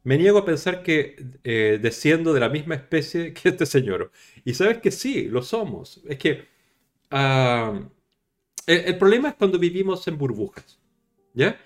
[0.03, 4.13] Me niego a pensar que eh, desciendo de la misma especie que este señor.
[4.45, 6.03] Y sabes que sí, lo somos.
[6.09, 6.49] Es que
[7.11, 7.81] ah,
[8.67, 10.81] el, problema es cuando vivimos en burbujas.
[11.35, 11.59] ¿Ya?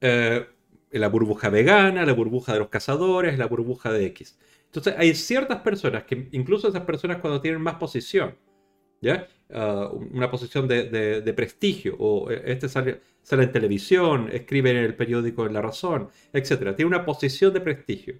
[0.00, 0.46] Eh,
[0.92, 4.38] la burbuja vegana, la burbuja de los cazadores, la burbuja de X.
[4.66, 8.36] Entonces hay ciertas personas que, incluso esas personas cuando tienen más posición,
[9.00, 9.26] ¿ya?
[9.50, 14.94] Ah, una posición de, prestigio, o eh, este sale, sale, en televisión, escribe en el
[14.94, 16.74] periódico en La Razón, etc.
[16.74, 18.14] Tiene una posición de prestigio.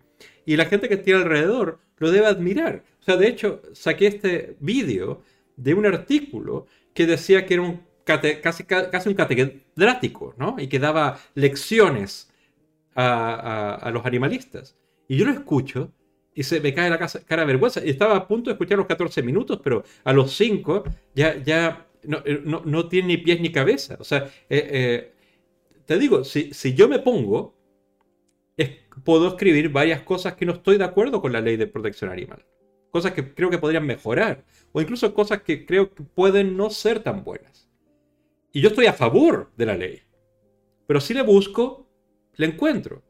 [0.45, 2.85] Y la gente que tiene alrededor lo debe admirar.
[3.01, 5.23] O sea, de hecho, saqué este vídeo
[5.57, 10.57] de un artículo que decía que era un casi, casi un catedrático, ¿no?
[10.59, 12.32] Y que daba lecciones
[12.95, 14.77] a, los animalistas.
[15.09, 15.93] Y yo lo escucho
[16.35, 17.85] y se me cae la cara de vergüenza.
[17.85, 21.87] Y estaba a punto de escuchar los 14 minutos, pero a los 5 ya, ya
[22.03, 23.97] eh, no, no, tiene ni pies ni cabeza.
[24.01, 25.13] O sea, eh, eh,
[25.85, 27.57] te digo, si, si, yo me pongo,
[29.05, 32.45] puedo escribir varias cosas que no estoy de acuerdo con la ley de protección animal.
[32.91, 34.45] Cosas que creo que podrían mejorar.
[34.73, 37.69] O incluso cosas que creo que pueden no ser tan buenas.
[38.53, 40.03] Y yo estoy a favor de la ley.
[40.87, 41.89] Pero si le busco,
[42.37, 43.03] le encuentro.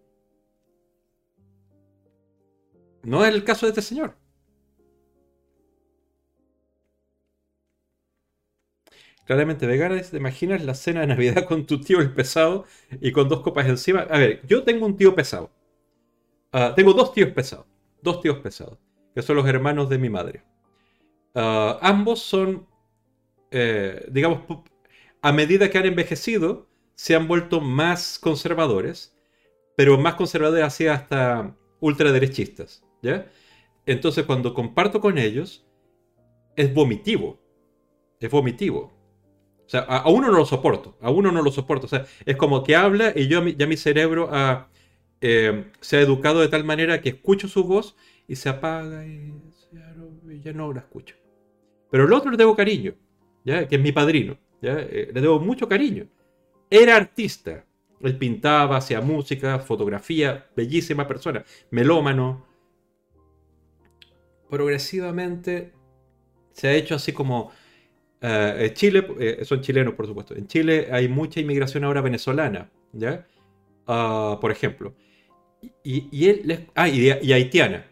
[3.05, 4.17] No es el caso de este señor.
[9.25, 12.67] Claramente vegana, ¿te imaginas la cena de Navidad con tu tío el pesado
[13.01, 14.01] y con dos copas encima?
[14.11, 15.51] A ver, yo tengo un tío pesado.
[16.53, 17.67] Ah, tengo dos tíos pesados.
[18.03, 18.79] Dos tíos pesados.
[19.15, 20.45] Que son los hermanos de mi madre.
[21.35, 22.67] Ah, ambos son,
[23.51, 24.43] eh, digamos,
[25.23, 29.12] a medida que han envejecido, se han vuelto más conservadores,
[29.77, 32.85] pero más conservadores hacia hasta ultraderechistas.
[33.03, 33.27] ¿ya?
[33.87, 35.67] Entonces cuando comparto con ellos,
[36.57, 37.41] es vomitivo.
[38.21, 38.93] Es vomitivo.
[39.65, 41.87] O sea, a, uno no lo soporto, a uno no lo soporto.
[41.87, 44.31] O sea, es como que habla y yo ya mi cerebro
[45.21, 47.97] eh, se ha educado de tal manera que escucho su voz
[48.29, 49.33] y se apaga y
[50.43, 51.17] ya no, la escucho.
[51.91, 52.95] Pero el otro le debo cariño,
[53.45, 53.67] ¿ya?
[53.69, 54.37] que es mi padrino.
[54.61, 54.79] ¿ya?
[54.79, 56.07] Eh, le debo mucho cariño.
[56.71, 57.65] Era artista.
[58.03, 62.45] Él pintaba, hacía música, fotografía, bellísima persona, melómano,
[64.53, 65.73] progresivamente
[66.53, 67.53] se ha hecho así como...
[68.21, 72.71] Eh, en Chile, eh, son chilenos por supuesto, en Chile hay mucha inmigración ahora venezolana,
[72.93, 73.27] ¿ya?
[73.87, 74.95] Ah, por ejemplo.
[75.83, 77.87] Y, él, ah, y, haitiana.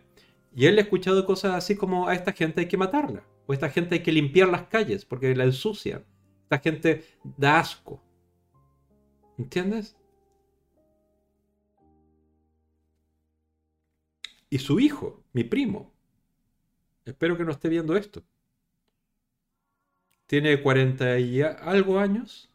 [0.54, 3.54] Y él ha escuchado cosas así como a esta gente hay que matarla, o a
[3.54, 6.04] esta gente hay que limpiar las calles porque la ensucian.
[6.42, 7.04] Esta gente
[7.38, 8.02] da asco.
[9.38, 9.96] ¿Entiendes?
[14.50, 15.92] Y su hijo, mi primo,
[17.04, 18.22] Espero que no esté viendo esto.
[20.26, 22.48] Tiene 40 y algo años.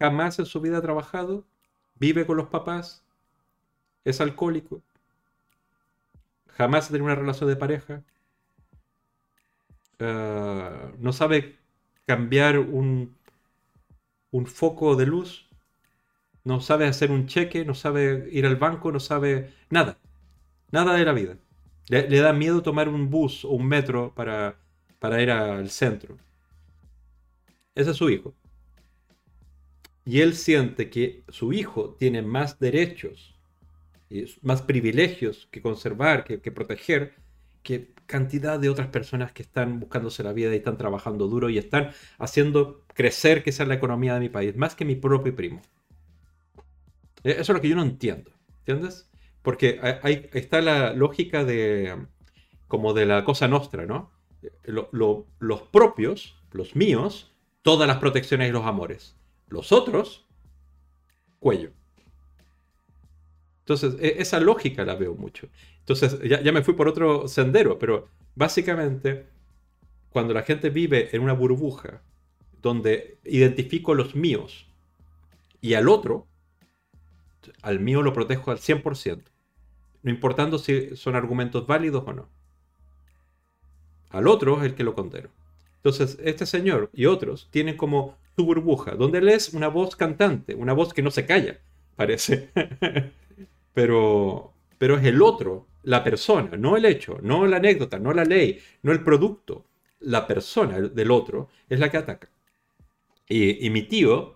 [0.00, 1.44] Jamás en su vida ha trabajado.
[1.96, 3.04] Vive con los papás.
[4.04, 4.82] Es alcohólico.
[6.56, 8.02] Jamás ha tenido una relación de pareja.
[9.98, 11.56] Ah, no sabe
[12.06, 13.14] cambiar un,
[14.30, 15.46] un foco de luz.
[16.44, 17.64] No sabe hacer un cheque.
[17.66, 18.90] No sabe ir al banco.
[18.90, 19.98] No sabe nada.
[20.74, 21.38] Nada de la vida.
[21.88, 24.56] Le, da miedo tomar un bus o un metro para,
[24.98, 26.18] para ir al centro.
[27.76, 28.34] Ese es su hijo.
[30.04, 33.38] Y él siente que su hijo tiene más derechos
[34.10, 37.14] y más privilegios que conservar, que, que proteger,
[37.62, 41.58] que cantidad de otras personas que están buscándose la vida y están trabajando duro y
[41.58, 45.62] están haciendo crecer que sea la economía de mi país, más que mi propio primo.
[47.22, 48.32] E, eso es lo que yo no entiendo.
[48.66, 49.08] ¿Entiendes?
[49.44, 51.94] Porque ahí está la lógica de
[52.66, 54.10] como de la cosa nostra, ¿no?
[54.62, 57.30] los propios, los míos,
[57.60, 59.16] todas las protecciones y los amores.
[59.48, 60.26] Los otros,
[61.40, 61.72] cuello.
[63.60, 65.48] Entonces, e, esa lógica la veo mucho.
[65.80, 69.26] Entonces, ya, ya, me fui por otro sendero, pero básicamente,
[70.08, 72.00] cuando la gente vive en una burbuja
[72.62, 74.66] donde identifico los míos
[75.60, 76.26] y al otro,
[77.60, 79.33] al mío lo protejo al 100%
[80.04, 82.28] no importando si son argumentos válidos o no.
[84.10, 85.30] Al otro es el que lo condeno.
[85.76, 90.54] Entonces, este señor y otros tienen como su burbuja, donde él es una voz cantante,
[90.54, 91.58] una voz que no se calla,
[91.96, 92.50] parece.
[93.74, 98.24] pero, pero es el otro, la persona, no el hecho, no la anécdota, no la
[98.24, 99.64] ley, no el producto.
[100.00, 102.28] La persona del otro es la que ataca.
[103.26, 104.34] Y, mi tío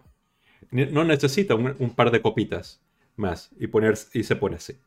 [0.70, 2.80] no necesita un, un, par de copitas
[3.16, 4.78] más y, poner, y se pone así.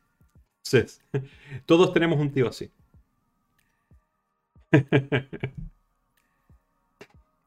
[1.66, 2.72] todos tenemos un tío así.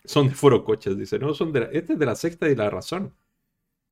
[0.05, 1.19] son de foro coches, dice.
[1.19, 3.15] No, son de este es de la sexta y la razón.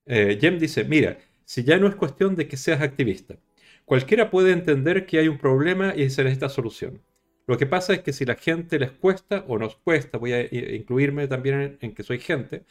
[0.07, 3.37] Eh, Jem dice, mira, si ya no es cuestión de que seas activista,
[3.85, 7.01] cualquiera puede entender que hay un problema y se necesita solución.
[7.47, 10.43] Lo que pasa es que si la gente les cuesta o nos cuesta, voy a
[10.75, 12.65] incluirme también en, que soy gente,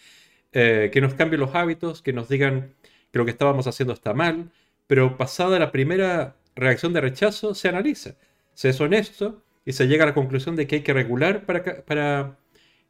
[0.54, 2.74] eh, que nos cambien los hábitos, que nos digan
[3.12, 4.52] que lo que estábamos haciendo está mal,
[4.88, 8.16] pero pasada la primera reacción de rechazo, se analiza,
[8.54, 11.64] se es honesto y se llega a la conclusión de que hay que regular para,
[11.86, 12.38] para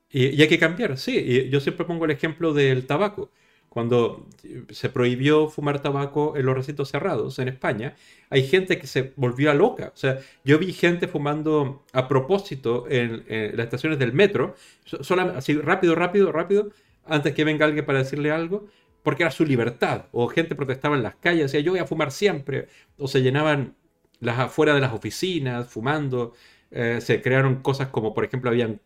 [0.09, 1.17] Y, hay que cambiar, sí.
[1.17, 3.31] Y yo siempre pongo el ejemplo del tabaco.
[3.69, 4.27] Cuando
[4.69, 7.95] se prohibió fumar tabaco en los recintos cerrados en España,
[8.29, 9.91] hay gente que se volvió loca.
[9.93, 15.03] O sea, yo vi gente fumando a propósito en, en las estaciones del metro, so-
[15.03, 16.71] solamente así rápido, rápido, rápido,
[17.05, 18.67] antes que venga alguien para decirle algo,
[19.03, 20.05] porque era su libertad.
[20.11, 22.67] O gente protestaba en las calles, decía yo voy a fumar siempre.
[22.97, 23.75] O se llenaban
[24.19, 26.33] las afuera de las oficinas fumando.
[26.71, 28.79] Eh, se crearon cosas como, por ejemplo, habían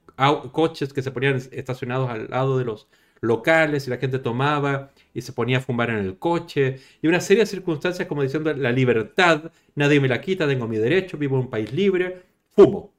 [0.52, 2.88] coches que se ponían estacionados al lado de los
[3.22, 6.80] locales y la gente tomaba y se ponía a fumar en el coche.
[7.02, 10.78] Y una serie de circunstancias como diciendo la libertad, nadie me la quita, tengo mi
[10.78, 12.94] derecho, vivo en un país libre, fumo.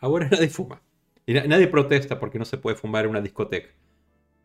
[0.00, 0.82] Ahora nadie fuma.
[1.26, 3.70] Y na- nadie protesta porque no se puede fumar en una discoteca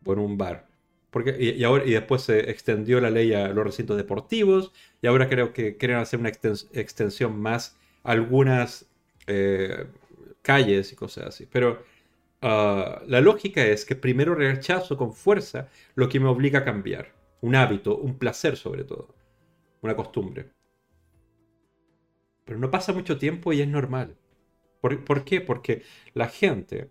[0.04, 0.68] o en un bar.
[1.10, 5.28] Porque, y, ahora, y después se extendió la ley a los recintos deportivos y ahora
[5.28, 8.86] creo que quieren hacer una extens- extensión más a algunas
[9.26, 9.86] eh,
[10.42, 11.46] calles y cosas así.
[11.50, 11.82] Pero
[12.42, 17.14] ah, la lógica es que primero rechazo con fuerza lo que me obliga a cambiar.
[17.42, 19.14] Un hábito, un placer sobre todo,
[19.82, 20.50] una costumbre.
[22.44, 24.16] Pero no pasa mucho tiempo y es normal.
[24.80, 25.40] ¿Por, por qué?
[25.40, 25.82] Porque
[26.14, 26.90] la gente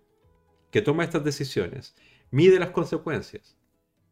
[0.72, 1.95] que toma estas decisiones
[2.31, 3.57] mide las consecuencias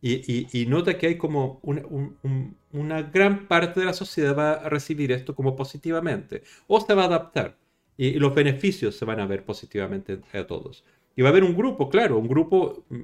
[0.10, 3.94] y, y- y nota que hay como una, un- un- una gran parte de la
[3.94, 7.58] sociedad va a recibir esto como positivamente o se va a adaptar
[7.98, 10.84] y, y los beneficios se van a ver positivamente a todos.
[11.16, 13.02] Y va a haber un grupo, claro, un grupo mm,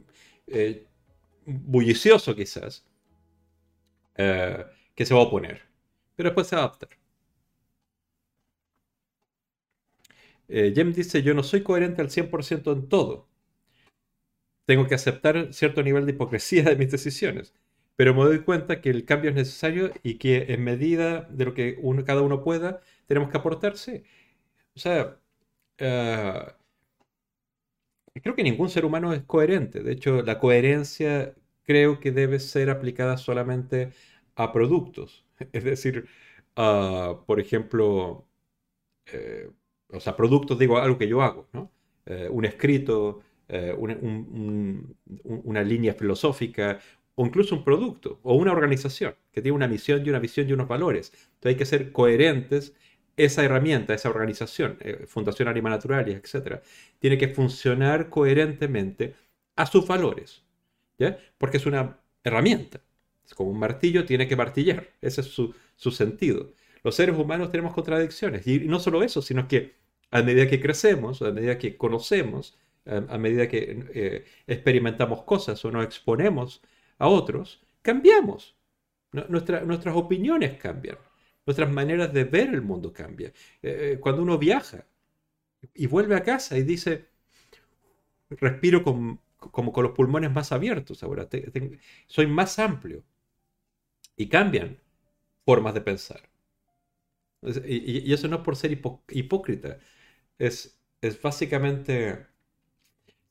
[0.48, 0.86] eh,
[1.46, 2.86] bullicioso quizás,
[4.16, 4.66] eh,
[4.96, 5.62] que se va a oponer,
[6.16, 6.90] pero después se va a adaptar.
[10.48, 13.28] Eh, Jem dice, yo no soy coherente al 100% en todo.
[14.66, 17.54] Tengo que aceptar cierto nivel de hipocresía de mis decisiones,
[17.96, 21.54] pero me doy cuenta que el cambio es necesario y que en medida de lo
[21.54, 24.04] que uno, cada uno pueda, tenemos que aportarse.
[24.76, 25.20] O sea,
[25.80, 26.46] eh,
[28.22, 29.84] creo que ningún ser humano es coherente.
[29.84, 33.92] De hecho, la coherencia creo que debe ser aplicada solamente
[34.36, 35.26] a productos.
[35.54, 36.08] Es decir,
[36.56, 38.28] ah, por ejemplo,
[39.08, 39.52] eh,
[39.90, 41.72] o sea, productos, digo, algo que yo hago, ¿no?
[42.08, 43.22] Eh, un escrito,
[43.52, 46.80] eh, un- un- un- una línea filosófica,
[47.16, 50.54] o incluso un producto, o una organización que tiene una misión y una visión y
[50.54, 51.12] unos valores.
[51.14, 52.74] Entonces hay que ser coherentes.
[53.18, 56.62] Esa herramienta, esa organización, eh, Fundación Anima Naturalis, etcétera,
[57.00, 59.16] tiene que funcionar coherentemente
[59.58, 60.44] a sus valores,
[60.98, 61.18] ¿ya?
[61.38, 62.82] Porque es una herramienta.
[63.26, 64.88] Es como un martillo, tiene que martillar.
[65.02, 66.52] Ese es su, su sentido.
[66.84, 68.48] Los seres humanos tenemos contradicciones.
[68.48, 69.74] Y no solo eso, sino que
[70.12, 75.72] a medida que crecemos, a medida que conocemos, a, medida que eh, experimentamos cosas o
[75.72, 76.62] nos exponemos
[77.00, 78.56] a otros, cambiamos.
[79.14, 80.98] Nu- nuestra- nuestras opiniones cambian.
[81.46, 83.32] Nuestras maneras de ver el mundo cambian.
[83.62, 84.86] Eh, eh, cuando uno viaja
[85.74, 87.08] y vuelve a casa y dice,
[88.32, 91.28] respiro con- como con los pulmones más abiertos ahora,
[92.08, 93.04] soy más amplio.
[94.16, 94.80] Y cambian
[95.46, 96.30] formas de pensar.
[97.66, 98.72] Y, eso no es por ser
[99.10, 99.80] hipócrita,
[100.40, 102.28] es, es básicamente,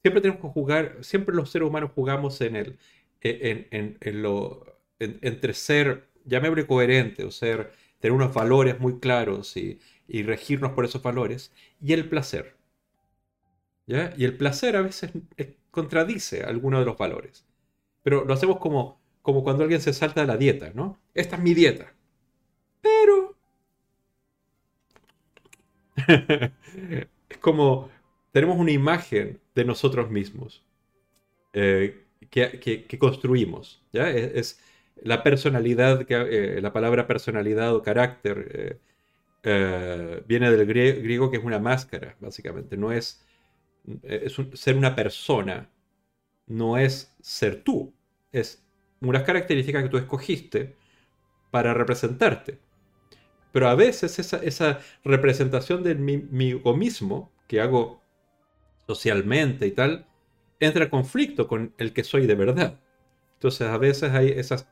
[0.03, 2.79] siempre tenemos que jugar, siempre los seres humanos jugamos en el,
[3.21, 4.65] en, en- en lo,
[4.99, 10.73] en- entre ser, llamémosle coherente, o ser, tener unos valores muy claros y, y regirnos
[10.73, 12.57] por esos valores, y el placer.
[13.87, 14.13] ¿ya?
[14.17, 17.47] Y el placer a veces eh, contradice algunos de los valores,
[18.03, 21.01] pero lo hacemos como, como cuando alguien se salta de la dieta, ¿no?
[21.15, 21.95] Esta es mi dieta.
[22.83, 23.37] Pero
[27.29, 27.91] es como
[28.33, 30.65] tenemos una imagen de nosotros mismos
[31.53, 34.11] eh, que, que- que construimos, ¿ya?
[34.11, 34.61] Es,
[35.03, 36.15] la personalidad, que,
[36.59, 38.81] eh, la palabra personalidad o carácter eh,
[39.45, 42.77] eh, viene del grie- griego que es una máscara, básicamente.
[42.77, 43.25] No es,
[44.05, 45.71] eh, es ser una persona,
[46.47, 47.95] no es ser tú,
[48.33, 48.65] es
[49.01, 50.77] unas características que tú escogiste
[51.51, 52.59] para representarte.
[53.53, 58.01] Pero a veces esa, esa representación de mí, mígo mismo, que hago
[58.91, 60.07] socialmente y tal,
[60.59, 62.81] entra en conflicto con el que soy de verdad.
[63.35, 64.69] Entonces a veces hay esas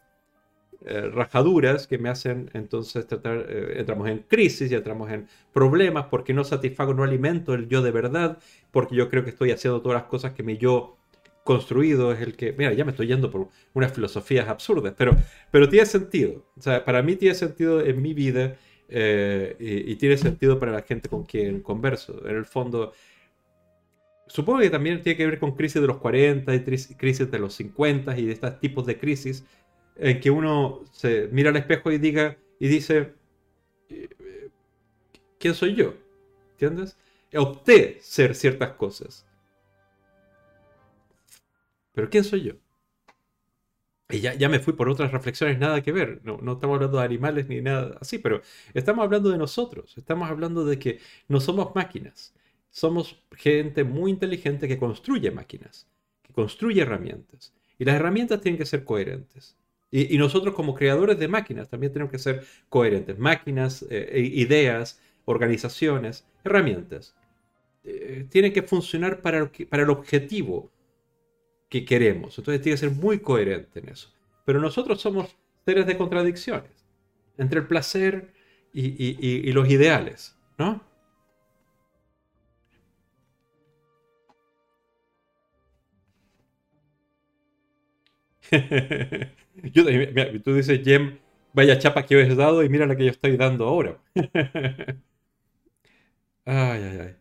[0.85, 6.07] eh, rajaduras que me hacen entonces tratar, eh, entramos en crisis y entramos en problemas
[6.11, 8.39] porque no satisfago, no alimento el yo de verdad,
[8.73, 10.97] porque yo creo que estoy haciendo todas las cosas que mi yo
[11.45, 15.17] construido es el que, mira, ya me estoy yendo por unas filosofías absurdas, pero,
[15.51, 16.45] pero tiene sentido.
[16.57, 18.57] O sea, para mí tiene sentido en mi vida
[18.89, 22.21] eh, y, y tiene sentido para la gente con quien converso.
[22.29, 22.93] En el fondo,
[24.29, 26.61] supongo que también tiene que ver con crisis de los 40 y
[26.97, 29.45] crisis de los 50 y de estos tipos de crisis
[29.97, 33.15] en que uno se mira al espejo y diga y dice
[33.91, 34.09] eh,
[35.39, 35.95] ¿quién soy yo?
[36.53, 36.97] ¿Entiendes?
[37.35, 39.27] Opté ser ciertas cosas.
[41.93, 42.55] Pero ¿quién soy yo?
[44.11, 46.21] Y ya, ya me fui por otras reflexiones, nada que ver.
[46.25, 48.41] No, no estamos hablando de animales ni nada así, pero
[48.73, 49.97] estamos hablando de nosotros.
[49.99, 52.35] Estamos hablando de que no somos máquinas.
[52.79, 55.89] Somos gente muy inteligente que construye máquinas,
[56.23, 57.53] que construye herramientas.
[57.77, 59.57] Y las herramientas tienen que ser coherentes.
[59.91, 63.19] Y, nosotros como creadores de máquinas también tenemos que ser coherentes.
[63.19, 67.17] Máquinas, eh, ideas, organizaciones, herramientas.
[67.83, 70.71] Eh, tienen que funcionar para, el objetivo
[71.69, 72.39] que queremos.
[72.39, 74.13] Entonces tiene que ser muy coherente en eso.
[74.45, 76.87] Pero nosotros somos seres de contradicciones
[77.39, 78.33] entre el placer
[78.73, 80.88] y- y los ideales, ¿no?
[89.73, 89.85] Yo,
[90.43, 91.19] tú dices, Jem,
[91.53, 93.99] vaya chapa que he dado y mira la que yo estoy dando ahora.
[96.47, 97.17] Ay, ay, ay.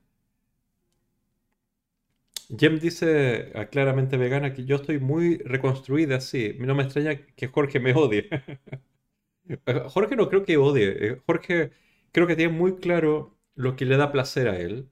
[2.49, 6.55] Jem dice ah, claramente vegana que yo estoy muy reconstruida así.
[6.59, 8.29] No me extraña que Jorge me odie.
[9.65, 10.89] Eh, Jorge no creo que odie.
[11.13, 11.71] eh, Jorge
[12.11, 14.89] creo que tiene muy claro lo que le da placer a él.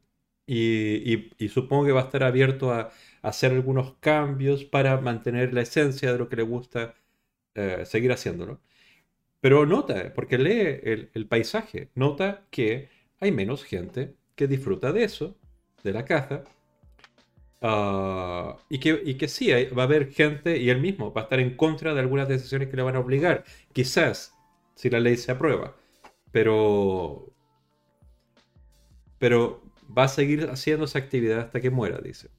[0.48, 2.92] Y, supongo que va a estar abierto a
[3.30, 6.96] hacer algunos cambios para mantener la esencia de lo que le gusta
[7.56, 8.62] eh, seguir haciéndolo.
[9.42, 10.82] Pero nota, porque lee
[11.14, 12.90] el, paisaje, nota que
[13.20, 15.38] hay menos gente que disfruta de eso,
[15.84, 16.44] de la caza,
[17.62, 21.22] ah, y, que, y que sí, hay- va a haber gente, y él mismo va
[21.22, 23.44] a estar en contra de algunas decisiones que le van a obligar,
[23.74, 24.34] quizás,
[24.76, 25.76] si la ley se aprueba,
[26.32, 27.34] pero,
[29.20, 29.62] pero
[29.98, 32.30] va a seguir haciendo esa actividad hasta que muera, dice.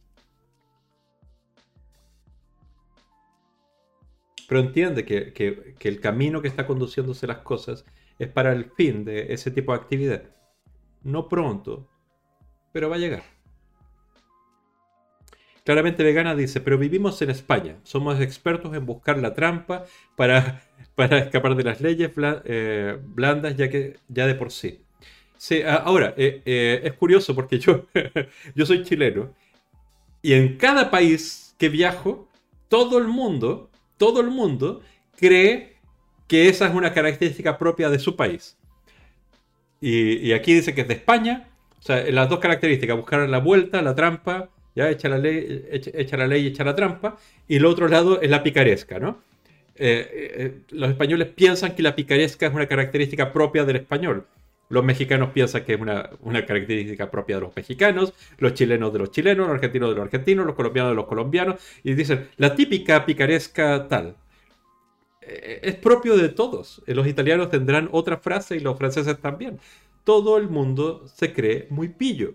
[4.49, 7.84] Pero entiende que, que- que el camino que está conduciéndose las cosas
[8.18, 10.23] es para el fin de ese tipo de actividad.
[11.05, 11.89] No pronto,
[12.73, 13.25] pero va a llegar.
[15.65, 19.84] Claramente vegana dice, pero vivimos en España, somos expertos en buscar la trampa
[20.15, 20.62] para,
[20.94, 22.12] para escapar de las leyes
[22.44, 24.81] eh, blandas ya que ya de por sí.
[25.39, 27.86] Sí, ahora, eh, eh, es curioso porque yo,
[28.55, 29.34] yo soy chileno
[30.23, 32.28] y en cada país que viajo,
[32.68, 34.83] todo el mundo, todo el mundo
[35.16, 35.76] cree
[36.28, 38.57] que esa es una característica propia de su país.
[39.81, 41.49] Y, aquí dice que es de España.
[41.78, 46.16] O sea, las dos características, buscar la vuelta, la trampa, ya echa la ley, echa
[46.16, 47.16] la ley y echa la trampa.
[47.47, 49.23] Y el otro lado es la picaresca, ¿no?
[49.76, 54.26] Eh, eh, los españoles piensan que la picaresca es una característica propia del español.
[54.69, 56.11] Los mexicanos piensan que es una,
[56.47, 60.47] característica propia de los mexicanos, los chilenos de los chilenos, los argentinos de los argentinos,
[60.47, 64.17] los colombianos de los colombianos, y dicen, la típica picaresca tal.
[65.20, 66.83] Eh, Es propio de todos.
[66.86, 69.59] Eh, Los italianos tendrán otra frase y los franceses también.
[70.05, 72.35] Todo el mundo se cree muy pillo,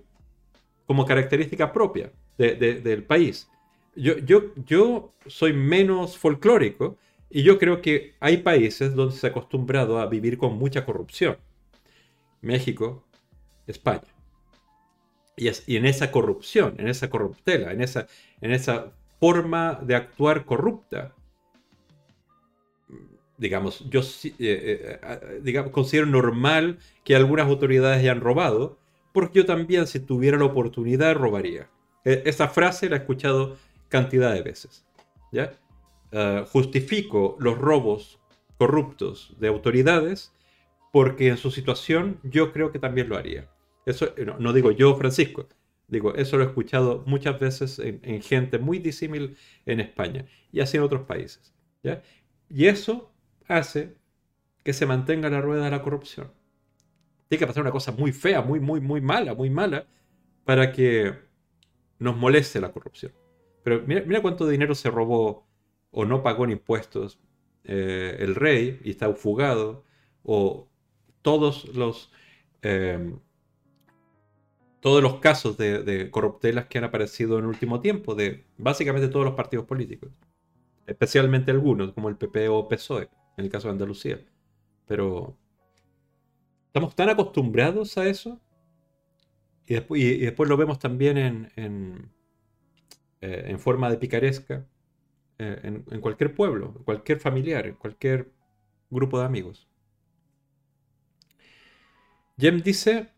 [0.88, 3.50] como característica propia de- de- del país.
[3.96, 6.98] Yo, yo, yo soy menos folclórico
[7.30, 11.38] y yo creo que hay países donde se ha acostumbrado a vivir con mucha corrupción.
[12.42, 13.06] México,
[13.68, 14.04] España.
[15.38, 18.08] Y, en esa corrupción, en esa corruptela, en esa,
[18.42, 21.16] en esa forma de actuar corrupta,
[23.38, 28.78] digamos, yo eh, eh, eh, digamos, considero normal que algunas autoridades hayan robado,
[29.14, 31.70] porque yo también, si tuviera la oportunidad, robaría.
[32.06, 33.58] Eh, esa frase la he escuchado
[33.90, 34.86] cantidad de veces.
[35.32, 35.54] ¿ya?
[36.12, 38.20] Eh, justifico los robos
[38.58, 40.34] corruptos de autoridades
[40.92, 43.50] porque en su situación yo creo que también lo haría.
[43.86, 45.48] Eso eh, no, no digo yo, Francisco.
[45.88, 50.62] Digo, eso lo he escuchado muchas veces en, en gente muy disímil en España y
[50.62, 51.54] así en otros países.
[51.84, 52.02] ¿ya?
[52.50, 53.12] Y eso
[53.48, 53.96] hace
[54.64, 56.32] que se mantenga la rueda de la corrupción.
[57.28, 59.88] Tiene que pasar una cosa muy fea, muy, muy, muy mala, muy mala,
[60.46, 61.14] para que
[62.00, 63.14] nos moleste la corrupción.
[63.64, 65.48] Pero mira, mira cuánto dinero se robó
[65.92, 67.20] o no pagó en impuestos
[67.64, 69.86] eh, el rey y está fugado,
[71.22, 72.12] todos los,
[72.62, 73.14] eh,
[74.80, 79.26] todos los casos de, corruptelas que han aparecido en el último tiempo, de básicamente todos
[79.26, 80.12] los partidos políticos,
[80.88, 84.20] especialmente algunos, como el PP o PSOE, en el caso de Andalucía.
[84.88, 85.38] Pero
[86.68, 88.42] estamos tan acostumbrados a eso
[89.68, 92.12] y después, lo vemos también en, en,
[93.22, 94.66] eh, forma de picaresca
[95.38, 98.32] eh, en, en cualquier pueblo, cualquier familiar, cualquier
[98.90, 99.71] grupo de amigos.
[102.38, 103.10] Jem dice,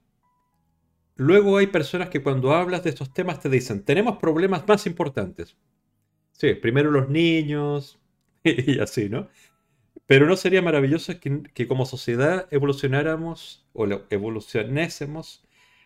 [1.15, 5.57] luego hay personas que cuando hablas de estos temas te dicen, tenemos problemas más importantes.
[6.33, 7.99] Sí, primero los niños
[8.45, 9.29] y así, ¿no?
[10.07, 15.45] Pero no sería maravilloso que, que como sociedad evolucionáramos o evolucionésemos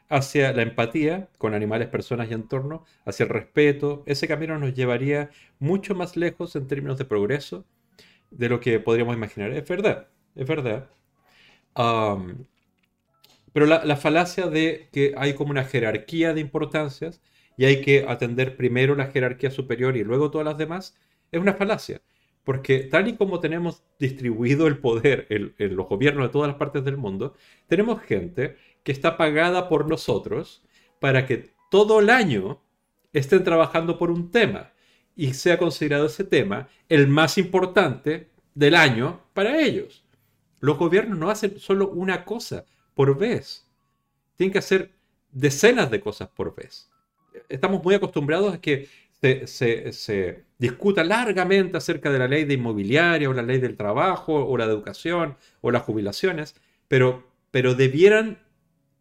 [0.10, 4.04] hacia la empatía con animales, personas y entorno, hacia el respeto.
[4.08, 7.66] Ese camino nos llevaría mucho más lejos en términos de progreso
[8.32, 9.52] de lo que podríamos imaginar.
[9.54, 10.90] Es verdad, es verdad.
[13.58, 17.24] Pero la, la, falacia de que hay como una jerarquía de importancias
[17.58, 20.96] y hay que atender primero la jerarquía superior y luego todas las demás,
[21.32, 22.04] es una falacia.
[22.44, 26.86] Porque tal y como tenemos distribuido el poder en, los gobiernos de todas las partes
[26.86, 27.34] del mundo,
[27.66, 30.64] tenemos gente que está pagada por nosotros
[31.00, 32.62] para que todo el año
[33.12, 34.72] estén trabajando por un tema
[35.16, 40.06] y sea considerado ese tema el más importante del año para ellos.
[40.60, 43.64] Los gobiernos no hacen solo una cosa por vez.
[44.36, 44.90] Tienen que hacer
[45.32, 46.90] decenas de cosas por vez.
[47.48, 48.90] Estamos muy acostumbrados a que
[49.46, 54.58] se, discuta largamente acerca de la ley de inmobiliaria o la ley del trabajo o
[54.58, 56.56] la educación o las jubilaciones,
[56.88, 58.40] pero, pero debieran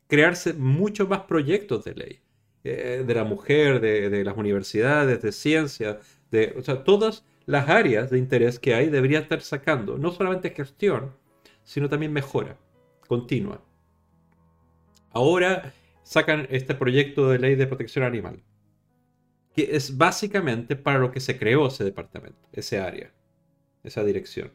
[0.08, 2.20] crearse muchos más proyectos de ley,
[2.64, 6.00] eh, de la mujer, de, las universidades, de ciencia,
[6.30, 10.50] de, o sea, todas las áreas de interés que hay deberían estar sacando, no solamente
[10.50, 11.14] gestión,
[11.64, 12.58] sino también mejora
[13.06, 13.62] continua.
[15.16, 15.72] Ahora
[16.02, 18.44] sacan este proyecto de ley de protección animal
[19.54, 23.10] que es básicamente para lo que se creó ese departamento, ese área,
[23.82, 24.52] esa dirección.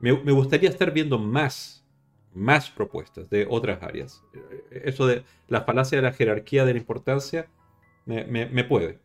[0.00, 1.86] Me, gustaría estar viendo más,
[2.32, 4.24] más propuestas de otras áreas.
[4.70, 7.50] Eso de la falacia de la jerarquía de la importancia
[8.06, 8.98] me, puede.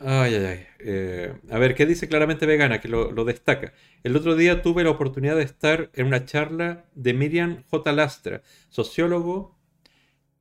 [0.00, 0.66] Ay, ay.
[0.78, 2.80] Eh, a ver, ¿qué dice claramente vegana?
[2.80, 3.72] Que lo, destaca.
[4.04, 7.92] El otro día tuve la oportunidad de estar en una charla de Miriam J.
[7.92, 9.56] Lastra, sociólogo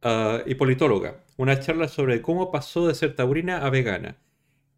[0.03, 4.18] Ah, y politóloga, una charla sobre cómo pasó de ser taurina a vegana.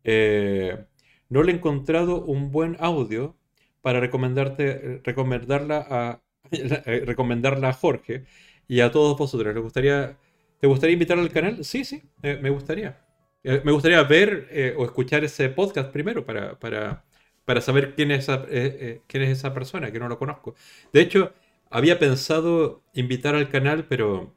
[0.04, 0.86] Eh,
[1.30, 3.38] no le he encontrado un buen audio
[3.82, 8.26] para recomendarte, recomendarla a, eh, recomendarla a Jorge
[8.68, 9.54] y a todos vosotros.
[9.56, 10.18] ¿Le gustaría,
[10.62, 11.64] ¿Te gustaría invitar al canal?
[11.66, 12.98] Sí, sí, me gustaría.
[13.44, 17.06] Me gustaría ver o escuchar ese podcast primero para, para,
[17.46, 20.56] para saber quién es, esa, quién es esa persona, que no lo conozco.
[20.92, 21.34] De hecho,
[21.70, 24.34] había pensado invitar al canal, pero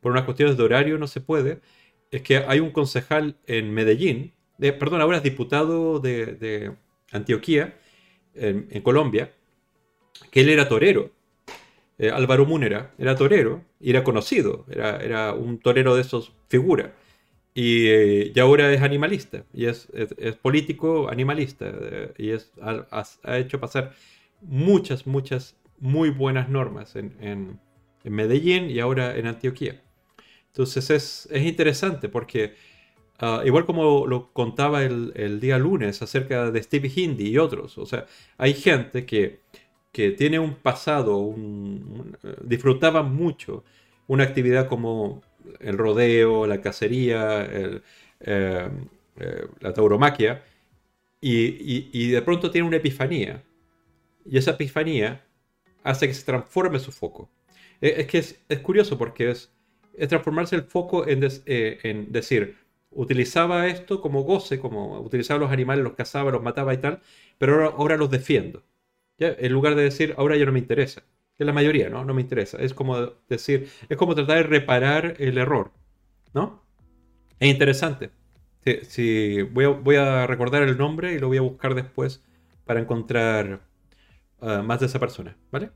[0.00, 1.60] por unas cuestiones de horario no se puede,
[2.10, 6.74] es que hay un concejal en Medellín, perdón, ahora es diputado de,
[7.10, 7.78] Antioquía,
[8.34, 9.32] en, Colombia,
[10.30, 11.10] que él era torero.
[12.00, 16.94] Eh, Álvaro Múnera era torero y era conocido, era, era un torero de esos figura.
[17.54, 23.58] Y, eh, ahora es animalista, y es, es, político animalista, eh, y es, ha, hecho
[23.58, 23.94] pasar
[24.42, 27.16] muchas, muchas muy buenas normas en,
[28.04, 29.80] en Medellín y ahora en Antioquía.
[30.48, 32.54] Entonces es, interesante porque,
[33.20, 37.86] ah, igual como lo contaba el, día lunes acerca de Steve Hindi y otros, o
[37.86, 38.06] sea,
[38.38, 39.40] hay gente que,
[40.16, 41.34] tiene un pasado,
[42.42, 43.64] disfrutaba mucho
[44.06, 45.22] una actividad como
[45.60, 47.80] el rodeo, la cacería, eh,
[48.20, 48.68] eh,
[49.60, 50.42] la tauromaquia,
[51.20, 53.42] y, de pronto tiene una epifanía.
[54.24, 55.24] Y esa epifanía
[55.82, 57.30] hace que se transforme su foco.
[57.80, 59.50] Es, que es curioso porque es,
[60.08, 62.56] transformarse el foco eh, en, decir,
[62.90, 67.00] utilizaba esto como goce, como utilizaba los animales, los cazaba, los mataba y tal,
[67.38, 68.62] pero ahora, los defiendo.
[69.18, 69.34] ¿ya?
[69.38, 71.02] En lugar de decir, ahora ya no me interesa.
[71.38, 72.04] Que la mayoría, ¿no?
[72.04, 72.58] No me interesa.
[72.58, 75.72] Es como decir, es como tratar de reparar el error,
[76.34, 76.64] ¿no?
[77.38, 78.10] Es interesante.
[78.82, 82.22] Si, voy, a, recordar el nombre y lo voy a buscar después
[82.66, 83.62] para encontrar
[84.40, 85.70] ah, más de esa persona, ¿vale?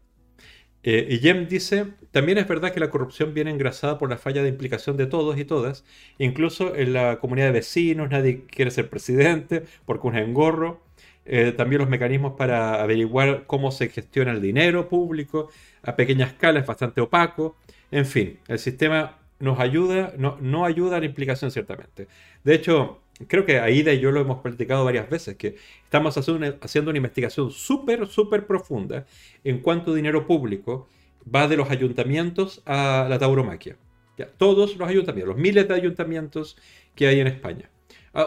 [0.85, 4.43] Eh, y Jem dice, también es verdad que la corrupción viene engrasada por la falla
[4.43, 5.85] de implicación de todos y todas,
[6.19, 10.82] incluso en la comunidad de vecinos, nadie quiere ser presidente porque un engorro.
[11.25, 15.51] Eh, también los mecanismos para averiguar cómo se gestiona el dinero público
[15.83, 17.57] a pequeña escala es bastante opaco.
[17.91, 22.09] En fin, el sistema nos ayuda, no, no ayuda a la implicación ciertamente.
[22.45, 26.91] De hecho, creo que Aida y yo lo hemos platicado varias veces, que estamos haciendo
[26.91, 29.07] una, investigación súper, súper profunda
[29.45, 30.89] en cuánto dinero público
[31.33, 33.77] va de los ayuntamientos a la tauromaquia.
[34.19, 36.57] Ya, todos los ayuntamientos, los miles de ayuntamientos
[36.95, 37.71] que hay en España,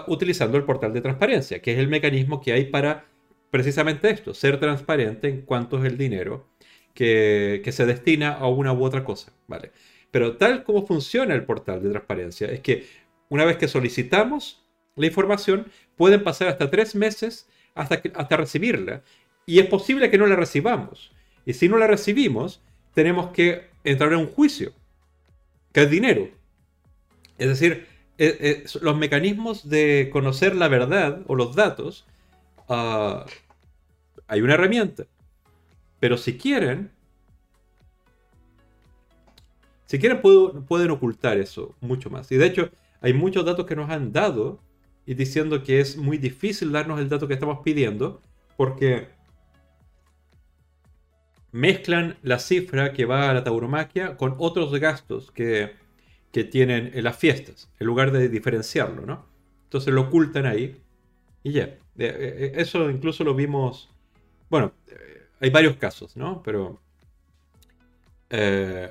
[0.07, 3.05] utilizando el portal de transparencia, que es el mecanismo que hay para
[3.51, 6.47] precisamente esto, ser transparente en cuánto es el dinero
[6.93, 9.31] que, que se destina a una u otra cosa.
[9.47, 9.72] ¿vale?
[10.11, 12.85] Pero tal como funciona el portal de transparencia, es que
[13.30, 14.65] una vez que solicitamos
[14.95, 19.03] la información, pueden pasar hasta tres meses hasta, hasta recibirla.
[19.45, 21.11] Y es posible que no la recibamos.
[21.45, 22.61] Y si no la recibimos,
[22.93, 24.73] tenemos que entrar en un juicio,
[25.72, 26.30] que es dinero.
[27.38, 27.88] Es decir,
[28.18, 32.06] eh, eh, los mecanismos de conocer la verdad o los datos,
[32.69, 33.26] ah,
[34.27, 35.06] hay una herramienta.
[36.00, 36.92] Pero si quieren,
[39.85, 42.32] Si quieren pueden ocultar eso mucho más.
[42.32, 42.69] Y de hecho,
[43.02, 44.60] hay muchos datos que nos han dado
[45.06, 48.19] y diciendo que es muy difícil darnos el dato que estamos pidiendo
[48.58, 49.10] porque
[51.52, 55.74] mezclan la cifra que va a la tauromaquia con otros gastos que,
[56.35, 59.25] que tienen en las fiestas, en lugar de diferenciarlo, ¿no?
[59.64, 60.81] Entonces lo ocultan ahí
[61.43, 61.64] y ya.
[61.64, 63.89] Eh, eh, eso incluso lo vimos,
[64.49, 66.43] bueno, eh, hay varios casos, ¿no?
[66.43, 66.81] Pero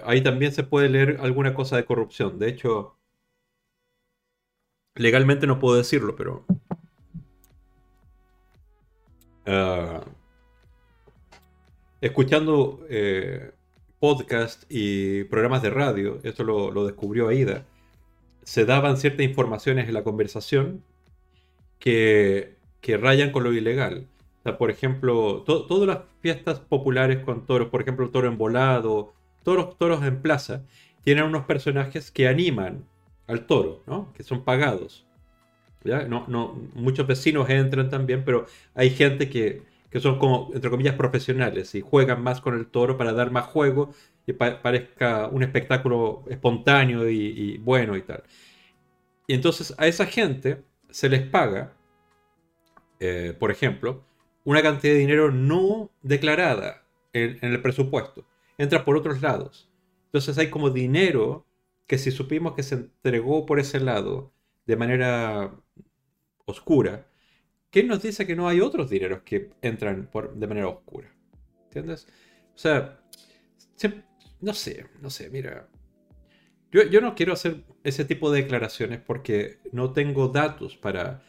[0.06, 2.38] ahí también se puede leer alguna cosa de corrupción.
[2.38, 2.96] De hecho,
[4.94, 6.46] legalmente no puedo decirlo, pero...
[12.00, 12.80] escuchando
[14.04, 17.64] podcast y programas de radio, esto lo, descubrió Aida,
[18.42, 20.84] se daban ciertas informaciones en la conversación
[21.78, 24.06] que, rayan con lo ilegal.
[24.58, 29.78] por ejemplo, todas las fiestas populares con toros, por ejemplo, el toro envolado, todos los
[29.78, 30.66] toros en plaza,
[31.02, 32.84] tienen unos personajes que animan
[33.26, 34.12] al toro, ¿no?
[34.12, 35.06] que son pagados.
[35.82, 36.06] ¿ya?
[36.06, 39.62] No, no, muchos vecinos entran también, pero hay gente que,
[40.00, 43.90] son como, entre comillas, profesionales y juegan más con el toro para dar más juego
[44.26, 48.24] y parezca un espectáculo espontáneo y, bueno y tal.
[49.26, 51.74] Y entonces a esa gente se les paga,
[53.00, 54.04] eh, por ejemplo,
[54.44, 58.26] una cantidad de dinero no declarada en, el presupuesto.
[58.58, 59.70] Entra por otros lados.
[60.06, 61.46] Entonces hay como dinero
[61.86, 64.32] que si supimos que se entregó por ese lado
[64.66, 65.54] de manera
[66.46, 67.06] oscura,
[67.74, 71.12] ¿quién nos dice que no hay otros dineros que entran por, de manera oscura?
[71.64, 72.06] ¿Entiendes?
[72.54, 73.00] O sea,
[74.40, 75.68] no sé, no sé, mira,
[76.70, 81.24] yo, no quiero hacer ese tipo de declaraciones porque no tengo datos para,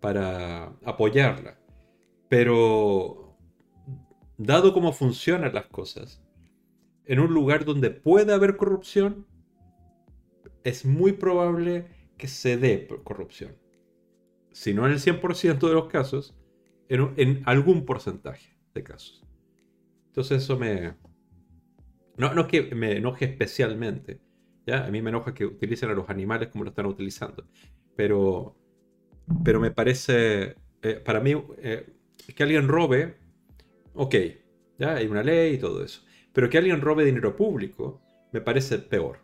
[0.00, 1.58] para apoyarla.
[2.30, 3.36] Pero,
[4.38, 6.22] dado cómo funcionan las cosas,
[7.04, 9.26] en un lugar donde puede haber corrupción,
[10.64, 13.54] es muy probable que se dé corrupción.
[14.52, 16.36] Si no en el 100% de los casos,
[16.88, 19.24] en, algún porcentaje de casos.
[20.08, 20.94] Entonces eso me...
[22.16, 24.20] No, no es que me enoje especialmente,
[24.72, 27.46] a mí me enoja que utilicen a los animales como lo están utilizando.
[27.96, 28.56] Pero,
[29.44, 31.86] pero me parece, eh, para mí, eh,
[32.34, 33.16] que alguien robe,
[33.94, 34.14] ok,
[34.78, 34.96] ¿ya?
[34.96, 36.02] Hay una ley y todo eso.
[36.32, 38.00] Pero que alguien robe dinero público,
[38.32, 39.18] me parece peor.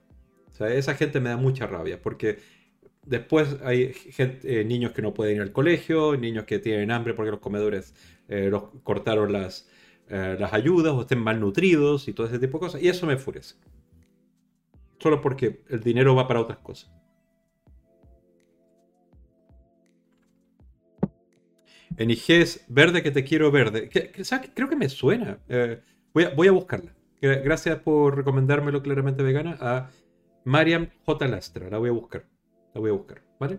[0.48, 2.38] O sea, esa gente me da mucha rabia porque
[3.06, 7.30] después hay eh, niños que no pueden ir al colegio, niños que tienen hambre porque
[7.30, 7.94] los comedores
[8.28, 9.68] los cortaron las,
[10.08, 12.82] las ayudas o estén malnutridos y todo ese tipo de cosas.
[12.82, 13.54] Y eso me enfurece
[14.98, 16.90] solo porque el dinero va para otras cosas.
[21.96, 23.88] En IG es verde que te quiero verde.
[24.54, 25.38] Creo que me suena.
[25.48, 25.80] Eh,
[26.12, 26.94] voy, a, voy, a, buscarla.
[27.20, 29.90] Gracias por recomendármelo claramente vegana a
[30.44, 31.28] Mariam J.
[31.28, 31.70] Lastra.
[31.70, 32.26] La voy a buscar.
[32.76, 33.22] La voy a buscar.
[33.40, 33.58] ¿Vale?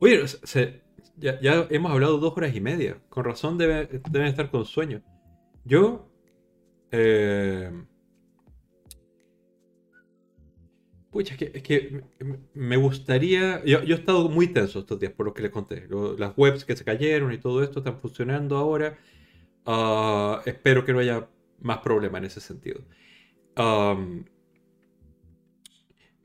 [0.00, 0.24] Oye,
[1.16, 3.00] ya, hemos hablado dos horas y media.
[3.08, 5.02] Con razón deben estar con sueño.
[5.64, 6.10] Yo.
[6.90, 7.70] Eh,
[11.12, 12.02] Pucha, es que,
[12.54, 13.64] me gustaría.
[13.64, 15.86] Yo, he estado muy tenso estos días, por lo que les conté.
[16.18, 18.98] las webs que se cayeron y todo esto están funcionando ahora.
[19.64, 21.28] Ah, espero que no haya
[21.60, 22.80] más problema en ese sentido.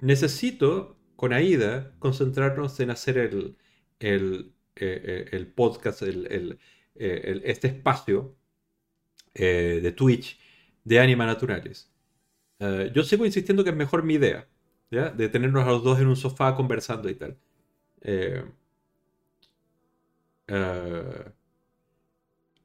[0.01, 3.58] Necesito, con AIDA, concentrarnos en hacer el,
[4.00, 6.59] el, eh, eh, podcast, el,
[6.95, 8.35] eh, este espacio
[9.34, 10.40] de Twitch
[10.84, 11.92] de Anima Naturales.
[12.93, 14.48] yo sigo insistiendo que es mejor mi idea
[14.90, 17.38] de tenernos a los dos en un sofá conversando y tal.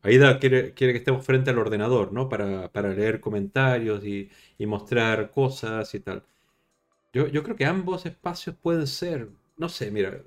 [0.03, 2.29] Aida quiere, quiere, que estemos frente al ordenador, ¿no?
[2.29, 4.31] Para, leer comentarios y,
[4.67, 6.25] mostrar cosas y tal.
[7.13, 10.23] Yo, creo que ambos espacios pueden ser, no sé, mira,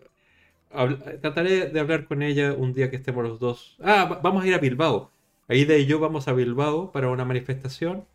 [1.21, 3.75] trataré de hablar con ella un día que estemos los dos.
[3.81, 5.11] Ah, vamos a ir a Bilbao.
[5.47, 8.05] Aida y yo vamos a Bilbao para una manifestación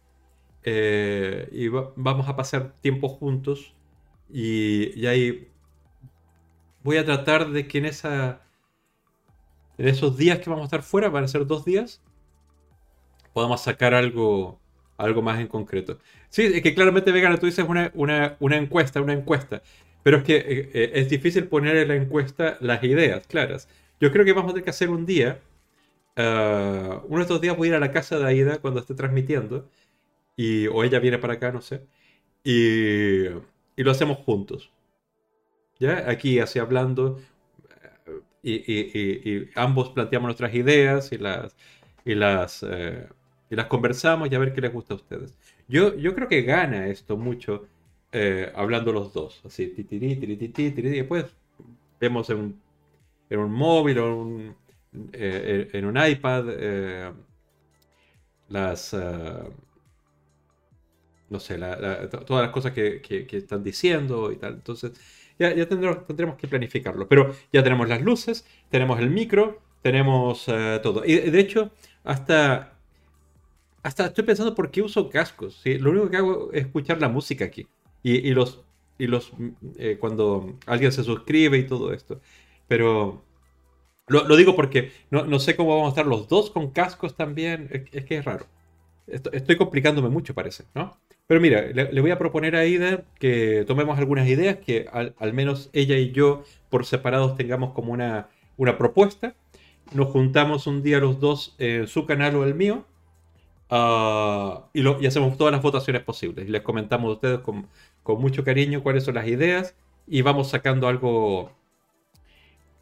[0.62, 3.74] eh, y vamos a pasar tiempo juntos.
[4.32, 5.48] Y, ahí
[6.84, 8.42] voy a tratar de que en esa
[9.78, 12.02] en esos días que vamos a estar fuera, van a ser dos días,
[13.32, 14.60] podamos sacar algo,
[15.04, 15.98] algo más en concreto.
[16.28, 19.62] Sí, es que claramente vegana, tú dices una, una, encuesta, una encuesta,
[20.02, 23.68] pero es que eh, eh, es difícil poner en la encuesta las ideas claras.
[24.00, 25.40] Yo creo que vamos a tener que hacer un día,
[26.16, 28.94] uh, uno de estos días voy a ir a la casa de Aida cuando esté
[28.94, 29.68] transmitiendo
[30.36, 31.82] y, o ella viene para acá, no sé,
[32.44, 33.26] y,
[33.76, 34.70] y lo hacemos juntos.
[35.78, 36.10] ¿Ya?
[36.10, 37.20] Aquí, así hablando,
[38.42, 41.56] y, y, ambos planteamos nuestras ideas y las,
[42.04, 43.06] y las, eh,
[43.50, 45.36] y las conversamos y a ver qué les gusta a ustedes.
[45.68, 47.66] Yo, yo creo que gana esto mucho
[48.12, 49.40] eh, hablando los dos.
[49.44, 51.26] Así, titirí, titirí, y después
[52.00, 52.60] vemos en un,
[53.28, 54.54] en un móvil o
[55.12, 57.12] eh, en un iPad eh,
[58.48, 58.96] las
[61.28, 61.56] no sé,
[62.26, 64.54] todas las cosas que, están diciendo y tal.
[64.54, 64.92] Entonces,
[65.38, 67.06] ya, ya tendremos, que planificarlo.
[67.06, 70.46] Pero ya tenemos las luces, tenemos el micro, tenemos
[70.82, 71.04] todo.
[71.04, 71.70] Y de hecho,
[72.02, 72.79] hasta,
[73.82, 75.62] hasta estoy pensando por qué uso cascos.
[75.64, 77.66] Lo único que hago es escuchar la música aquí.
[78.02, 78.62] Y, los,
[78.98, 79.32] y los
[79.76, 82.20] eh, cuando alguien se suscribe y todo esto.
[82.68, 83.22] Pero
[84.06, 87.68] lo, digo porque no, sé cómo vamos a estar los dos con cascos también.
[87.92, 88.46] Es, que es raro.
[89.06, 90.96] Estoy complicándome mucho, parece, ¿no?
[91.26, 95.70] Pero mira, le, voy a proponer a Ida que tomemos algunas ideas, que al, menos
[95.72, 99.34] ella y yo por separados tengamos como una, una propuesta.
[99.92, 102.84] Nos juntamos un día los dos en su canal o el mío
[103.70, 106.48] ah, y, hacemos todas las votaciones posibles.
[106.48, 107.68] Les comentamos a ustedes con,
[108.02, 109.74] con mucho cariño cuáles son las ideas
[110.06, 111.52] y vamos sacando algo,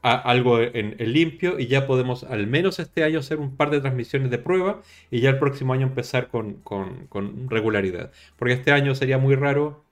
[0.03, 4.31] algo en, limpio y ya podemos al menos este año hacer un par de transmisiones
[4.31, 6.63] de prueba y ya el próximo año empezar con,
[7.51, 8.13] regularidad.
[8.37, 9.85] Porque este año sería muy raro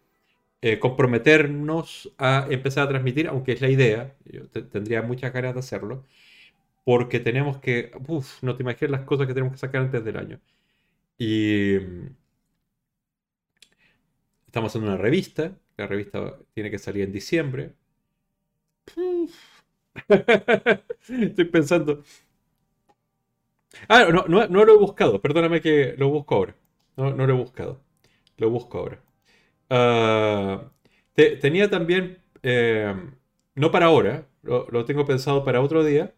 [0.62, 5.60] eh, comprometernos a empezar a transmitir, aunque es la idea, yo tendría muchas ganas de
[5.60, 6.04] hacerlo,
[6.84, 10.16] porque tenemos que, uff, no te imaginas las cosas que tenemos que sacar antes del
[10.16, 10.40] año.
[11.18, 11.78] Y
[14.46, 15.56] Estamos haciendo una revista.
[15.76, 17.74] La revista tiene que salir en diciembre.
[21.08, 22.02] Estoy pensando.
[23.88, 25.20] Ah, no, no, lo he buscado.
[25.20, 26.56] Perdóname que lo busco ahora.
[26.96, 27.80] No, lo he buscado.
[28.38, 29.02] Lo busco ahora.
[29.70, 30.70] Ah,
[31.14, 32.94] tenía también, eh,
[33.54, 36.14] no para ahora, lo, tengo pensado para otro día.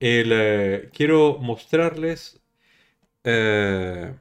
[0.00, 2.40] Eh, quiero mostrarles
[3.24, 4.14] eh,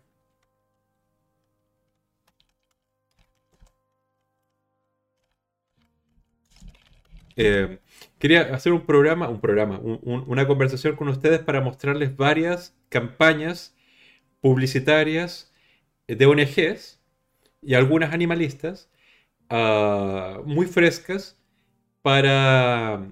[7.36, 7.80] Eh,
[8.20, 13.76] quería hacer un programa, un programa, una conversación con ustedes para mostrarles varias campañas
[14.42, 15.54] publicitarias
[16.08, 17.02] de ONGs
[17.62, 18.92] y algunas animalistas
[19.50, 21.40] ah, muy frescas
[22.04, 23.08] para,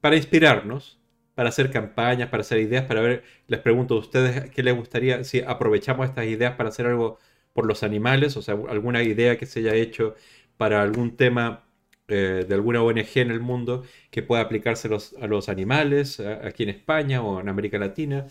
[0.00, 1.00] para inspirarnos,
[1.36, 5.24] para hacer campañas, para hacer ideas, para ver, les pregunto a ustedes qué les gustaría,
[5.24, 7.18] si aprovechamos estas ideas para hacer algo
[7.52, 10.14] por los animales, o sea, alguna idea que se haya hecho
[10.56, 11.64] para algún tema
[12.08, 16.70] eh, de alguna ONG en el mundo que pueda aplicarse a los animales, aquí en
[16.70, 18.26] España o en América Latina,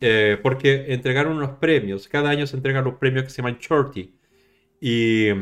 [0.00, 4.14] eh, porque entregaron unos premios, cada año se entregan los premios que se llaman Shorty,
[4.80, 5.32] y,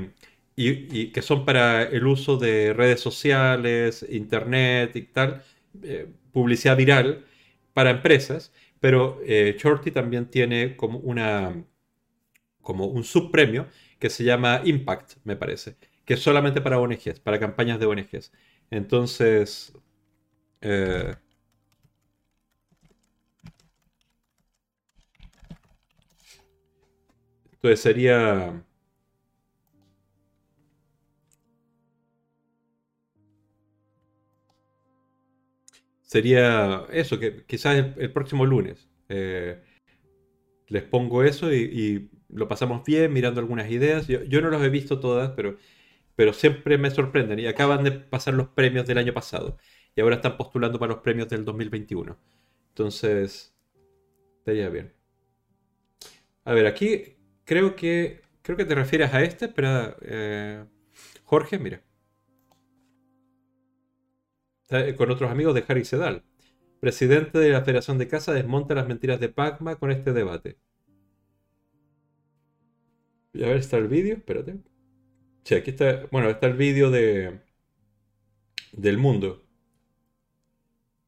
[1.12, 5.42] que son para el uso de redes sociales, internet y tal,
[5.82, 7.24] eh, publicidad viral
[7.72, 11.64] para empresas, pero Shorty también tiene como, una,
[12.60, 13.66] como un subpremio
[13.98, 18.32] que se llama Impact, me parece que es solamente para ONGs, para campañas de ONGs.
[18.70, 19.72] Entonces,
[20.60, 21.14] eh,
[27.52, 28.64] entonces sería...
[36.14, 39.60] Sería eso, que quizás el, próximo lunes eh,
[40.68, 44.06] les pongo eso y, lo pasamos bien mirando algunas ideas.
[44.06, 45.56] Yo, yo no los he visto todas, pero
[46.16, 49.58] pero siempre me sorprenden y acaban de pasar los premios del año pasado
[49.96, 52.16] y ahora están postulando para los premios del 2021.
[52.68, 53.52] Entonces,
[54.38, 54.92] estaría bien.
[56.44, 60.64] A ver, aquí creo que creo que te refieres a este, pero eh,
[61.24, 61.83] Jorge, mira.
[64.96, 66.24] Con otros amigos de Harry Sedal.
[66.80, 70.58] Presidente de la Federación de Casa desmonta las mentiras de Pacma con este debate.
[73.32, 74.58] Y a ver, está el vídeo, espérate.
[75.44, 77.40] Sí, aquí está, bueno, está el vídeo de
[78.76, 79.44] del mundo.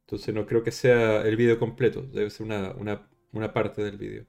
[0.06, 4.26] Entonces no creo que sea el vídeo completo, debe ser una, parte del vídeo.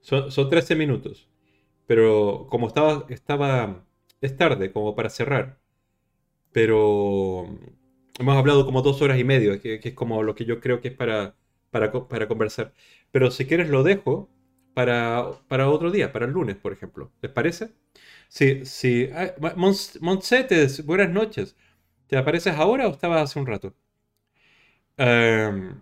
[0.00, 1.28] Son, 13 minutos,
[1.86, 3.86] pero como estaba, estaba,
[4.20, 5.60] es tarde como para cerrar,
[6.54, 7.48] pero
[8.18, 10.88] hemos hablado como dos horas y medio, que, es como lo que yo creo que
[10.88, 11.34] es para,
[11.70, 12.72] para, para conversar.
[13.10, 14.30] Pero si quieres lo dejo
[14.74, 17.12] para, para otro día, para el lunes, por ejemplo.
[17.22, 17.72] ¿Les parece?
[18.28, 19.10] Sí, sí.
[20.00, 21.56] Montsetes, buenas noches.
[22.06, 23.74] ¿Te apareces ahora o estabas hace un rato?
[24.96, 25.80] Em,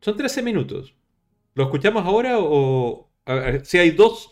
[0.00, 0.94] son 13 minutos.
[1.54, 3.10] ¿Lo escuchamos ahora o...?
[3.64, 4.30] si hay dos...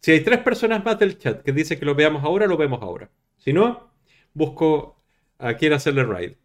[0.00, 2.82] Si hay tres personas más del chat que dicen que lo veamos ahora, lo vemos
[2.82, 3.10] ahora.
[3.44, 3.90] Si no,
[4.32, 4.96] busco
[5.38, 6.36] a quien hacerle ride.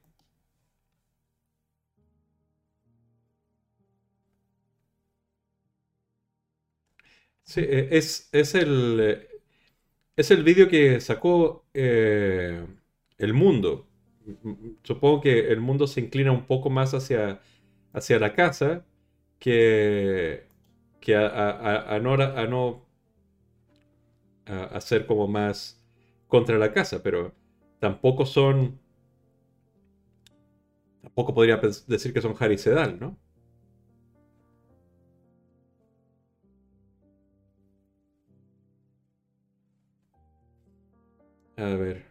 [7.43, 9.27] Sí, eh, es, es el, eh,
[10.17, 12.65] es el vídeo que sacó eh,
[13.17, 13.87] El Mundo.
[14.83, 17.41] Supongo que El Mundo se inclina un poco más hacia,
[17.93, 18.85] hacia la casa
[19.39, 20.47] que,
[21.01, 22.85] que a, no, a no
[24.45, 25.78] a ser como más
[26.30, 27.35] contra la casa, pero
[27.82, 28.80] tampoco son,
[31.01, 33.17] tampoco podría decir que son Harry Sedal, ¿no?
[41.58, 42.06] A ver.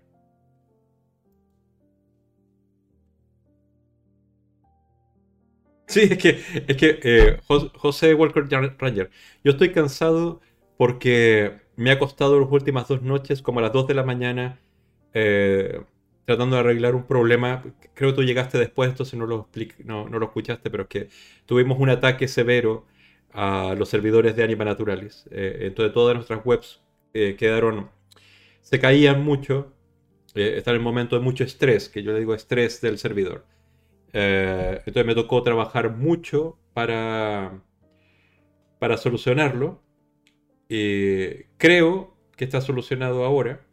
[5.86, 6.30] Sí, es que,
[6.68, 8.44] es que eh, Jos- José Walker
[8.78, 9.10] Ranger,
[9.42, 10.40] yo estoy cansado
[10.76, 14.58] porque me ha costado las últimas dos noches, como a las 2 de la mañana,
[15.14, 15.80] eh,
[16.24, 17.62] tratando de arreglar un problema.
[17.94, 19.48] Creo que tú llegaste después, entonces no lo,
[19.84, 21.08] no, lo escuchaste, pero es que
[21.46, 22.84] tuvimos un ataque severo
[23.32, 25.28] a los servidores de Anima Naturalis.
[25.30, 26.82] Eh, entonces todas nuestras webs
[27.14, 27.90] eh, quedaron,
[28.60, 29.72] se caían mucho,
[30.34, 33.46] está en el momento de mucho estrés, que yo le digo estrés del servidor.
[34.12, 37.62] Entonces me tocó trabajar mucho para,
[38.80, 39.80] para solucionarlo.
[40.68, 43.66] Y creo que está solucionado ahora,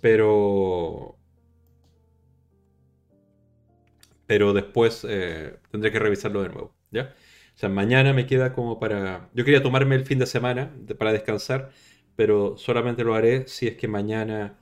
[0.00, 1.16] pero,
[4.26, 7.14] pero después eh, tendré que revisarlo de nuevo, ¿ya?
[7.54, 9.30] O sea, mañana me queda como para...
[9.34, 11.70] Yo quería tomarme el fin de semana para descansar,
[12.16, 14.58] pero solamente lo haré si es que mañana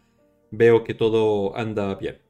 [0.50, 2.20] veo que todo anda bien.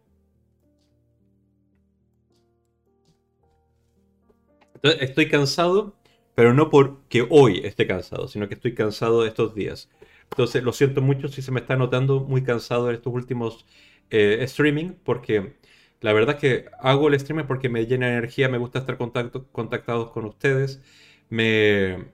[4.82, 5.96] Estoy cansado,
[6.34, 9.90] pero no porque hoy esté cansado, sino que estoy cansado de estos días.
[10.30, 13.66] Entonces, lo siento mucho si se me está notando muy cansado en estos últimos
[14.10, 15.56] eh, streaming, porque
[16.00, 18.96] la verdad es que hago el streaming porque me llena de energía, me gusta estar
[18.98, 20.82] contacto, contactados con ustedes,
[21.30, 22.06] me,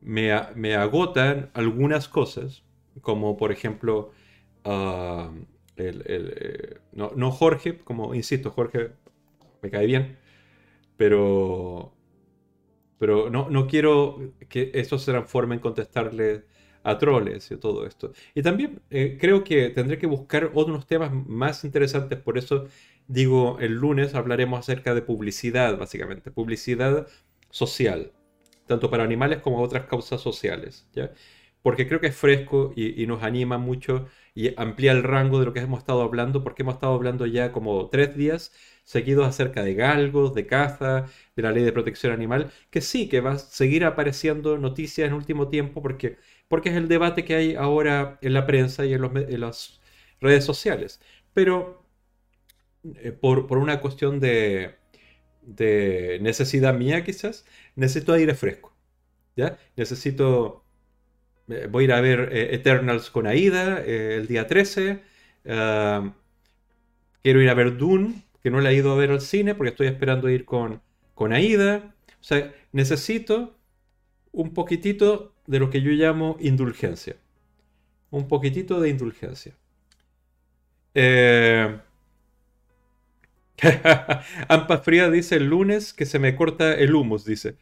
[0.00, 2.64] me, me agotan algunas cosas,
[3.02, 4.12] como por ejemplo,
[4.64, 5.32] ah,
[5.76, 8.92] el, el, eh, no, no Jorge, como insisto, Jorge
[9.62, 10.18] me cae bien,
[10.96, 11.94] pero,
[13.02, 16.44] pero no, no quiero que eso se transforme en contestarle
[16.84, 18.12] a troles y todo esto.
[18.32, 22.66] Y también eh, creo que tendré que buscar otros temas más interesantes, por eso
[23.08, 27.08] digo, el lunes hablaremos acerca de publicidad, básicamente, publicidad
[27.50, 28.12] social,
[28.68, 31.10] tanto para animales como otras causas sociales, ¿ya?
[31.60, 35.52] Porque creo que es fresco y nos anima mucho y amplía el rango de lo
[35.52, 38.52] que hemos estado hablando, porque hemos estado hablando ya como tres días
[38.84, 43.20] seguidos acerca de galgos, de caza, de la ley de protección animal, que sí, que
[43.20, 47.54] va a seguir apareciendo noticias en último tiempo porque, porque es el debate que hay
[47.54, 49.80] ahora en la prensa y en, las
[50.20, 51.00] redes sociales.
[51.32, 51.84] Pero
[52.96, 54.74] eh, por, por una cuestión de,
[55.42, 57.46] de necesidad mía quizás,
[57.76, 58.74] necesito aire fresco,
[59.36, 59.58] ¿ya?
[59.76, 60.64] Necesito...
[61.48, 65.02] eh, Voy a ir a ver eh, Eternals con Aida el día 13.
[65.48, 66.14] ah,
[67.22, 69.70] Quiero ir a ver Dune, que no la he ido a ver al cine porque
[69.70, 70.82] estoy esperando ir con,
[71.14, 71.94] con Aida.
[72.20, 73.56] O sea, necesito
[74.32, 77.16] un poquitito de lo que yo llamo indulgencia.
[78.10, 79.54] Un poquitito de indulgencia.
[80.94, 81.78] Eh...
[84.48, 87.56] Ampa Fría dice el lunes que se me corta el humus, dice.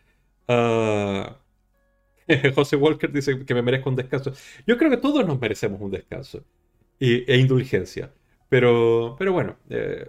[0.48, 1.36] Ah,
[2.54, 4.32] José Walker dice que me merezco un descanso.
[4.66, 6.44] Yo creo que todos nos merecemos un descanso
[6.98, 8.12] y, e indulgencia.
[8.48, 10.06] Pero, pero bueno, eh,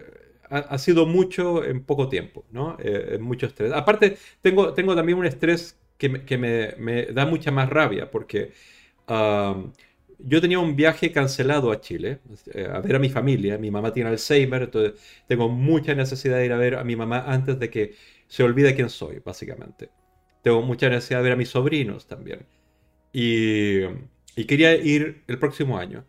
[0.51, 2.77] ha, sido mucho en poco tiempo, ¿no?
[2.79, 3.71] Eh, mucho estrés.
[3.71, 8.11] Aparte, tengo, tengo también un estrés que, me, que me, me da mucha más rabia
[8.11, 8.51] porque
[9.07, 9.55] ah,
[10.19, 12.19] yo tenía un viaje cancelado a Chile,
[12.53, 13.57] eh, a ver a mi familia.
[13.57, 17.23] Mi mamá tiene Alzheimer, entonces tengo mucha necesidad de ir a ver a mi mamá
[17.27, 17.95] antes de que
[18.27, 19.89] se olvide quién soy, básicamente.
[20.41, 22.45] Tengo mucha necesidad de ver a mis sobrinos también.
[23.13, 23.81] Y,
[24.35, 26.05] y quería ir el próximo año.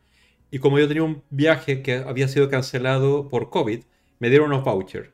[0.50, 3.84] Y como yo tenía un viaje que había sido cancelado por COVID,
[4.22, 5.10] me dieron unos vouchers.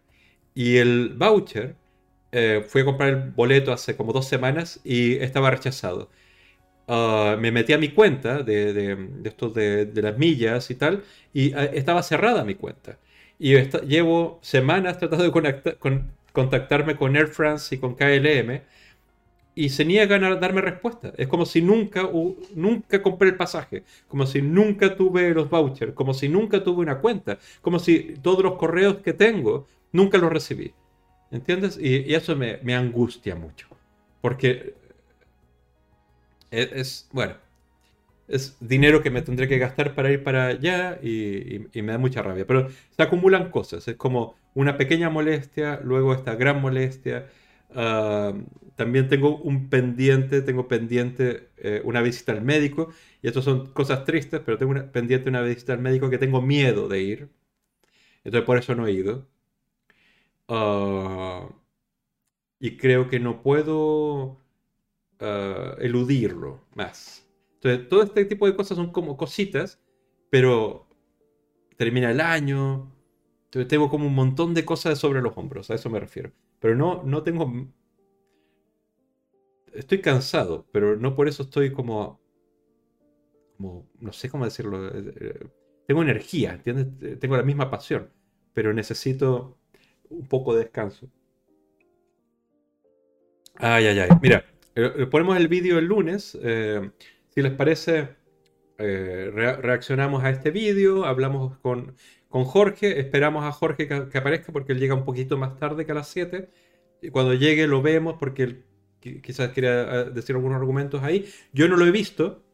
[0.54, 1.76] Y el voucher,
[2.32, 6.10] eh, fui a comprar el boleto hace como dos semanas y estaba rechazado.
[6.88, 11.04] Ah, me metí a mi cuenta de, de, de estos de, las millas y tal,
[11.32, 12.98] y ah, estaba cerrada mi cuenta.
[13.38, 13.54] Y
[13.86, 15.64] llevo semanas tratando de
[16.32, 18.62] contactarme con Air France y con KLM,
[19.58, 21.12] y se niegan a darme respuesta.
[21.16, 22.08] Es como si nunca,
[22.54, 26.98] nunca compré el pasaje, como si nunca tuve los vouchers, como si nunca tuve una
[26.98, 30.72] cuenta, como si todos los correos que tengo nunca los recibí.
[31.32, 31.76] ¿Entiendes?
[31.76, 33.66] Y, eso me, angustia mucho.
[34.20, 34.74] Porque
[36.52, 37.34] es, es, bueno,
[38.28, 42.22] es dinero que me tendré que gastar para ir para allá y me da mucha
[42.22, 42.46] rabia.
[42.46, 43.88] Pero se acumulan cosas.
[43.88, 47.26] Es como una pequeña molestia, luego esta gran molestia.
[47.74, 48.34] Ah,
[48.78, 52.90] también tengo un pendiente, tengo pendiente eh, una visita al médico.
[53.22, 56.40] Y esto son cosas tristes, pero tengo una, pendiente una visita al médico que tengo
[56.40, 57.28] miedo de ir.
[58.24, 59.26] Entonces por eso no he ido.
[60.48, 61.48] Ah,
[62.60, 64.40] y creo que no puedo
[65.20, 67.26] ah, eludirlo más.
[67.54, 69.80] Entonces todo este tipo de cosas son como cositas,
[70.30, 70.86] pero
[71.76, 72.92] termina el año.
[73.46, 76.32] Entonces tengo como un montón de cosas sobre los hombros, a eso me refiero.
[76.60, 77.68] Pero no, no tengo...
[79.78, 82.20] Estoy cansado, pero no por eso estoy como...
[83.56, 84.88] como no sé cómo decirlo.
[84.88, 85.46] Eh, eh,
[85.86, 87.18] tengo energía, ¿entiendes?
[87.18, 88.10] Tengo la misma pasión,
[88.52, 89.58] pero necesito
[90.10, 91.08] un poco de descanso.
[93.54, 94.08] Ay, ay, ay.
[94.20, 96.38] Mira, eh, ponemos el vídeo el lunes.
[97.28, 98.16] si les parece,
[98.76, 101.94] reaccionamos a este vídeo, hablamos con
[102.28, 103.00] con Jorge.
[103.00, 106.08] Esperamos a Jorge que, aparezca porque él llega un poquito más tarde que a las
[106.08, 106.48] 7.
[107.02, 108.64] Y cuando llegue lo vemos porque él
[109.00, 111.26] quizás quiera eh, decir algunos argumentos ahí.
[111.52, 112.44] Yo no lo he visto.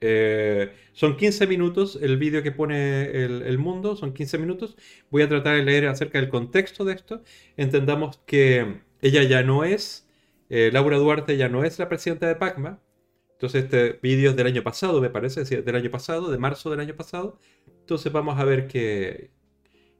[0.00, 4.76] Eh, son 15 minutos el vídeo que pone el, mundo, son 15 minutos.
[5.10, 7.22] Voy a tratar de leer acerca del contexto de esto.
[7.56, 10.06] Entendamos que ella ya no es,
[10.50, 12.80] eh, Laura Duarte ya no es la presidenta de PACMA.
[13.32, 16.80] Entonces este vídeo es del año pasado, me parece, del año pasado, de marzo del
[16.80, 17.38] año pasado.
[17.80, 19.30] Entonces vamos a ver qué,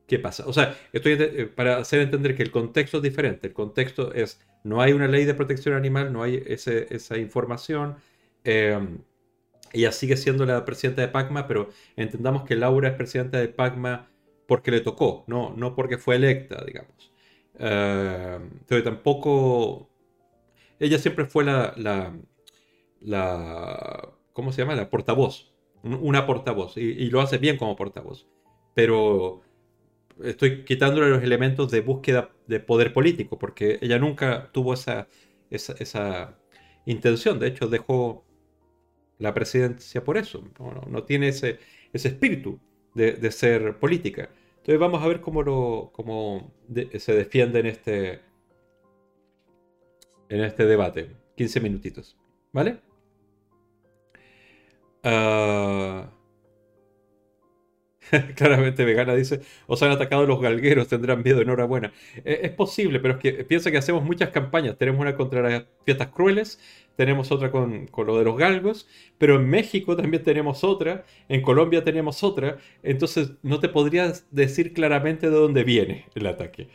[0.06, 0.44] qué pasa.
[0.46, 1.16] O sea, estoy
[1.54, 3.48] para hacer entender que el contexto es diferente.
[3.48, 7.96] El contexto es, no hay una ley de protección animal, no hay esa información.
[8.44, 8.98] Em,
[9.72, 14.10] ella sigue siendo la presidenta de PACMA, pero entendamos que Laura es presidenta de PACMA
[14.46, 17.12] porque le tocó, no, no porque fue electa, digamos.
[17.54, 19.90] Entonces tampoco...
[20.80, 22.14] Ella siempre fue la, la,
[23.00, 24.10] la...
[24.32, 24.74] ¿Cómo se llama?
[24.74, 28.26] La portavoz una portavoz, y, lo hace bien como portavoz.
[28.74, 29.42] Pero
[30.22, 35.08] estoy quitándole los elementos de búsqueda de poder político, porque ella nunca tuvo esa,
[35.50, 36.38] esa,
[36.86, 37.38] intención.
[37.38, 38.24] De hecho, dejó
[39.18, 40.44] la presidencia por eso.
[40.88, 41.58] No, tiene ese,
[41.92, 42.60] ese espíritu
[42.94, 44.30] de, ser política.
[44.58, 46.52] Entonces vamos a ver cómo, lo, cómo
[46.98, 48.20] se defiende en este,
[50.28, 51.16] en este debate.
[51.36, 52.16] 15 minutitos.
[52.52, 52.80] ¿Vale?
[55.02, 56.10] Ah,
[58.36, 61.92] claramente vegana dice, os han atacado los galgueros, tendrán miedo, enhorabuena.
[62.24, 64.76] Eh, es posible, pero es que piensa que hacemos muchas campañas.
[64.76, 66.60] Tenemos una contra las fiestas crueles,
[66.96, 71.82] tenemos otra con, lo de los galgos, pero en México también tenemos otra, en Colombia
[71.84, 76.68] tenemos otra, entonces no te podrías decir claramente de dónde viene el ataque.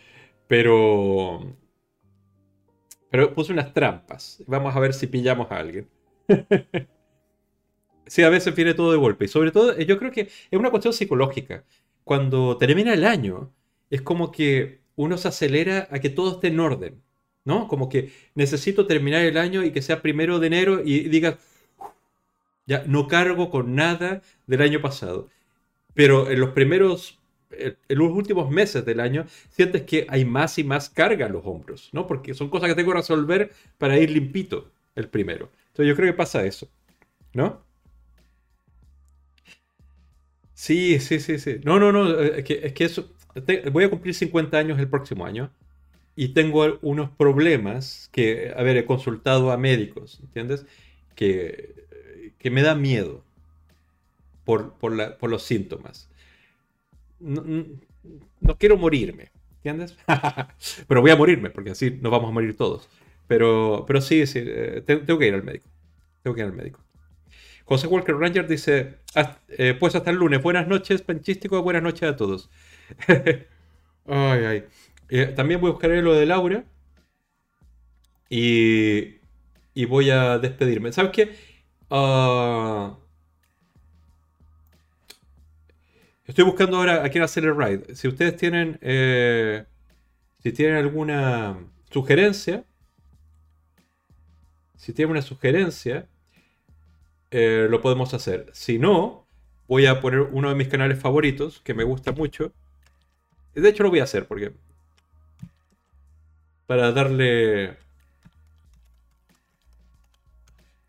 [0.48, 1.56] Pero...
[3.12, 4.44] Pero puse unas trampas.
[4.46, 5.90] Vamos a ver si pillamos a alguien.
[8.10, 9.26] Sí, a veces viene todo de golpe.
[9.26, 11.64] Y sobre todo, eh, yo creo que es una cuestión psicológica.
[12.04, 13.54] Cuando termina el año,
[13.90, 17.02] es como que uno se acelera a que todo esté en orden.
[17.46, 17.68] ¿No?
[17.68, 21.40] Como que necesito terminar el año y que sea primero de enero y diga,
[22.66, 25.30] ya no cargo con nada del año pasado.
[25.94, 27.20] Pero en los primeros,
[27.52, 31.46] en los últimos meses del año, sientes que hay más y más carga en los
[31.46, 32.08] hombros, ¿no?
[32.08, 35.50] Porque son cosas que tengo que resolver para ir limpito el primero.
[35.70, 36.70] Entonces yo creo que pasa eso,
[37.34, 37.69] ¿no?
[40.60, 41.62] Sí, sí, sí, sí.
[41.64, 42.20] No, no, no.
[42.20, 43.10] Eh, es que, eso.
[43.72, 45.52] voy a cumplir 50 años el próximo año
[46.18, 50.66] y tengo unos problemas que, a ver, he consultado a médicos, ¿entiendes?
[51.16, 51.86] Que,
[52.38, 53.24] que me da miedo
[54.44, 56.10] por, por, los síntomas.
[57.22, 59.96] No, quiero morirme, ¿entiendes?
[60.90, 62.90] pero voy a morirme, porque así nos vamos a morir todos.
[63.28, 65.70] Pero, pero sí, sí, eh, tengo que ir al médico.
[66.22, 66.82] Tengo que ir al médico.
[67.70, 68.96] José Walker Ranger dice,
[69.50, 70.42] eh, pues hasta el lunes.
[70.42, 71.62] Buenas noches, Panchístico.
[71.62, 72.50] Buenas noches a todos.
[73.08, 74.64] ay, ay.
[75.08, 76.64] Eh, también voy a buscar lo de Laura.
[78.28, 79.20] Y,
[79.76, 80.92] y voy a despedirme.
[80.92, 81.36] ¿Sabes qué?
[81.92, 82.98] Ah,
[86.26, 87.94] estoy buscando ahora a quién hacer el ride.
[87.94, 88.80] Si ustedes tienen...
[88.82, 89.64] Eh,
[90.42, 91.60] si tienen alguna
[91.92, 92.66] sugerencia.
[94.76, 96.08] Si tienen una sugerencia
[97.32, 98.50] eh, lo podemos hacer.
[98.54, 99.26] Si no,
[99.68, 102.52] voy a poner uno de mis canales favoritos, que me gusta mucho.
[103.54, 104.54] De hecho, lo voy a hacer porque...
[106.68, 107.78] Para darle...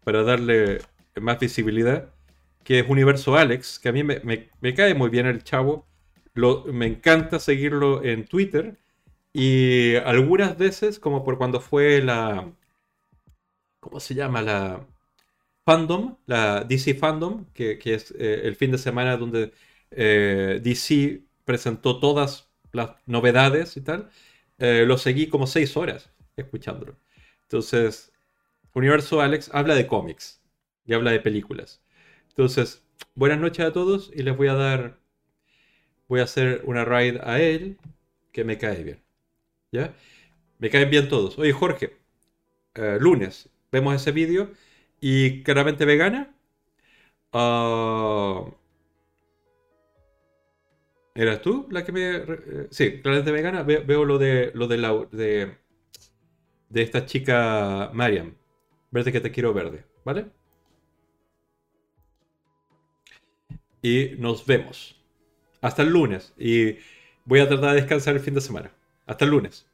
[0.05, 0.81] Para darle
[1.21, 2.11] más visibilidad.
[2.65, 5.87] Que es Universo Alex, que a mí me, cae muy bien el chavo.
[6.35, 8.77] Me encanta seguirlo en Twitter.
[9.33, 12.51] Y algunas veces, como por cuando fue la...
[13.81, 14.43] ¿Cómo se llama?
[14.43, 14.87] La
[15.71, 19.53] Fandom, la DC Fandom, que, es eh, el fin de semana donde
[19.93, 24.11] eh, DC presentó todas las novedades y tal,
[24.59, 26.11] eh, lo seguí como seis horas.
[26.37, 26.97] escuchándolo.
[27.43, 28.11] Entonces,
[28.75, 30.43] Universo Alex habla de cómics
[30.87, 31.81] y habla de películas.
[32.31, 32.83] Entonces,
[33.15, 34.99] buenas noches a todos y les voy a dar,
[36.09, 37.79] voy a hacer una raid a él
[38.33, 39.01] que me cae bien.
[39.71, 39.95] ¿Ya?
[40.59, 41.39] Me caen bien todos.
[41.39, 41.97] Oye, Jorge,
[42.99, 44.51] lunes vemos ese vídeo
[45.01, 46.35] y claramente vegana.
[47.33, 48.45] Ah,
[51.15, 52.17] ¿Eras tú la que me...
[52.17, 53.63] eh, sí, claramente vegana.
[53.63, 55.57] Ve- veo lo de lo de, la, de,
[56.69, 58.35] de esta chica Mariam.
[58.91, 60.27] Verde que te quiero verde, ¿vale?
[63.83, 64.97] Y nos vemos.
[65.63, 66.35] Hasta el lunes.
[66.39, 66.77] Y
[67.27, 68.73] voy a tratar de descansar el fin de semana.
[69.07, 69.67] Hasta el lunes.